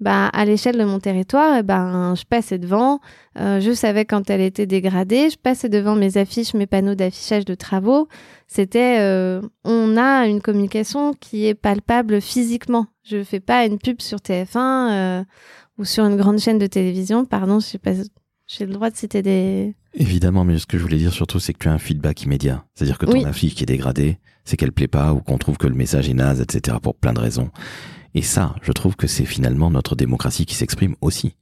bah, 0.00 0.28
à 0.28 0.44
l'échelle 0.44 0.78
de 0.78 0.84
mon 0.84 1.00
territoire, 1.00 1.56
eh 1.58 1.62
ben, 1.64 2.14
je 2.14 2.24
passais 2.24 2.58
devant, 2.58 3.00
euh, 3.38 3.58
je 3.58 3.72
savais 3.72 4.04
quand 4.04 4.30
elle 4.30 4.40
était 4.40 4.66
dégradée, 4.66 5.28
je 5.28 5.36
passais 5.36 5.68
devant 5.68 5.96
mes 5.96 6.16
affiches, 6.16 6.54
mes 6.54 6.68
panneaux 6.68 6.94
d'affichage 6.94 7.44
de 7.44 7.54
travaux. 7.54 8.06
C'était, 8.46 9.00
euh, 9.00 9.42
on 9.64 9.96
a 9.96 10.26
une 10.26 10.40
communication 10.40 11.14
qui 11.14 11.46
est 11.46 11.54
palpable 11.54 12.20
physiquement. 12.20 12.86
Je 13.02 13.24
fais 13.24 13.40
pas 13.40 13.66
une 13.66 13.78
pub 13.78 14.00
sur 14.00 14.18
TF1 14.18 14.92
euh, 14.92 15.24
ou 15.78 15.84
sur 15.84 16.04
une 16.04 16.16
grande 16.16 16.38
chaîne 16.38 16.58
de 16.58 16.68
télévision. 16.68 17.24
Pardon, 17.24 17.58
je 17.58 17.66
sais 17.66 17.78
pas, 17.78 17.92
j'ai 18.48 18.64
le 18.64 18.72
droit 18.72 18.90
de 18.90 18.96
citer 18.96 19.22
des. 19.22 19.74
Évidemment, 19.94 20.42
mais 20.42 20.58
ce 20.58 20.66
que 20.66 20.78
je 20.78 20.82
voulais 20.82 20.96
dire 20.96 21.12
surtout, 21.12 21.38
c'est 21.38 21.52
que 21.52 21.58
tu 21.58 21.68
as 21.68 21.72
un 21.72 21.78
feedback 21.78 22.22
immédiat. 22.22 22.64
C'est-à-dire 22.74 22.98
que 22.98 23.06
ton 23.06 23.24
affiche 23.24 23.54
qui 23.54 23.62
est 23.62 23.66
dégradée, 23.66 24.18
c'est 24.44 24.56
qu'elle 24.56 24.72
plaît 24.72 24.88
pas 24.88 25.12
ou 25.12 25.20
qu'on 25.20 25.38
trouve 25.38 25.58
que 25.58 25.66
le 25.66 25.74
message 25.74 26.08
est 26.08 26.14
naze, 26.14 26.40
etc. 26.40 26.78
pour 26.82 26.94
plein 26.94 27.12
de 27.12 27.20
raisons. 27.20 27.50
Et 28.14 28.22
ça, 28.22 28.54
je 28.62 28.72
trouve 28.72 28.96
que 28.96 29.06
c'est 29.06 29.26
finalement 29.26 29.70
notre 29.70 29.94
démocratie 29.94 30.46
qui 30.46 30.54
s'exprime 30.54 30.96
aussi. 31.02 31.34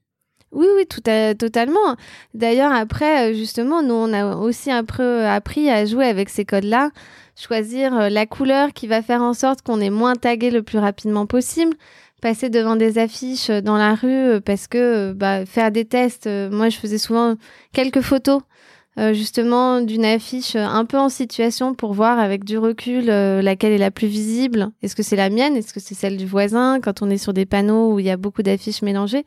Oui, 0.53 0.67
oui, 0.75 0.87
tout 0.87 1.03
à, 1.07 1.35
totalement. 1.35 1.97
D'ailleurs, 2.35 2.73
après, 2.73 3.31
euh, 3.31 3.35
justement, 3.35 3.83
nous, 3.83 3.95
on 3.95 4.13
a 4.13 4.37
aussi 4.37 4.73
un 4.73 4.85
peu 4.85 5.27
appris 5.27 5.71
à 5.71 5.85
jouer 5.85 6.07
avec 6.07 6.29
ces 6.29 6.45
codes-là, 6.45 6.91
choisir 7.37 7.95
euh, 7.95 8.09
la 8.09 8.27
couleur 8.27 8.73
qui 8.73 8.87
va 8.87 9.03
faire 9.03 9.23
en 9.23 9.35
sorte 9.35 9.63
qu'on 9.63 9.81
est 9.81 9.91
moins 9.91 10.15
tagué 10.15 10.51
le 10.51 10.63
plus 10.63 10.79
rapidement 10.79 11.27
possible, 11.27 11.75
passer 12.21 12.51
devant 12.51 12.77
des 12.77 12.99
affiches 12.99 13.51
euh, 13.51 13.61
dans 13.61 13.77
la 13.77 13.95
rue 13.95 14.41
parce 14.45 14.67
que 14.67 15.13
bah, 15.13 15.47
faire 15.47 15.71
des 15.71 15.85
tests, 15.85 16.29
moi, 16.51 16.69
je 16.69 16.79
faisais 16.79 16.99
souvent 16.99 17.37
quelques 17.73 18.01
photos 18.01 18.43
euh, 18.99 19.13
justement 19.13 19.83
d'une 19.83 20.07
affiche 20.07 20.57
un 20.57 20.87
peu 20.87 20.97
en 20.97 21.11
situation 21.11 21.75
pour 21.75 21.93
voir 21.93 22.19
avec 22.19 22.45
du 22.45 22.57
recul 22.57 23.11
euh, 23.11 23.43
laquelle 23.43 23.73
est 23.73 23.79
la 23.79 23.91
plus 23.91 24.07
visible. 24.07 24.71
Est-ce 24.83 24.97
que 24.97 25.03
c'est 25.03 25.17
la 25.17 25.29
mienne? 25.29 25.55
Est-ce 25.55 25.75
que 25.75 25.81
c'est 25.81 25.95
celle 25.95 26.17
du 26.17 26.25
voisin? 26.25 26.81
Quand 26.81 27.03
on 27.03 27.11
est 27.11 27.19
sur 27.19 27.35
des 27.35 27.45
panneaux 27.45 27.93
où 27.93 27.99
il 27.99 28.07
y 28.07 28.11
a 28.11 28.17
beaucoup 28.17 28.43
d'affiches 28.43 28.81
mélangées. 28.81 29.25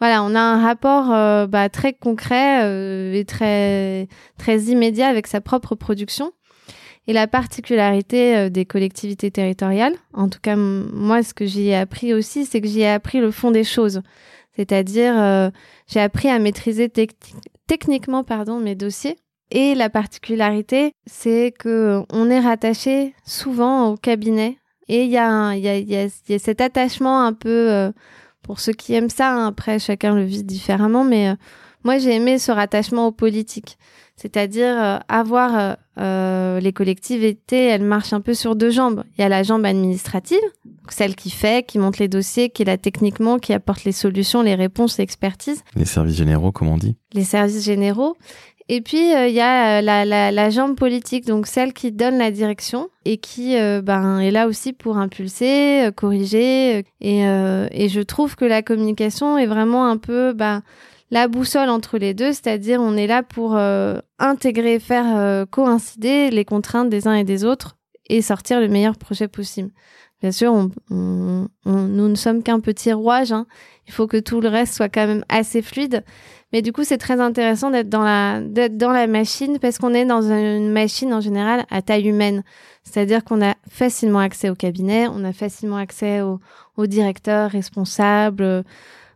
Voilà, 0.00 0.22
on 0.22 0.34
a 0.34 0.40
un 0.40 0.62
rapport 0.62 1.12
euh, 1.12 1.46
bah, 1.46 1.68
très 1.68 1.92
concret 1.92 2.62
et 3.14 3.24
très 3.26 4.08
très 4.38 4.58
immédiat 4.62 5.08
avec 5.08 5.26
sa 5.26 5.42
propre 5.42 5.74
production. 5.74 6.32
Et 7.06 7.12
la 7.12 7.26
particularité 7.26 8.48
des 8.48 8.64
collectivités 8.64 9.30
territoriales, 9.30 9.94
en 10.14 10.28
tout 10.28 10.38
cas 10.40 10.56
moi 10.56 11.22
ce 11.22 11.34
que 11.34 11.44
j'y 11.44 11.68
ai 11.68 11.76
appris 11.76 12.14
aussi, 12.14 12.46
c'est 12.46 12.62
que 12.62 12.66
j'y 12.66 12.80
ai 12.80 12.88
appris 12.88 13.20
le 13.20 13.30
fond 13.30 13.50
des 13.50 13.64
choses. 13.64 14.00
C'est-à-dire, 14.56 15.52
j'ai 15.86 16.00
appris 16.00 16.28
à 16.28 16.38
maîtriser 16.38 16.90
techniquement 17.66 18.24
pardon, 18.24 18.58
mes 18.58 18.74
dossiers. 18.74 19.18
Et 19.50 19.74
la 19.74 19.90
particularité, 19.90 20.92
c'est 21.06 21.52
que 21.56 22.02
on 22.10 22.30
est 22.30 22.40
rattaché 22.40 23.14
souvent 23.24 23.90
au 23.90 23.96
cabinet. 23.96 24.58
Et 24.88 25.04
il 25.04 25.10
y, 25.10 25.16
a, 25.16 25.54
y, 25.54 25.68
a, 25.68 25.78
y, 25.78 25.96
a, 25.96 26.08
cet 26.38 26.60
attachement 26.60 27.22
un 27.22 27.32
peu, 27.32 27.70
euh, 27.72 27.92
pour 28.42 28.60
ceux 28.60 28.72
qui 28.72 28.94
aiment 28.94 29.10
ça, 29.10 29.32
hein, 29.32 29.46
après 29.46 29.78
chacun 29.78 30.14
le 30.14 30.24
vit 30.24 30.44
différemment, 30.44 31.04
mais 31.04 31.30
euh, 31.30 31.34
moi 31.84 31.96
j'ai 31.98 32.14
aimé 32.14 32.38
ce 32.38 32.52
rattachement 32.52 33.06
aux 33.06 33.12
politiques. 33.12 33.78
C'est-à-dire 34.16 34.82
euh, 34.82 34.98
avoir 35.08 35.76
les 35.96 36.72
collectivités, 36.72 37.66
elles 37.66 37.82
marchent 37.82 38.12
un 38.12 38.20
peu 38.20 38.34
sur 38.34 38.56
deux 38.56 38.70
jambes. 38.70 39.04
Il 39.16 39.22
y 39.22 39.24
a 39.24 39.28
la 39.28 39.42
jambe 39.42 39.64
administrative, 39.64 40.40
celle 40.88 41.14
qui 41.14 41.30
fait, 41.30 41.66
qui 41.66 41.78
monte 41.78 41.98
les 41.98 42.08
dossiers, 42.08 42.50
qui 42.50 42.62
est 42.62 42.66
là 42.66 42.78
techniquement, 42.78 43.38
qui 43.38 43.52
apporte 43.52 43.84
les 43.84 43.92
solutions, 43.92 44.42
les 44.42 44.54
réponses, 44.54 44.98
l'expertise. 44.98 45.62
Les 45.76 45.84
services 45.84 46.16
généraux, 46.16 46.52
comme 46.52 46.68
on 46.68 46.78
dit 46.78 46.96
Les 47.12 47.24
services 47.24 47.64
généraux. 47.64 48.16
Et 48.68 48.80
puis, 48.80 49.14
euh, 49.14 49.28
il 49.28 49.34
y 49.34 49.40
a 49.42 49.78
euh, 49.78 49.80
la, 49.82 50.06
la, 50.06 50.32
la, 50.32 50.50
jambe 50.50 50.74
politique, 50.74 51.26
donc 51.26 51.46
celle 51.46 51.74
qui 51.74 51.92
donne 51.92 52.16
la 52.16 52.30
direction 52.30 52.88
et 53.04 53.18
qui 53.18 53.58
euh, 53.58 53.82
ben, 53.82 54.20
est 54.20 54.30
là 54.30 54.46
aussi 54.46 54.72
pour 54.72 54.96
impulser, 54.96 55.90
corriger. 55.94 56.84
Et, 57.02 57.20
et, 57.20 57.88
je 57.88 58.00
trouve 58.00 58.36
que 58.36 58.46
la 58.46 58.62
communication 58.62 59.36
est 59.36 59.46
vraiment 59.46 59.86
un 59.86 59.98
peu 59.98 60.32
ben, 60.32 60.62
la 61.14 61.28
boussole 61.28 61.70
entre 61.70 61.96
les 61.96 62.12
deux, 62.12 62.32
c'est-à-dire 62.32 62.80
on 62.80 62.96
est 62.96 63.06
là 63.06 63.22
pour 63.22 63.56
intégrer, 64.18 64.80
faire 64.80 65.46
coïncider 65.48 66.30
les 66.30 66.44
contraintes 66.44 66.90
des 66.90 67.06
uns 67.06 67.14
et 67.14 67.24
des 67.24 67.44
autres 67.44 67.76
et 68.08 68.20
sortir 68.20 68.60
le 68.60 68.68
meilleur 68.68 68.96
projet 68.96 69.28
possible. 69.28 69.70
Bien 70.20 70.32
sûr, 70.32 70.52
on, 70.90 71.48
nous 71.66 72.08
ne 72.08 72.14
sommes 72.14 72.42
qu'un 72.42 72.60
petit 72.60 72.92
rouage. 72.92 73.30
Hein. 73.30 73.46
Il 73.86 73.92
faut 73.92 74.06
que 74.06 74.16
tout 74.16 74.40
le 74.40 74.48
reste 74.48 74.74
soit 74.74 74.88
quand 74.88 75.06
même 75.06 75.24
assez 75.28 75.60
fluide. 75.60 76.02
Mais 76.52 76.62
du 76.62 76.72
coup, 76.72 76.82
c'est 76.82 76.98
très 76.98 77.20
intéressant 77.20 77.70
d'être 77.70 77.88
dans 77.90 78.02
la 78.02 79.06
machine 79.06 79.58
parce 79.58 79.78
qu'on 79.78 79.92
est 79.92 80.06
dans 80.06 80.22
une 80.22 80.72
machine 80.72 81.12
en 81.12 81.20
général 81.20 81.66
à 81.70 81.82
taille 81.82 82.08
humaine. 82.08 82.42
C'est-à-dire 82.84 83.22
qu'on 83.22 83.42
a 83.42 83.54
facilement 83.68 84.20
accès 84.20 84.50
au 84.50 84.54
cabinet, 84.54 85.08
on 85.08 85.24
a 85.24 85.32
facilement 85.32 85.76
accès 85.76 86.22
au, 86.22 86.40
au 86.76 86.86
directeur 86.86 87.50
responsable. 87.50 88.64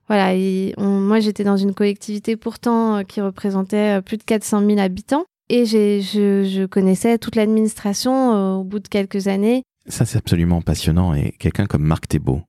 Voilà. 0.08 0.34
moi, 0.78 1.20
j'étais 1.20 1.44
dans 1.44 1.56
une 1.56 1.74
collectivité 1.74 2.36
pourtant 2.36 2.96
euh, 2.96 3.02
qui 3.02 3.20
représentait 3.20 3.98
euh, 3.98 4.00
plus 4.00 4.16
de 4.16 4.22
400 4.22 4.66
000 4.66 4.78
habitants. 4.78 5.24
Et 5.50 5.64
je, 5.64 6.00
je 6.02 6.66
connaissais 6.66 7.18
toute 7.18 7.36
l'administration 7.36 8.34
euh, 8.34 8.52
au 8.54 8.64
bout 8.64 8.80
de 8.80 8.88
quelques 8.88 9.28
années. 9.28 9.62
Ça, 9.86 10.04
c'est 10.04 10.18
absolument 10.18 10.60
passionnant. 10.60 11.14
Et 11.14 11.32
quelqu'un 11.38 11.66
comme 11.66 11.82
Marc 11.84 12.06
Thébault, 12.08 12.42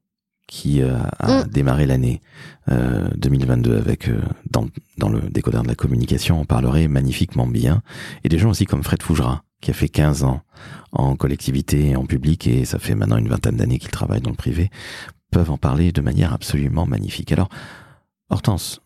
qui 0.48 0.82
euh, 0.82 0.98
a 1.20 1.46
mm. 1.46 1.48
démarré 1.48 1.86
l'année 1.86 2.22
2022 2.68 3.72
euh, 3.72 3.80
avec 3.80 4.10
dans, 4.52 4.66
dans 4.98 5.10
le 5.10 5.22
décodeur 5.22 5.64
de 5.64 5.68
la 5.68 5.76
communication, 5.76 6.42
on 6.42 6.46
parlerait 6.46 6.88
magnifiquement 6.88 7.48
bien. 7.48 7.82
Et 8.24 8.30
des 8.30 8.38
gens 8.38 8.50
aussi 8.50 8.66
comme 8.66 8.84
Fred 8.84 9.02
Fougera, 9.02 9.44
qui 9.62 9.72
a 9.72 9.74
fait 9.74 9.88
15 9.88 10.24
ans 10.24 10.42
en 10.92 11.16
collectivité 11.16 11.90
et 11.90 11.96
en 11.96 12.06
public, 12.06 12.48
et 12.48 12.66
ça 12.66 12.80
fait 12.80 12.96
maintenant 12.96 13.18
une 13.18 13.30
vingtaine 13.30 13.56
d'années 13.56 13.80
qu'il 13.80 13.92
travaille 13.92 14.22
dans 14.22 14.32
le 14.32 14.36
privé, 14.36 14.70
peuvent 15.32 15.52
en 15.52 15.58
parler 15.58 15.92
de 15.92 16.02
manière 16.02 16.34
absolument 16.34 16.86
magnifique. 16.86 17.32
Alors, 17.32 17.50
Hortense, 18.30 18.82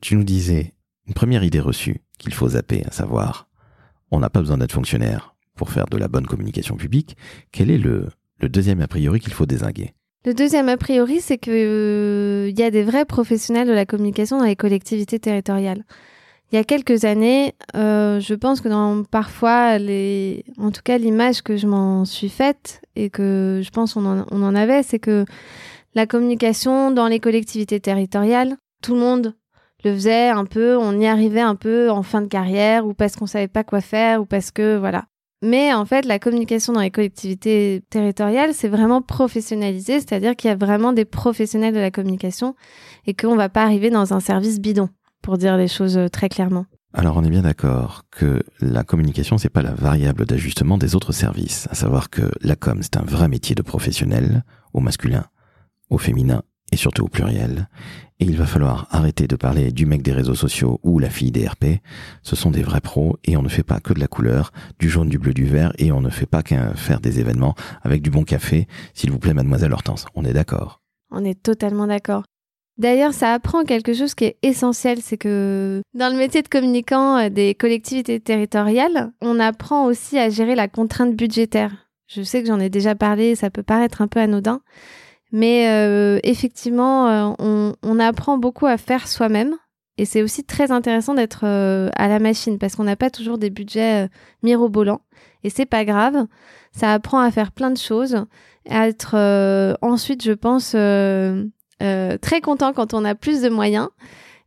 tu 0.00 0.16
nous 0.16 0.24
disais 0.24 0.74
une 1.06 1.14
première 1.14 1.44
idée 1.44 1.60
reçue 1.60 2.00
qu'il 2.18 2.34
faut 2.34 2.48
zapper, 2.48 2.84
à 2.86 2.90
savoir, 2.90 3.48
on 4.10 4.20
n'a 4.20 4.30
pas 4.30 4.40
besoin 4.40 4.58
d'être 4.58 4.72
fonctionnaire 4.72 5.34
pour 5.56 5.70
faire 5.70 5.86
de 5.86 5.96
la 5.96 6.08
bonne 6.08 6.26
communication 6.26 6.76
publique. 6.76 7.16
Quel 7.52 7.70
est 7.70 7.78
le, 7.78 8.08
deuxième 8.40 8.80
a 8.80 8.88
priori 8.88 9.20
qu'il 9.20 9.32
faut 9.32 9.46
désinguer? 9.46 9.94
Le 10.24 10.34
deuxième 10.34 10.68
a 10.68 10.76
priori, 10.76 11.20
c'est 11.20 11.38
qu'il 11.38 11.52
euh, 11.54 12.50
y 12.56 12.62
a 12.62 12.70
des 12.70 12.82
vrais 12.82 13.04
professionnels 13.04 13.68
de 13.68 13.72
la 13.72 13.84
communication 13.84 14.38
dans 14.38 14.44
les 14.44 14.56
collectivités 14.56 15.18
territoriales. 15.18 15.84
Il 16.52 16.56
y 16.56 16.58
a 16.58 16.64
quelques 16.64 17.04
années, 17.04 17.54
euh, 17.74 18.20
je 18.20 18.34
pense 18.34 18.60
que 18.60 19.02
parfois 19.04 19.76
en 20.58 20.70
tout 20.70 20.82
cas 20.84 20.98
l'image 20.98 21.42
que 21.42 21.56
je 21.56 21.66
m'en 21.66 22.04
suis 22.04 22.28
faite 22.28 22.80
et 22.96 23.10
que 23.10 23.60
je 23.64 23.70
pense 23.70 23.96
on 23.96 24.24
on 24.30 24.42
en 24.42 24.54
avait, 24.54 24.82
c'est 24.82 24.98
que 25.00 25.24
la 25.94 26.06
communication 26.06 26.90
dans 26.90 27.06
les 27.06 27.20
collectivités 27.20 27.80
territoriales, 27.80 28.56
tout 28.82 28.94
le 28.94 29.00
monde 29.00 29.34
le 29.84 29.92
faisait 29.94 30.28
un 30.28 30.44
peu, 30.44 30.76
on 30.76 30.98
y 30.98 31.06
arrivait 31.06 31.40
un 31.40 31.56
peu 31.56 31.90
en 31.90 32.02
fin 32.02 32.22
de 32.22 32.26
carrière 32.26 32.86
ou 32.86 32.94
parce 32.94 33.16
qu'on 33.16 33.26
savait 33.26 33.48
pas 33.48 33.64
quoi 33.64 33.80
faire 33.80 34.22
ou 34.22 34.26
parce 34.26 34.50
que 34.50 34.76
voilà. 34.76 35.04
Mais 35.42 35.74
en 35.74 35.84
fait, 35.84 36.06
la 36.06 36.18
communication 36.18 36.72
dans 36.72 36.80
les 36.80 36.90
collectivités 36.90 37.82
territoriales, 37.90 38.54
c'est 38.54 38.68
vraiment 38.68 39.02
professionnalisé, 39.02 40.00
c'est-à-dire 40.00 40.36
qu'il 40.36 40.48
y 40.48 40.52
a 40.52 40.56
vraiment 40.56 40.94
des 40.94 41.04
professionnels 41.04 41.74
de 41.74 41.80
la 41.80 41.90
communication 41.90 42.54
et 43.06 43.12
qu'on 43.12 43.36
va 43.36 43.50
pas 43.50 43.62
arriver 43.62 43.90
dans 43.90 44.14
un 44.14 44.20
service 44.20 44.58
bidon, 44.58 44.88
pour 45.20 45.36
dire 45.36 45.58
les 45.58 45.68
choses 45.68 45.98
euh, 45.98 46.08
très 46.08 46.30
clairement. 46.30 46.64
Alors 46.94 47.16
on 47.16 47.24
est 47.24 47.30
bien 47.30 47.42
d'accord 47.42 48.04
que 48.10 48.42
la 48.60 48.84
communication 48.84 49.36
c'est 49.36 49.50
pas 49.50 49.62
la 49.62 49.74
variable 49.74 50.24
d'ajustement 50.26 50.78
des 50.78 50.94
autres 50.94 51.12
services, 51.12 51.66
à 51.70 51.74
savoir 51.74 52.08
que 52.08 52.30
la 52.40 52.56
com 52.56 52.78
c'est 52.82 52.96
un 52.96 53.04
vrai 53.04 53.28
métier 53.28 53.54
de 53.56 53.62
professionnel, 53.62 54.44
au 54.72 54.80
masculin, 54.80 55.24
au 55.90 55.98
féminin 55.98 56.42
et 56.72 56.76
surtout 56.76 57.04
au 57.04 57.08
pluriel. 57.08 57.68
Et 58.20 58.24
il 58.24 58.36
va 58.36 58.46
falloir 58.46 58.86
arrêter 58.90 59.26
de 59.26 59.36
parler 59.36 59.72
du 59.72 59.86
mec 59.86 60.02
des 60.02 60.12
réseaux 60.12 60.34
sociaux 60.34 60.80
ou 60.82 60.98
la 60.98 61.10
fille 61.10 61.32
des 61.32 61.46
RP. 61.46 61.80
Ce 62.22 62.36
sont 62.36 62.50
des 62.50 62.62
vrais 62.62 62.80
pros 62.80 63.16
et 63.24 63.36
on 63.36 63.42
ne 63.42 63.48
fait 63.48 63.62
pas 63.62 63.80
que 63.80 63.92
de 63.92 64.00
la 64.00 64.06
couleur, 64.06 64.52
du 64.78 64.88
jaune, 64.88 65.08
du 65.08 65.18
bleu, 65.18 65.34
du 65.34 65.44
vert 65.44 65.72
et 65.78 65.92
on 65.92 66.00
ne 66.00 66.10
fait 66.10 66.26
pas 66.26 66.42
qu'un 66.42 66.74
faire 66.74 67.00
des 67.00 67.20
événements 67.20 67.54
avec 67.82 68.02
du 68.02 68.10
bon 68.10 68.24
café. 68.24 68.66
S'il 68.92 69.10
vous 69.10 69.18
plaît, 69.18 69.34
mademoiselle 69.34 69.72
Hortense, 69.72 70.06
on 70.14 70.24
est 70.24 70.32
d'accord. 70.32 70.80
On 71.10 71.24
est 71.24 71.40
totalement 71.40 71.86
d'accord. 71.86 72.24
D'ailleurs, 72.76 73.14
ça 73.14 73.32
apprend 73.32 73.62
quelque 73.62 73.94
chose 73.94 74.14
qui 74.14 74.24
est 74.24 74.36
essentiel, 74.42 74.98
c'est 75.00 75.16
que 75.16 75.80
dans 75.94 76.12
le 76.12 76.18
métier 76.18 76.42
de 76.42 76.48
communicant 76.48 77.18
euh, 77.18 77.28
des 77.28 77.54
collectivités 77.54 78.18
territoriales, 78.18 79.12
on 79.20 79.38
apprend 79.38 79.86
aussi 79.86 80.18
à 80.18 80.28
gérer 80.28 80.56
la 80.56 80.66
contrainte 80.66 81.14
budgétaire. 81.14 81.70
Je 82.08 82.22
sais 82.22 82.42
que 82.42 82.48
j'en 82.48 82.58
ai 82.58 82.70
déjà 82.70 82.96
parlé, 82.96 83.36
ça 83.36 83.48
peut 83.48 83.62
paraître 83.62 84.02
un 84.02 84.08
peu 84.08 84.18
anodin, 84.18 84.60
mais 85.34 85.68
euh, 85.68 86.20
effectivement, 86.22 87.08
euh, 87.08 87.72
on, 87.82 87.98
apprend 87.98 88.38
beaucoup 88.38 88.66
à 88.66 88.76
faire 88.76 89.08
soi-même. 89.08 89.56
Et 89.98 90.04
c'est 90.04 90.22
aussi 90.22 90.44
très 90.44 90.70
intéressant 90.70 91.12
d'être 91.12 91.40
euh, 91.42 91.90
à 91.96 92.06
la 92.06 92.20
machine 92.20 92.56
parce 92.56 92.76
qu'on 92.76 92.84
n'a 92.84 92.94
pas 92.94 93.10
toujours 93.10 93.36
des 93.36 93.50
budgets 93.50 94.08
mirobolants. 94.44 95.00
Et 95.42 95.50
c'est 95.50 95.66
pas 95.66 95.84
grave. 95.84 96.26
Ça 96.70 96.92
apprend 96.92 97.18
à 97.18 97.32
faire 97.32 97.50
plein 97.50 97.72
de 97.72 97.78
choses. 97.78 98.24
À 98.70 98.86
être 98.86 99.16
ensuite, 99.82 100.22
je 100.22 100.32
pense, 100.32 100.70
très 100.70 102.40
content 102.40 102.72
quand 102.72 102.94
on 102.94 103.04
a 103.04 103.16
plus 103.16 103.42
de 103.42 103.48
moyens. 103.48 103.88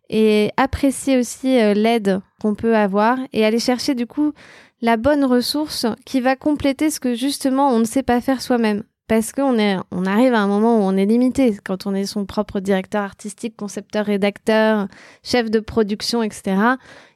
Et 0.09 0.51
apprécier 0.55 1.19
aussi 1.19 1.47
l'aide 1.73 2.21
qu'on 2.41 2.55
peut 2.55 2.77
avoir. 2.77 3.19
Et 3.33 3.43
aller 3.43 3.59
chercher 3.59 3.93
du 3.93 4.07
coup 4.07 4.31
la 4.79 4.95
bonne 4.95 5.25
ressource 5.25 5.85
qui 6.05 6.21
va 6.21 6.37
compléter 6.37 6.89
ce 6.89 7.01
que 7.01 7.13
justement 7.13 7.71
on 7.71 7.79
ne 7.79 7.85
sait 7.85 8.03
pas 8.03 8.21
faire 8.21 8.41
soi-même 8.41 8.83
parce 9.07 9.31
qu'on 9.31 9.57
est, 9.57 9.77
on 9.91 10.05
arrive 10.05 10.33
à 10.33 10.41
un 10.41 10.47
moment 10.47 10.77
où 10.77 10.81
on 10.81 10.97
est 10.97 11.05
limité 11.05 11.57
quand 11.63 11.87
on 11.87 11.95
est 11.95 12.05
son 12.05 12.25
propre 12.25 12.59
directeur 12.59 13.03
artistique, 13.03 13.55
concepteur, 13.55 14.05
rédacteur, 14.05 14.87
chef 15.23 15.49
de 15.49 15.59
production, 15.59 16.23
etc. 16.23 16.55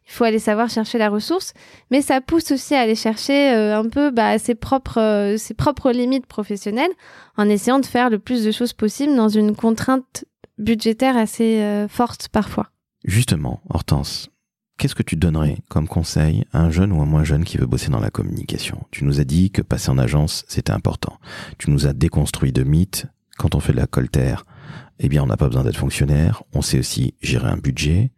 Il 0.08 0.12
faut 0.14 0.24
aller 0.24 0.40
savoir 0.40 0.70
chercher 0.70 0.98
la 0.98 1.10
ressource, 1.10 1.54
mais 1.90 2.02
ça 2.02 2.22
pousse 2.22 2.52
aussi 2.52 2.76
à 2.76 2.82
aller 2.82 2.96
chercher 2.96 3.54
euh, 3.54 3.78
un 3.78 3.88
peu 3.88 4.12
bah, 4.12 4.38
ses 4.40 4.56
propres, 4.56 5.00
euh, 5.00 5.38
ses 5.38 5.54
propres 5.54 5.92
limites 5.92 6.26
professionnelles, 6.26 6.92
en 7.38 7.48
essayant 7.48 7.80
de 7.80 7.86
faire 7.86 8.10
le 8.10 8.20
plus 8.20 8.44
de 8.44 8.52
choses 8.52 8.74
possible 8.74 9.16
dans 9.16 9.30
une 9.30 9.56
contrainte 9.56 10.26
budgétaire 10.58 11.18
assez 11.18 11.62
euh, 11.62 11.88
forte 11.88 12.28
parfois. 12.30 12.68
Justement, 13.04 13.62
Hortense, 13.70 14.30
Qu'est-ce 14.78 14.96
que 14.96 15.04
tu 15.04 15.16
donnerais 15.16 15.58
comme 15.70 15.88
conseil 15.88 16.46
à 16.54 16.62
un 16.62 16.72
jeune 16.72 16.92
ou 16.92 17.02
un 17.02 17.06
moins 17.06 17.24
jeune 17.24 17.44
qui 17.44 17.58
veut 17.58 17.68
bosser 17.68 17.92
dans 17.92 18.00
la 18.00 18.10
communication? 18.10 18.84
Tu 18.90 19.06
nous 19.06 19.20
as 19.20 19.24
dit 19.24 19.52
que 19.52 19.62
passer 19.62 19.92
en 19.92 19.98
agence, 19.98 20.44
c'était 20.48 20.72
important. 20.72 21.20
Tu 21.60 21.70
nous 21.70 21.86
as 21.86 21.94
déconstruit 21.94 22.52
de 22.52 22.64
mythes. 22.64 23.06
Quand 23.38 23.56
on 23.56 23.60
fait 23.60 23.74
de 23.74 23.78
la 23.78 23.88
coltère, 23.88 24.46
eh 25.00 25.08
bien, 25.08 25.24
on 25.24 25.28
n'a 25.28 25.38
pas 25.38 25.48
besoin 25.48 25.64
d'être 25.64 25.78
fonctionnaire. 25.78 26.44
On 26.54 26.62
sait 26.62 26.80
aussi 26.80 27.14
gérer 27.22 27.48
un 27.48 27.58
budget. 27.58 28.12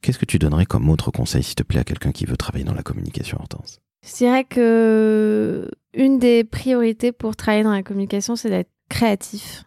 Qu'est-ce 0.00 0.18
que 0.18 0.24
tu 0.24 0.38
donnerais 0.38 0.66
comme 0.66 0.90
autre 0.90 1.10
conseil, 1.10 1.42
s'il 1.42 1.54
te 1.54 1.62
plaît, 1.62 1.80
à 1.80 1.84
quelqu'un 1.84 2.12
qui 2.12 2.26
veut 2.26 2.36
travailler 2.36 2.64
dans 2.64 2.74
la 2.74 2.82
communication, 2.82 3.38
Hortense? 3.40 3.80
Je 4.06 4.14
dirais 4.16 4.44
que 4.44 5.70
une 5.94 6.18
des 6.18 6.44
priorités 6.44 7.10
pour 7.10 7.36
travailler 7.36 7.64
dans 7.64 7.72
la 7.72 7.82
communication, 7.82 8.36
c'est 8.36 8.50
d'être 8.50 8.70
créatif, 8.88 9.64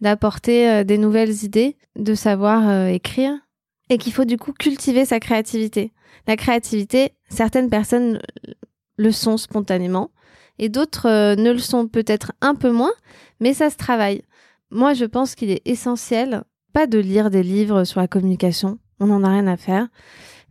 d'apporter 0.00 0.68
euh, 0.68 0.84
des 0.84 0.98
nouvelles 0.98 1.44
idées, 1.44 1.76
de 1.96 2.14
savoir 2.14 2.68
euh, 2.68 2.88
écrire, 2.88 3.32
et 3.90 3.98
qu'il 3.98 4.12
faut 4.12 4.24
du 4.24 4.36
coup 4.36 4.52
cultiver 4.52 5.04
sa 5.04 5.20
créativité. 5.20 5.92
La 6.26 6.36
créativité, 6.36 7.12
certaines 7.28 7.70
personnes 7.70 8.20
le 8.96 9.12
sont 9.12 9.36
spontanément 9.36 10.10
et 10.58 10.68
d'autres 10.68 11.08
euh, 11.08 11.36
ne 11.36 11.52
le 11.52 11.58
sont 11.58 11.88
peut-être 11.88 12.32
un 12.40 12.54
peu 12.54 12.70
moins, 12.70 12.92
mais 13.40 13.54
ça 13.54 13.70
se 13.70 13.76
travaille. 13.76 14.22
Moi, 14.70 14.94
je 14.94 15.04
pense 15.04 15.34
qu'il 15.34 15.50
est 15.50 15.62
essentiel, 15.64 16.42
pas 16.72 16.86
de 16.86 16.98
lire 16.98 17.30
des 17.30 17.42
livres 17.42 17.84
sur 17.84 18.00
la 18.00 18.08
communication, 18.08 18.78
on 19.00 19.06
n'en 19.06 19.24
a 19.24 19.30
rien 19.30 19.46
à 19.46 19.56
faire, 19.56 19.88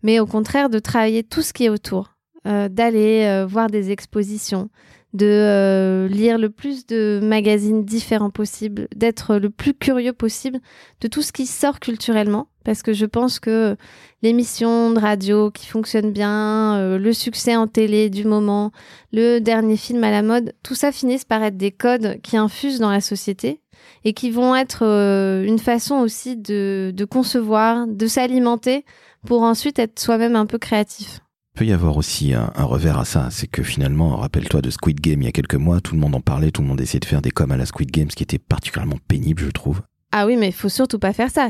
mais 0.02 0.20
au 0.20 0.26
contraire 0.26 0.70
de 0.70 0.80
travailler 0.80 1.24
tout 1.24 1.42
ce 1.42 1.54
qui 1.54 1.66
est 1.66 1.70
autour, 1.70 2.16
euh, 2.48 2.70
d'aller 2.70 3.26
euh, 3.26 3.46
voir 3.46 3.70
des 3.70 3.92
expositions, 3.92 4.70
de 5.14 5.26
euh, 5.26 6.08
lire 6.08 6.38
le 6.38 6.50
plus 6.50 6.86
de 6.86 7.20
magazines 7.24 7.86
différents 7.86 8.30
possible, 8.30 8.88
d'être 8.96 9.38
le 9.38 9.50
plus 9.50 9.74
curieux 9.74 10.14
possible 10.14 10.60
de 11.02 11.08
tout 11.08 11.22
ce 11.22 11.32
qui 11.32 11.46
sort 11.46 11.80
culturellement, 11.80 12.48
parce 12.66 12.84
que 12.84 12.94
je 12.94 13.06
pense 13.06 13.40
que 13.40 13.78
l'émission 14.22 14.92
de 14.92 15.00
radio 15.00 15.50
qui 15.50 15.68
fonctionne 15.68 16.12
bien, 16.12 16.76
euh, 16.78 16.98
le 16.98 17.14
succès 17.14 17.56
en 17.56 17.68
télé 17.68 18.10
du 18.10 18.26
moment, 18.26 18.72
le 19.14 19.40
dernier 19.40 19.78
film 19.78 20.04
à 20.04 20.12
la 20.12 20.22
mode, 20.22 20.54
tout 20.62 20.76
ça 20.76 20.92
finit 20.92 21.20
par 21.28 21.42
être 21.42 21.58
des 21.58 21.72
codes 21.72 22.20
qui 22.22 22.36
infusent 22.36 22.80
dans 22.80 22.92
la 22.92 23.02
société 23.02 23.62
et 24.04 24.14
qui 24.14 24.30
vont 24.30 24.56
être 24.56 24.86
euh, 24.86 25.44
une 25.44 25.60
façon 25.60 25.96
aussi 25.96 26.36
de, 26.36 26.92
de 26.94 27.06
concevoir, 27.06 27.88
de 27.88 28.08
s'alimenter 28.08 28.84
pour 29.26 29.44
ensuite 29.44 29.80
être 29.80 30.00
soi-même 30.00 30.36
un 30.36 30.46
peu 30.46 30.58
créatif 30.58 31.22
peut 31.58 31.66
y 31.66 31.74
avoir 31.74 31.98
aussi 31.98 32.34
un, 32.36 32.52
revers 32.56 33.00
à 33.00 33.06
ça, 33.06 33.30
c'est 33.32 33.48
que 33.48 33.64
finalement, 33.64 34.16
rappelle-toi 34.16 34.62
de 34.62 34.70
Squid 34.70 35.02
Game 35.02 35.24
il 35.24 35.26
y 35.26 35.28
a 35.28 35.32
quelques 35.32 35.56
mois, 35.56 35.82
tout 35.82 35.96
le 35.96 36.00
monde 36.00 36.14
en 36.14 36.22
parlait, 36.22 36.52
tout 36.52 36.62
le 36.62 36.68
monde 36.68 36.80
essayait 36.80 37.00
de 37.00 37.06
faire 37.06 37.22
des 37.22 37.32
coms 37.32 37.52
à 37.52 37.58
la 37.58 37.66
Squid 37.66 37.90
Game, 37.90 38.12
ce 38.12 38.16
qui 38.16 38.22
était 38.22 38.38
particulièrement 38.38 39.00
pénible, 39.08 39.42
je 39.42 39.50
trouve. 39.50 39.82
Ah 40.12 40.28
oui, 40.28 40.38
mais 40.38 40.50
il 40.50 40.54
faut 40.54 40.70
surtout 40.70 41.00
pas 41.00 41.14
faire 41.14 41.32
ça. 41.32 41.50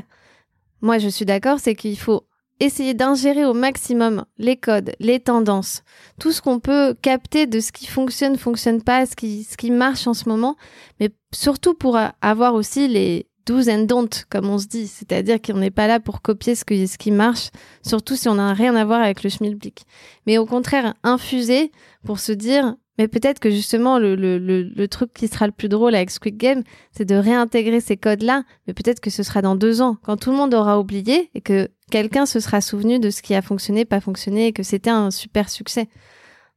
Moi, 0.81 0.97
je 0.97 1.09
suis 1.09 1.25
d'accord, 1.25 1.59
c'est 1.59 1.75
qu'il 1.75 1.99
faut 1.99 2.25
essayer 2.61 2.93
d'ingérer 2.93 3.43
au 3.43 3.53
maximum 3.53 4.23
les 4.37 4.55
codes, 4.55 4.93
les 5.01 5.19
tendances, 5.19 5.83
tout 6.19 6.31
ce 6.31 6.41
qu'on 6.41 6.61
peut 6.61 6.95
capter 7.01 7.45
de 7.45 7.59
ce 7.59 7.73
qui 7.73 7.85
fonctionne, 7.85 8.37
fonctionne 8.37 8.81
pas, 8.81 9.05
ce 9.05 9.15
qui, 9.15 9.43
ce 9.43 9.57
qui 9.57 9.71
marche 9.71 10.07
en 10.07 10.13
ce 10.13 10.29
moment, 10.29 10.55
mais 11.01 11.09
surtout 11.33 11.73
pour 11.73 11.99
avoir 12.21 12.53
aussi 12.53 12.87
les, 12.87 13.27
do's 13.47 13.69
and 13.69 13.83
don't, 13.83 14.09
comme 14.29 14.49
on 14.49 14.59
se 14.59 14.67
dit. 14.67 14.87
C'est-à-dire 14.87 15.41
qu'on 15.41 15.57
n'est 15.57 15.71
pas 15.71 15.87
là 15.87 15.99
pour 15.99 16.21
copier 16.21 16.53
ce, 16.53 16.63
qui 16.65 17.11
marche, 17.11 17.49
surtout 17.81 18.15
si 18.15 18.29
on 18.29 18.35
n'a 18.35 18.53
rien 18.53 18.75
à 18.75 18.85
voir 18.85 19.01
avec 19.01 19.23
le 19.23 19.29
schmilblick. 19.29 19.85
Mais 20.27 20.37
au 20.37 20.45
contraire, 20.45 20.93
infuser 21.03 21.71
pour 22.05 22.19
se 22.19 22.31
dire, 22.31 22.75
Mais 22.99 23.07
peut-être 23.07 23.39
que 23.39 23.49
justement, 23.49 23.99
le, 23.99 24.15
le, 24.15 24.37
le, 24.37 24.87
truc 24.87 25.13
qui 25.13 25.27
sera 25.27 25.45
le 25.45 25.53
plus 25.53 25.69
drôle 25.69 25.93
avec 25.95 26.09
Squid 26.09 26.37
Game, 26.37 26.63
c'est 26.91 27.05
de 27.05 27.15
réintégrer 27.15 27.79
ces 27.79 27.95
codes-là. 27.95 28.43
Mais 28.65 28.73
peut-être 28.73 28.99
que 28.99 29.09
ce 29.09 29.23
sera 29.23 29.41
dans 29.41 29.55
deux 29.55 29.81
ans, 29.81 29.97
quand 30.03 30.17
tout 30.17 30.31
le 30.31 30.37
monde 30.37 30.53
aura 30.53 30.79
oublié 30.79 31.29
et 31.35 31.41
que 31.41 31.69
quelqu'un 31.91 32.25
se 32.25 32.39
sera 32.39 32.59
souvenu 32.59 32.99
de 32.99 33.09
ce 33.09 33.21
qui 33.21 33.35
a 33.35 33.41
fonctionné, 33.41 33.85
pas 33.85 34.01
fonctionné, 34.01 34.47
et 34.47 34.53
que 34.53 34.63
c'était 34.63 34.89
un 34.89 35.11
super 35.11 35.49
succès. 35.49 35.87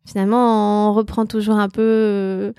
Finalement, 0.07 0.91
on 0.91 0.95
reprend 0.95 1.27
toujours 1.27 1.57
un 1.57 1.69
peu 1.69 1.83
euh, 1.83 2.53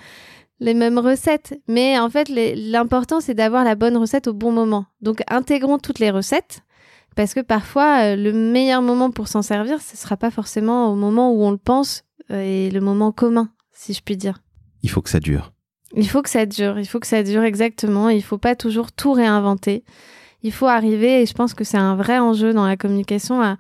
les 0.62 0.74
mêmes 0.74 0.98
recettes. 0.98 1.60
Mais 1.68 2.00
en 2.00 2.10
fait, 2.10 2.30
l'important, 2.30 3.20
c'est 3.20 3.34
d'avoir 3.34 3.66
la 3.66 3.76
bonne 3.76 3.98
recette 3.98 4.28
au 4.28 4.34
bon 4.34 4.54
moment. 4.54 4.86
Donc, 5.02 5.22
intégrons 5.28 5.78
toutes 5.78 6.00
les 6.00 6.12
recettes. 6.12 6.62
Parce 7.18 7.34
que 7.34 7.42
parfois, 7.42 8.04
euh, 8.04 8.16
le 8.16 8.32
meilleur 8.32 8.82
moment 8.82 9.12
pour 9.12 9.28
s'en 9.28 9.42
servir, 9.42 9.82
ce 9.82 9.98
sera 9.98 10.16
pas 10.16 10.32
forcément 10.32 10.90
au 10.90 10.96
moment 10.96 11.34
où 11.34 11.44
on 11.44 11.52
le 11.52 11.58
pense 11.58 12.06
euh, 12.32 12.42
et 12.42 12.72
le 12.72 12.80
moment 12.80 13.12
commun 13.12 13.50
si 13.82 13.94
je 13.94 14.02
puis 14.02 14.16
dire. 14.16 14.42
Il 14.84 14.90
faut 14.90 15.02
que 15.02 15.10
ça 15.10 15.20
dure. 15.20 15.52
Il 15.96 16.08
faut 16.08 16.22
que 16.22 16.30
ça 16.30 16.46
dure, 16.46 16.80
il 16.80 16.86
faut 16.86 17.00
que 17.00 17.08
ça 17.08 17.24
dure 17.24 17.44
exactement. 17.44 18.10
Il 18.10 18.22
faut 18.22 18.38
pas 18.38 18.56
toujours 18.56 18.92
tout 18.92 19.12
réinventer. 19.12 19.84
Il 20.44 20.52
faut 20.52 20.68
arriver, 20.68 21.22
et 21.22 21.26
je 21.26 21.34
pense 21.34 21.54
que 21.54 21.64
c'est 21.64 21.78
un 21.78 21.96
vrai 21.96 22.20
enjeu 22.20 22.54
dans 22.54 22.66
la 22.66 22.78
communication, 22.78 23.42
à, 23.42 23.58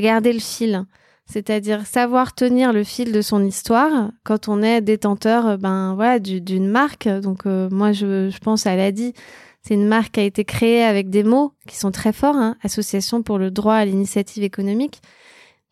garder 0.00 0.32
le 0.32 0.40
fil. 0.40 0.84
C'est-à-dire 1.30 1.86
savoir 1.86 2.34
tenir 2.34 2.72
le 2.72 2.82
fil 2.82 3.12
de 3.12 3.22
son 3.22 3.44
histoire 3.44 4.10
quand 4.24 4.48
on 4.48 4.62
est 4.62 4.80
détenteur 4.80 5.46
euh, 5.46 5.56
ben 5.56 5.94
voilà 5.94 6.18
d'une 6.18 6.68
marque. 6.68 7.08
Donc 7.08 7.46
euh, 7.46 7.68
moi 7.70 7.92
je, 7.92 8.36
pense 8.40 8.66
à 8.66 8.74
l'ADI, 8.74 9.14
c'est 9.62 9.74
une 9.74 9.86
marque 9.86 10.12
qui 10.12 10.20
a 10.20 10.24
été 10.24 10.44
créée 10.44 10.82
avec 10.82 11.08
des 11.08 11.22
mots 11.22 11.52
qui 11.68 11.76
sont 11.76 11.92
très 11.92 12.12
forts, 12.12 12.36
hein. 12.36 12.56
Association 12.62 13.22
pour 13.22 13.38
le 13.38 13.50
droit 13.50 13.74
à 13.74 13.84
l'initiative 13.84 14.42
économique 14.42 15.00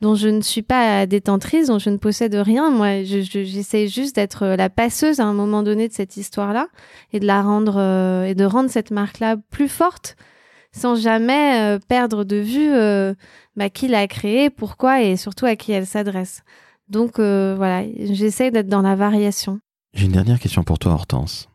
dont 0.01 0.15
je 0.15 0.29
ne 0.29 0.41
suis 0.43 0.63
pas 0.63 1.07
détentrice, 1.07 1.67
dont 1.67 1.79
je 1.79 1.91
ne 1.91 1.97
possède 1.97 2.35
rien. 2.35 2.71
Moi, 2.71 3.03
j'essaie 3.03 3.89
juste 3.89 4.15
d'être 4.17 4.47
la 4.47 4.71
passeuse 4.71 5.19
à 5.21 5.25
un 5.25 5.33
moment 5.33 5.63
donné 5.63 5.89
de 5.89 5.93
cette 5.93 6.17
histoire-là 6.17 6.69
et 7.13 7.21
de 7.21 7.27
la 7.27 7.43
rendre 7.43 7.77
euh, 7.79 8.25
et 8.25 8.35
de 8.35 8.45
rendre 8.45 8.71
cette 8.71 8.91
marque-là 8.91 9.37
plus 9.51 9.69
forte, 9.69 10.17
sans 10.73 10.97
jamais 10.97 11.61
euh, 11.61 11.79
perdre 11.79 12.25
de 12.25 12.37
vue 12.37 12.73
euh, 12.73 13.15
bah, 13.57 13.71
qui 13.71 13.89
l'a 13.89 14.07
créée, 14.07 14.51
pourquoi 14.51 15.03
et 15.03 15.17
surtout 15.17 15.47
à 15.47 15.57
qui 15.57 15.73
elle 15.73 15.87
s'adresse. 15.87 16.43
Donc 16.89 17.19
voilà, 17.19 17.85
j'essaie 17.99 18.51
d'être 18.51 18.69
dans 18.69 18.81
la 18.81 18.95
variation. 18.95 19.61
J'ai 19.93 20.07
une 20.07 20.13
dernière 20.13 20.39
question 20.39 20.63
pour 20.63 20.79
toi, 20.79 20.93
Hortense. 20.93 21.51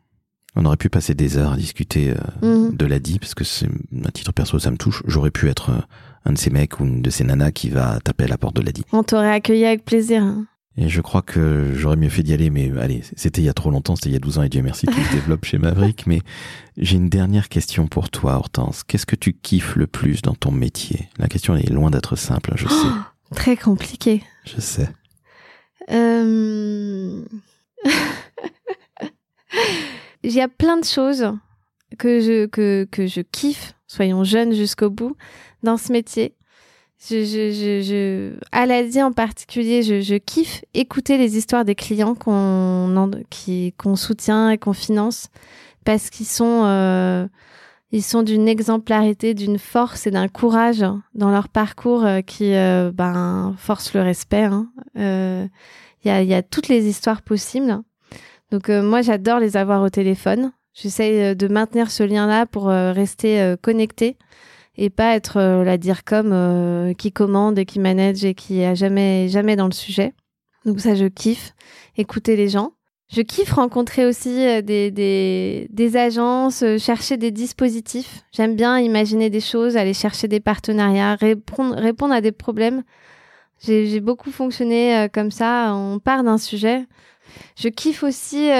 On 0.54 0.64
aurait 0.64 0.76
pu 0.76 0.88
passer 0.88 1.14
des 1.14 1.38
heures 1.38 1.54
à 1.54 1.56
discuter 1.56 2.14
mhm. 2.40 2.76
de 2.76 2.86
l'ADI, 2.86 3.18
parce 3.18 3.34
que 3.34 3.42
c'est, 3.42 3.66
à 4.06 4.12
titre 4.12 4.30
perso, 4.30 4.60
ça 4.60 4.70
me 4.70 4.76
touche. 4.76 5.02
J'aurais 5.08 5.32
pu 5.32 5.48
être 5.48 5.72
un 6.24 6.32
de 6.32 6.38
ces 6.38 6.50
mecs 6.50 6.78
ou 6.78 6.84
une 6.84 7.02
de 7.02 7.10
ces 7.10 7.24
nanas 7.24 7.50
qui 7.50 7.68
va 7.68 7.98
taper 7.98 8.24
à 8.24 8.28
la 8.28 8.38
porte 8.38 8.54
de 8.54 8.62
l'ADI. 8.62 8.84
On 8.92 9.02
t'aurait 9.02 9.32
accueilli 9.32 9.64
avec 9.64 9.84
plaisir. 9.84 10.22
Hein. 10.22 10.46
Et 10.76 10.88
je 10.88 11.00
crois 11.00 11.22
que 11.22 11.72
j'aurais 11.74 11.96
mieux 11.96 12.08
fait 12.08 12.24
d'y 12.24 12.32
aller, 12.32 12.50
mais 12.50 12.72
allez, 12.80 13.02
c'était 13.16 13.40
il 13.40 13.44
y 13.44 13.48
a 13.48 13.54
trop 13.54 13.70
longtemps, 13.70 13.94
c'était 13.94 14.08
il 14.10 14.14
y 14.14 14.16
a 14.16 14.20
12 14.20 14.38
ans, 14.38 14.42
et 14.42 14.48
Dieu 14.48 14.60
merci, 14.60 14.86
tout 14.86 14.92
se 14.92 15.12
développe 15.12 15.44
chez 15.44 15.58
Maverick. 15.58 16.06
Mais 16.08 16.20
j'ai 16.76 16.96
une 16.96 17.08
dernière 17.08 17.48
question 17.48 17.86
pour 17.86 18.10
toi, 18.10 18.34
Hortense. 18.34 18.82
Qu'est-ce 18.82 19.06
que 19.06 19.14
tu 19.14 19.34
kiffes 19.34 19.76
le 19.76 19.86
plus 19.86 20.20
dans 20.22 20.34
ton 20.34 20.50
métier? 20.50 21.08
La 21.18 21.28
question 21.28 21.54
est 21.54 21.70
loin 21.70 21.90
d'être 21.90 22.16
simple, 22.16 22.54
je 22.56 22.66
sais. 22.66 22.88
très 23.36 23.56
compliqué. 23.56 24.24
Je 24.44 24.60
sais. 24.60 24.88
Euh... 25.90 27.24
il 30.24 30.32
y 30.32 30.40
a 30.40 30.48
plein 30.48 30.78
de 30.78 30.84
choses 30.84 31.32
que 31.98 32.20
je, 32.20 32.46
que, 32.46 32.88
que 32.90 33.06
je 33.06 33.20
kiffe, 33.20 33.74
soyons 33.86 34.24
jeunes 34.24 34.54
jusqu'au 34.54 34.90
bout 34.90 35.16
dans 35.62 35.76
ce 35.76 35.92
métier. 35.92 36.34
Je, 37.06 37.22
je, 37.22 37.50
je, 37.50 37.82
je, 37.82 39.02
en 39.02 39.12
particulier, 39.12 39.82
je, 39.82 40.16
kiffe 40.16 40.64
écouter 40.72 41.18
les 41.18 41.36
histoires 41.36 41.66
des 41.66 41.74
clients 41.74 42.14
qu'on 42.14 43.10
qu'on 43.76 43.96
soutient 43.96 44.48
et 44.48 44.56
qu'on 44.56 44.72
finance 44.72 45.28
parce 45.84 46.08
qu'ils 46.08 46.26
sont 46.26 46.62
euh, 46.64 47.26
ils 47.92 48.02
sont 48.02 48.22
d'une 48.22 48.48
exemplarité, 48.48 49.34
d'une 49.34 49.58
force 49.58 50.06
et 50.06 50.10
d'un 50.10 50.28
courage 50.28 50.84
dans 51.14 51.30
leur 51.30 51.48
parcours 51.48 52.06
euh, 52.06 52.22
qui 52.22 52.54
euh, 52.54 52.90
ben 52.90 53.54
force 53.58 53.92
le 53.92 54.00
respect. 54.00 54.44
Hein. 54.44 54.68
Il 54.96 56.08
y, 56.08 56.10
a, 56.10 56.22
y 56.22 56.34
a 56.34 56.42
toutes 56.42 56.68
les 56.68 56.86
histoires 56.86 57.20
possibles. 57.20 57.82
Donc 58.50 58.70
moi 58.70 59.02
j'adore 59.02 59.40
les 59.40 59.58
avoir 59.58 59.82
au 59.82 59.90
téléphone. 59.90 60.52
J'essaie 60.72 61.34
de 61.34 61.48
maintenir 61.48 61.90
ce 61.90 62.02
lien-là 62.02 62.46
pour 62.46 62.66
rester 62.66 63.54
connecté 63.62 64.16
et 64.76 64.90
pas 64.90 65.14
être 65.14 65.38
euh, 65.38 65.64
la 65.64 65.78
dire 65.78 66.04
comme 66.04 66.32
euh, 66.32 66.94
qui 66.94 67.12
commande 67.12 67.58
et 67.58 67.64
qui 67.64 67.78
manage 67.78 68.24
et 68.24 68.34
qui 68.34 68.62
a 68.64 68.74
jamais 68.74 69.28
jamais 69.28 69.56
dans 69.56 69.66
le 69.66 69.72
sujet. 69.72 70.14
Donc 70.64 70.80
ça 70.80 70.94
je 70.94 71.06
kiffe 71.06 71.54
écouter 71.96 72.36
les 72.36 72.48
gens. 72.48 72.72
Je 73.12 73.20
kiffe 73.20 73.52
rencontrer 73.52 74.06
aussi 74.06 74.44
euh, 74.46 74.62
des, 74.62 74.90
des, 74.90 75.68
des 75.70 75.96
agences, 75.96 76.64
chercher 76.78 77.16
des 77.16 77.30
dispositifs. 77.30 78.22
J'aime 78.32 78.56
bien 78.56 78.78
imaginer 78.78 79.30
des 79.30 79.40
choses, 79.40 79.76
aller 79.76 79.94
chercher 79.94 80.26
des 80.26 80.40
partenariats, 80.40 81.14
répondre, 81.14 81.76
répondre 81.76 82.14
à 82.14 82.20
des 82.20 82.32
problèmes. 82.32 82.82
J'ai 83.60 84.00
beaucoup 84.00 84.30
fonctionné 84.30 85.06
comme 85.14 85.30
ça. 85.30 85.72
On 85.74 85.98
part 85.98 86.22
d'un 86.22 86.36
sujet. 86.36 86.84
Je 87.56 87.68
kiffe 87.68 88.02
aussi 88.02 88.50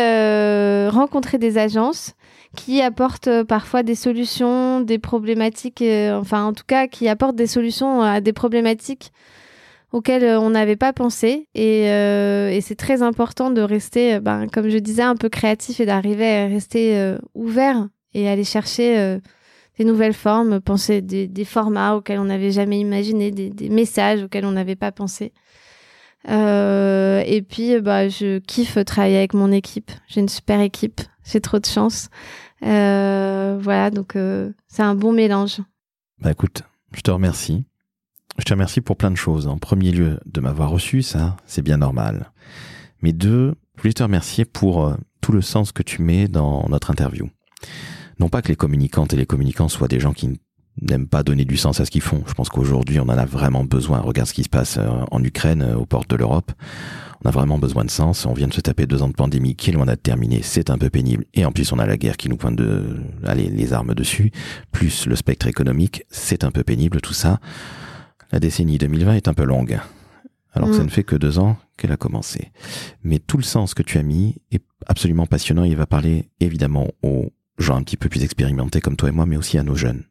rencontrer 0.89 1.37
des 1.37 1.59
agences 1.59 2.15
qui 2.55 2.81
apporte 2.81 3.29
euh, 3.29 3.45
parfois 3.45 3.83
des 3.83 3.95
solutions, 3.95 4.81
des 4.81 4.99
problématiques, 4.99 5.83
euh, 5.83 6.19
enfin 6.19 6.45
en 6.45 6.53
tout 6.53 6.65
cas 6.67 6.87
qui 6.87 7.09
apporte 7.09 7.37
des 7.37 7.47
solutions 7.47 8.03
à 8.03 8.21
des 8.21 8.33
problématiques 8.33 9.13
auxquelles 9.93 10.25
euh, 10.25 10.41
on 10.41 10.51
n'avait 10.51 10.77
pas 10.77 10.93
pensé. 10.93 11.49
Et, 11.55 11.85
c'est 12.61 12.77
très 12.77 13.03
important 13.03 13.51
de 13.51 13.61
rester, 13.61 14.21
ben, 14.21 14.47
comme 14.49 14.69
je 14.69 14.79
disais, 14.79 15.03
un 15.03 15.17
peu 15.17 15.29
créatif 15.29 15.81
et 15.81 15.87
d'arriver 15.87 16.37
à 16.37 16.47
rester 16.47 17.17
ouvert 17.35 17.89
et 18.15 18.29
aller 18.29 18.45
chercher 18.45 19.19
des 19.77 19.85
nouvelles 19.85 20.15
formes, 20.15 20.61
penser 20.61 21.03
des, 21.03 21.45
formats 21.45 21.97
auxquels 21.97 22.21
on 22.21 22.25
n'avait 22.25 22.53
jamais 22.53 22.79
imaginé, 22.79 23.31
des, 23.31 23.69
messages 23.69 24.23
auxquels 24.23 24.47
on 24.47 24.53
n'avait 24.53 24.77
pas 24.77 24.93
pensé. 24.93 25.33
Et 26.27 27.43
puis, 27.47 27.81
bah, 27.81 28.09
je 28.09 28.39
kiffe 28.39 28.83
travailler 28.87 29.19
avec 29.19 29.35
mon 29.35 29.53
équipe. 29.53 29.91
J'ai 30.07 30.21
une 30.21 30.29
super 30.29 30.61
équipe. 30.61 31.03
J'ai 31.25 31.41
trop 31.41 31.59
de 31.59 31.67
chance. 31.67 32.09
Euh, 32.63 33.59
voilà, 33.61 33.91
donc 33.91 34.17
euh, 34.17 34.53
c'est 34.69 34.83
un 34.83 34.95
bon 34.95 35.13
mélange. 35.13 35.61
Bah 36.21 36.31
écoute, 36.31 36.63
je 36.93 37.01
te 37.01 37.11
remercie. 37.11 37.65
Je 38.39 38.45
te 38.45 38.53
remercie 38.53 38.81
pour 38.81 38.97
plein 38.97 39.11
de 39.11 39.17
choses. 39.17 39.47
En 39.47 39.59
premier 39.59 39.93
lieu, 39.93 40.19
de 40.27 40.41
m'avoir 40.41 40.71
reçu, 40.71 41.03
ça, 41.03 41.37
c'est 41.47 41.63
bien 41.63 41.77
normal. 41.77 42.33
Mais 43.03 43.13
deux, 43.13 43.55
je 43.77 43.83
voulais 43.83 43.93
te 43.93 44.03
remercier 44.03 44.45
pour 44.45 44.87
euh, 44.87 44.97
tout 45.21 45.33
le 45.33 45.43
sens 45.43 45.73
que 45.73 45.83
tu 45.83 46.03
mets 46.03 46.29
dans 46.29 46.69
notre 46.69 46.91
interview. 46.91 47.29
Non 48.19 48.29
pas 48.29 48.43
que 48.43 48.49
les 48.49 48.57
communicantes 48.57 49.13
et 49.13 49.17
les 49.17 49.27
communicants 49.27 49.69
soient 49.69 49.89
des 49.89 50.01
gens 50.01 50.13
qui 50.13 50.41
n'aiment 50.83 51.07
pas 51.07 51.22
donner 51.22 51.45
du 51.45 51.57
sens 51.57 51.81
à 51.81 51.85
ce 51.85 51.91
qu'ils 51.91 52.03
font. 52.03 52.22
Je 52.27 52.35
pense 52.35 52.49
qu'aujourd'hui, 52.49 53.01
on 53.01 53.05
en 53.05 53.11
a 53.11 53.25
vraiment 53.25 53.64
besoin. 53.64 54.01
Regarde 54.01 54.29
ce 54.29 54.35
qui 54.35 54.45
se 54.45 54.49
passe 54.49 54.79
en 55.11 55.22
Ukraine, 55.22 55.75
aux 55.77 55.87
portes 55.87 56.11
de 56.11 56.16
l'Europe. 56.16 56.53
On 57.25 57.29
a 57.29 57.31
vraiment 57.31 57.59
besoin 57.59 57.85
de 57.85 57.91
sens. 57.91 58.27
On 58.27 58.35
vient 58.35 58.49
de 58.49 58.53
se 58.53 58.61
taper 58.61 58.87
deux 58.87 59.03
ans 59.03 59.09
de 59.09 59.14
pandémie 59.14 59.57
qui 59.57 59.70
est 59.70 59.72
loin 59.72 59.87
d'être 59.87 60.03
terminé. 60.03 60.41
C'est 60.43 60.68
un 60.68 60.77
peu 60.77 60.91
pénible. 60.91 61.25
Et 61.33 61.45
en 61.45 61.53
plus, 61.53 61.72
on 61.72 61.79
a 61.79 61.87
la 61.87 61.97
guerre 61.97 62.16
qui 62.16 62.29
nous 62.29 62.37
pointe 62.37 62.57
de, 62.57 63.01
allez, 63.25 63.49
les 63.49 63.72
armes 63.72 63.95
dessus. 63.95 64.31
Plus 64.72 65.07
le 65.07 65.16
spectre 65.16 65.47
économique. 65.47 66.05
C'est 66.11 66.45
un 66.45 66.51
peu 66.51 66.64
pénible, 66.64 67.01
tout 67.01 67.14
ça. 67.14 67.41
La 68.31 68.41
décennie 68.41 68.79
2020 68.79 69.14
est 69.14 69.29
un 69.29 69.35
peu 69.35 69.45
longue. 69.45 69.79
Alors 70.53 70.68
que 70.68 70.75
ça 70.75 70.83
mm. 70.83 70.87
ne 70.87 70.91
fait 70.91 71.03
que 71.03 71.16
deux 71.16 71.39
ans 71.39 71.57
qu'elle 71.79 71.93
a 71.93 71.97
commencé. 71.97 72.53
Mais 73.03 73.18
tout 73.18 73.39
le 73.39 73.43
sens 73.43 73.75
que 73.75 73.83
tu 73.83 73.99
as 73.99 74.03
mis 74.03 74.37
est 74.51 74.62
absolument 74.87 75.27
passionnant. 75.27 75.64
Il 75.64 75.77
va 75.77 75.87
parler 75.87 76.29
évidemment 76.41 76.89
aux 77.03 77.33
gens 77.59 77.77
un 77.77 77.83
petit 77.83 77.97
peu 77.97 78.09
plus 78.09 78.22
expérimentés 78.22 78.81
comme 78.81 78.97
toi 78.97 79.09
et 79.09 79.12
moi, 79.12 79.25
mais 79.25 79.37
aussi 79.37 79.57
à 79.57 79.62
nos 79.62 79.77
jeunes. 79.77 80.05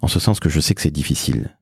En 0.00 0.08
ce 0.08 0.20
sens 0.20 0.40
que 0.40 0.48
je 0.48 0.60
sais 0.60 0.74
que 0.74 0.80
c'est 0.80 0.90
difficile. 0.90 1.56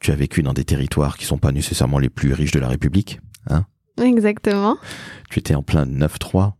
Tu 0.00 0.10
as 0.10 0.16
vécu 0.16 0.42
dans 0.42 0.54
des 0.54 0.64
territoires 0.64 1.16
qui 1.16 1.24
sont 1.24 1.38
pas 1.38 1.52
nécessairement 1.52 1.98
les 1.98 2.10
plus 2.10 2.32
riches 2.32 2.50
de 2.50 2.58
la 2.58 2.68
République, 2.68 3.20
hein? 3.48 3.66
Exactement. 4.00 4.78
Tu 5.30 5.38
étais 5.38 5.54
en 5.54 5.62
plein 5.62 5.84
9-3, 5.84 6.54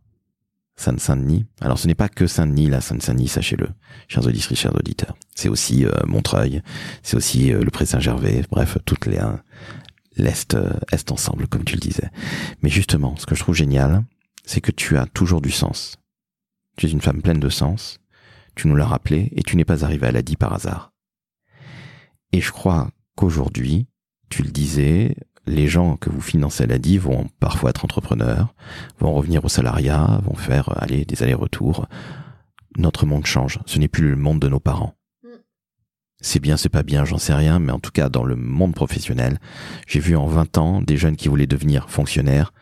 Seine-Saint-Denis. 0.75 1.45
Alors 1.61 1.77
ce 1.79 1.87
n'est 1.87 1.95
pas 1.95 2.09
que 2.09 2.27
Saint-Denis, 2.27 2.69
la 2.69 2.81
Seine-Saint-Denis, 2.81 3.27
sachez-le, 3.27 3.69
chers 4.07 4.25
auditeurs, 4.25 4.57
chers 4.57 4.75
auditeurs. 4.75 5.15
C'est 5.35 5.49
aussi 5.49 5.85
euh, 5.85 5.91
Montreuil, 6.05 6.61
c'est 7.01 7.17
aussi 7.17 7.51
euh, 7.51 7.63
le 7.63 7.71
Pré 7.71 7.85
Saint-Gervais, 7.85 8.43
bref, 8.49 8.77
toutes 8.85 9.07
les 9.07 9.19
l'Est 10.15 10.53
euh, 10.53 10.69
Est 10.91 11.11
ensemble, 11.11 11.47
comme 11.47 11.63
tu 11.63 11.75
le 11.75 11.81
disais. 11.81 12.09
Mais 12.61 12.69
justement, 12.69 13.15
ce 13.17 13.25
que 13.25 13.35
je 13.35 13.41
trouve 13.41 13.55
génial, 13.55 14.03
c'est 14.45 14.61
que 14.61 14.71
tu 14.71 14.97
as 14.97 15.05
toujours 15.07 15.41
du 15.41 15.51
sens. 15.51 15.97
Tu 16.77 16.87
es 16.87 16.89
une 16.89 17.01
femme 17.01 17.21
pleine 17.21 17.39
de 17.39 17.49
sens, 17.49 17.99
tu 18.55 18.67
nous 18.67 18.75
l'as 18.75 18.85
rappelé, 18.85 19.31
et 19.35 19.43
tu 19.43 19.57
n'es 19.57 19.65
pas 19.65 19.83
arrivé 19.83 20.07
à 20.07 20.11
la 20.11 20.21
dit 20.21 20.35
par 20.35 20.53
hasard. 20.53 20.93
Et 22.31 22.41
je 22.41 22.51
crois 22.51 22.89
qu'aujourd'hui, 23.15 23.87
tu 24.29 24.43
le 24.43 24.49
disais, 24.49 25.15
les 25.45 25.67
gens 25.67 25.97
que 25.97 26.09
vous 26.09 26.21
financez 26.21 26.63
à 26.63 26.67
la 26.67 26.79
DI 26.79 26.97
vont 26.97 27.27
parfois 27.39 27.69
être 27.69 27.85
entrepreneurs, 27.85 28.53
vont 28.99 29.13
revenir 29.13 29.43
au 29.45 29.49
salariat, 29.49 30.19
vont 30.23 30.35
faire 30.35 30.69
aller 30.81 31.05
des 31.05 31.21
allers-retours. 31.23 31.87
Notre 32.77 33.05
monde 33.05 33.25
change. 33.25 33.59
Ce 33.65 33.77
n'est 33.77 33.87
plus 33.87 34.09
le 34.09 34.15
monde 34.15 34.39
de 34.39 34.47
nos 34.47 34.59
parents. 34.59 34.95
Mm. 35.23 35.27
C'est 36.21 36.39
bien, 36.39 36.57
c'est 36.57 36.69
pas 36.69 36.83
bien, 36.83 37.05
j'en 37.05 37.17
sais 37.17 37.33
rien, 37.33 37.59
mais 37.59 37.71
en 37.71 37.79
tout 37.79 37.91
cas, 37.91 38.09
dans 38.09 38.23
le 38.23 38.35
monde 38.35 38.73
professionnel, 38.73 39.39
j'ai 39.85 39.99
vu 39.99 40.15
en 40.15 40.25
20 40.25 40.57
ans 40.57 40.81
des 40.81 40.97
jeunes 40.97 41.17
qui 41.17 41.27
voulaient 41.27 41.45
devenir 41.45 41.89
fonctionnaires 41.89 42.53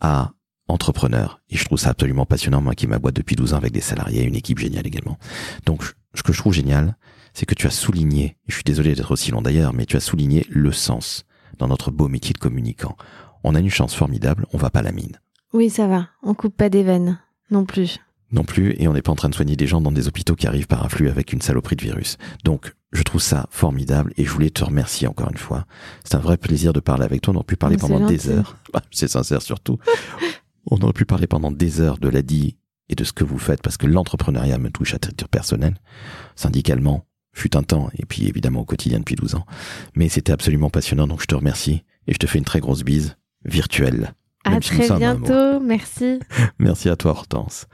à 0.00 0.32
entrepreneur. 0.68 1.40
Et 1.50 1.56
je 1.56 1.64
trouve 1.64 1.78
ça 1.78 1.90
absolument 1.90 2.26
passionnant, 2.26 2.60
moi 2.60 2.74
qui 2.74 2.86
ma 2.86 2.98
boîte 2.98 3.16
depuis 3.16 3.36
12 3.36 3.54
ans 3.54 3.56
avec 3.56 3.72
des 3.72 3.80
salariés, 3.80 4.22
une 4.22 4.36
équipe 4.36 4.58
géniale 4.58 4.86
également. 4.86 5.18
Donc, 5.66 5.82
ce 6.14 6.22
que 6.22 6.32
je 6.32 6.38
trouve 6.38 6.52
génial, 6.52 6.96
c'est 7.34 7.46
que 7.46 7.54
tu 7.54 7.66
as 7.66 7.70
souligné, 7.70 8.24
et 8.24 8.48
je 8.48 8.54
suis 8.54 8.64
désolé 8.64 8.94
d'être 8.94 9.12
aussi 9.12 9.30
long 9.30 9.42
d'ailleurs, 9.42 9.72
mais 9.72 9.86
tu 9.86 9.96
as 9.96 10.00
souligné 10.00 10.46
le 10.48 10.72
sens 10.72 11.24
dans 11.58 11.68
notre 11.68 11.90
beau 11.90 12.08
métier 12.08 12.32
de 12.32 12.38
communicant. 12.38 12.96
On 13.44 13.54
a 13.54 13.60
une 13.60 13.70
chance 13.70 13.94
formidable, 13.94 14.46
on 14.52 14.58
va 14.58 14.70
pas 14.70 14.82
la 14.82 14.92
mine. 14.92 15.18
Oui, 15.52 15.70
ça 15.70 15.86
va. 15.86 16.08
On 16.22 16.34
coupe 16.34 16.56
pas 16.56 16.68
des 16.68 16.82
veines 16.82 17.18
non 17.50 17.64
plus. 17.64 17.98
Non 18.30 18.44
plus, 18.44 18.74
et 18.78 18.88
on 18.88 18.92
n'est 18.92 19.00
pas 19.00 19.12
en 19.12 19.16
train 19.16 19.30
de 19.30 19.34
soigner 19.34 19.56
des 19.56 19.66
gens 19.66 19.80
dans 19.80 19.92
des 19.92 20.06
hôpitaux 20.06 20.34
qui 20.34 20.46
arrivent 20.46 20.66
par 20.66 20.84
afflux 20.84 21.08
avec 21.08 21.32
une 21.32 21.40
saloperie 21.40 21.76
de 21.76 21.82
virus. 21.82 22.18
Donc, 22.44 22.74
je 22.92 23.02
trouve 23.02 23.22
ça 23.22 23.46
formidable 23.50 24.12
et 24.16 24.24
je 24.24 24.30
voulais 24.30 24.50
te 24.50 24.64
remercier 24.64 25.08
encore 25.08 25.30
une 25.30 25.38
fois. 25.38 25.64
C'est 26.04 26.14
un 26.14 26.20
vrai 26.20 26.36
plaisir 26.36 26.74
de 26.74 26.80
parler 26.80 27.04
avec 27.04 27.22
toi. 27.22 27.32
On 27.32 27.36
aurait 27.36 27.46
pu 27.46 27.56
parler 27.56 27.76
C'est 27.78 27.86
pendant 27.88 28.06
des 28.06 28.28
heures. 28.28 28.56
C'est 28.90 29.08
sincère 29.08 29.40
surtout. 29.40 29.78
on 30.70 30.80
aurait 30.80 30.92
pu 30.92 31.04
parler 31.04 31.26
pendant 31.26 31.50
des 31.50 31.80
heures 31.80 31.98
de 31.98 32.08
l'ADI 32.08 32.56
et 32.88 32.94
de 32.94 33.04
ce 33.04 33.12
que 33.12 33.24
vous 33.24 33.38
faites 33.38 33.62
parce 33.62 33.76
que 33.76 33.86
l'entrepreneuriat 33.86 34.58
me 34.58 34.70
touche 34.70 34.94
à 34.94 34.98
titre 34.98 35.28
personnel, 35.28 35.74
syndicalement, 36.36 37.04
fut 37.34 37.56
un 37.56 37.62
temps 37.62 37.90
et 37.96 38.06
puis 38.06 38.26
évidemment 38.26 38.60
au 38.60 38.64
quotidien 38.64 38.98
depuis 38.98 39.16
12 39.16 39.34
ans. 39.34 39.46
Mais 39.94 40.08
c'était 40.08 40.32
absolument 40.32 40.70
passionnant 40.70 41.06
donc 41.06 41.20
je 41.20 41.26
te 41.26 41.34
remercie 41.34 41.84
et 42.06 42.14
je 42.14 42.18
te 42.18 42.26
fais 42.26 42.38
une 42.38 42.44
très 42.44 42.60
grosse 42.60 42.82
bise 42.82 43.16
virtuelle. 43.44 44.14
À 44.44 44.60
si 44.60 44.70
très 44.70 44.96
bientôt. 44.96 45.60
Merci. 45.60 46.20
Merci 46.58 46.88
à 46.88 46.96
toi, 46.96 47.10
Hortense. 47.10 47.66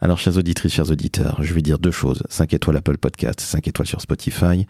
Alors, 0.00 0.18
chères 0.18 0.36
auditrices, 0.36 0.74
chers 0.74 0.90
auditeurs, 0.90 1.42
je 1.42 1.54
vais 1.54 1.62
dire 1.62 1.78
deux 1.78 1.90
choses. 1.90 2.22
5 2.28 2.52
étoiles 2.52 2.76
Apple 2.76 2.98
Podcast, 2.98 3.40
5 3.40 3.66
étoiles 3.68 3.86
sur 3.86 4.00
Spotify, 4.02 4.66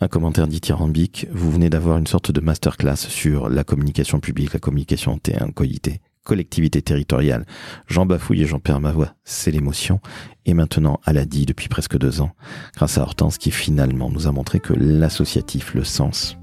un 0.00 0.08
commentaire 0.08 0.46
dithyrambique. 0.46 1.26
Vous 1.30 1.50
venez 1.50 1.68
d'avoir 1.68 1.98
une 1.98 2.06
sorte 2.06 2.30
de 2.30 2.40
masterclass 2.40 2.96
sur 2.96 3.50
la 3.50 3.64
communication 3.64 4.18
publique, 4.18 4.54
la 4.54 4.60
communication 4.60 5.12
en 5.12 5.16
T1, 5.16 5.52
qualité, 5.52 6.00
collectivité 6.24 6.82
territoriale. 6.82 7.46
J'en 7.86 8.06
bafouille 8.06 8.42
et 8.42 8.46
j'en 8.46 8.58
perds 8.58 8.80
ma 8.80 8.92
voix. 8.92 9.14
C'est 9.24 9.50
l'émotion. 9.50 10.00
Et 10.46 10.54
maintenant, 10.54 11.00
à 11.04 11.12
la 11.12 11.24
dit 11.24 11.46
depuis 11.46 11.68
presque 11.68 11.98
deux 11.98 12.20
ans, 12.20 12.32
grâce 12.74 12.98
à 12.98 13.02
Hortense 13.02 13.38
qui 13.38 13.50
finalement 13.50 14.10
nous 14.10 14.26
a 14.26 14.32
montré 14.32 14.60
que 14.60 14.72
l'associatif, 14.72 15.74
le 15.74 15.84
sens, 15.84 16.36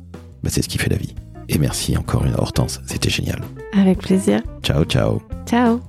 bah, 0.43 0.49
c'est 0.51 0.61
ce 0.61 0.69
qui 0.69 0.77
fait 0.77 0.89
la 0.89 0.97
vie. 0.97 1.15
Et 1.49 1.57
merci 1.57 1.97
encore 1.97 2.25
une 2.25 2.35
Hortense. 2.35 2.79
C'était 2.85 3.09
génial. 3.09 3.41
Avec 3.73 3.99
plaisir. 3.99 4.41
Ciao, 4.63 4.83
ciao. 4.85 5.21
Ciao. 5.45 5.81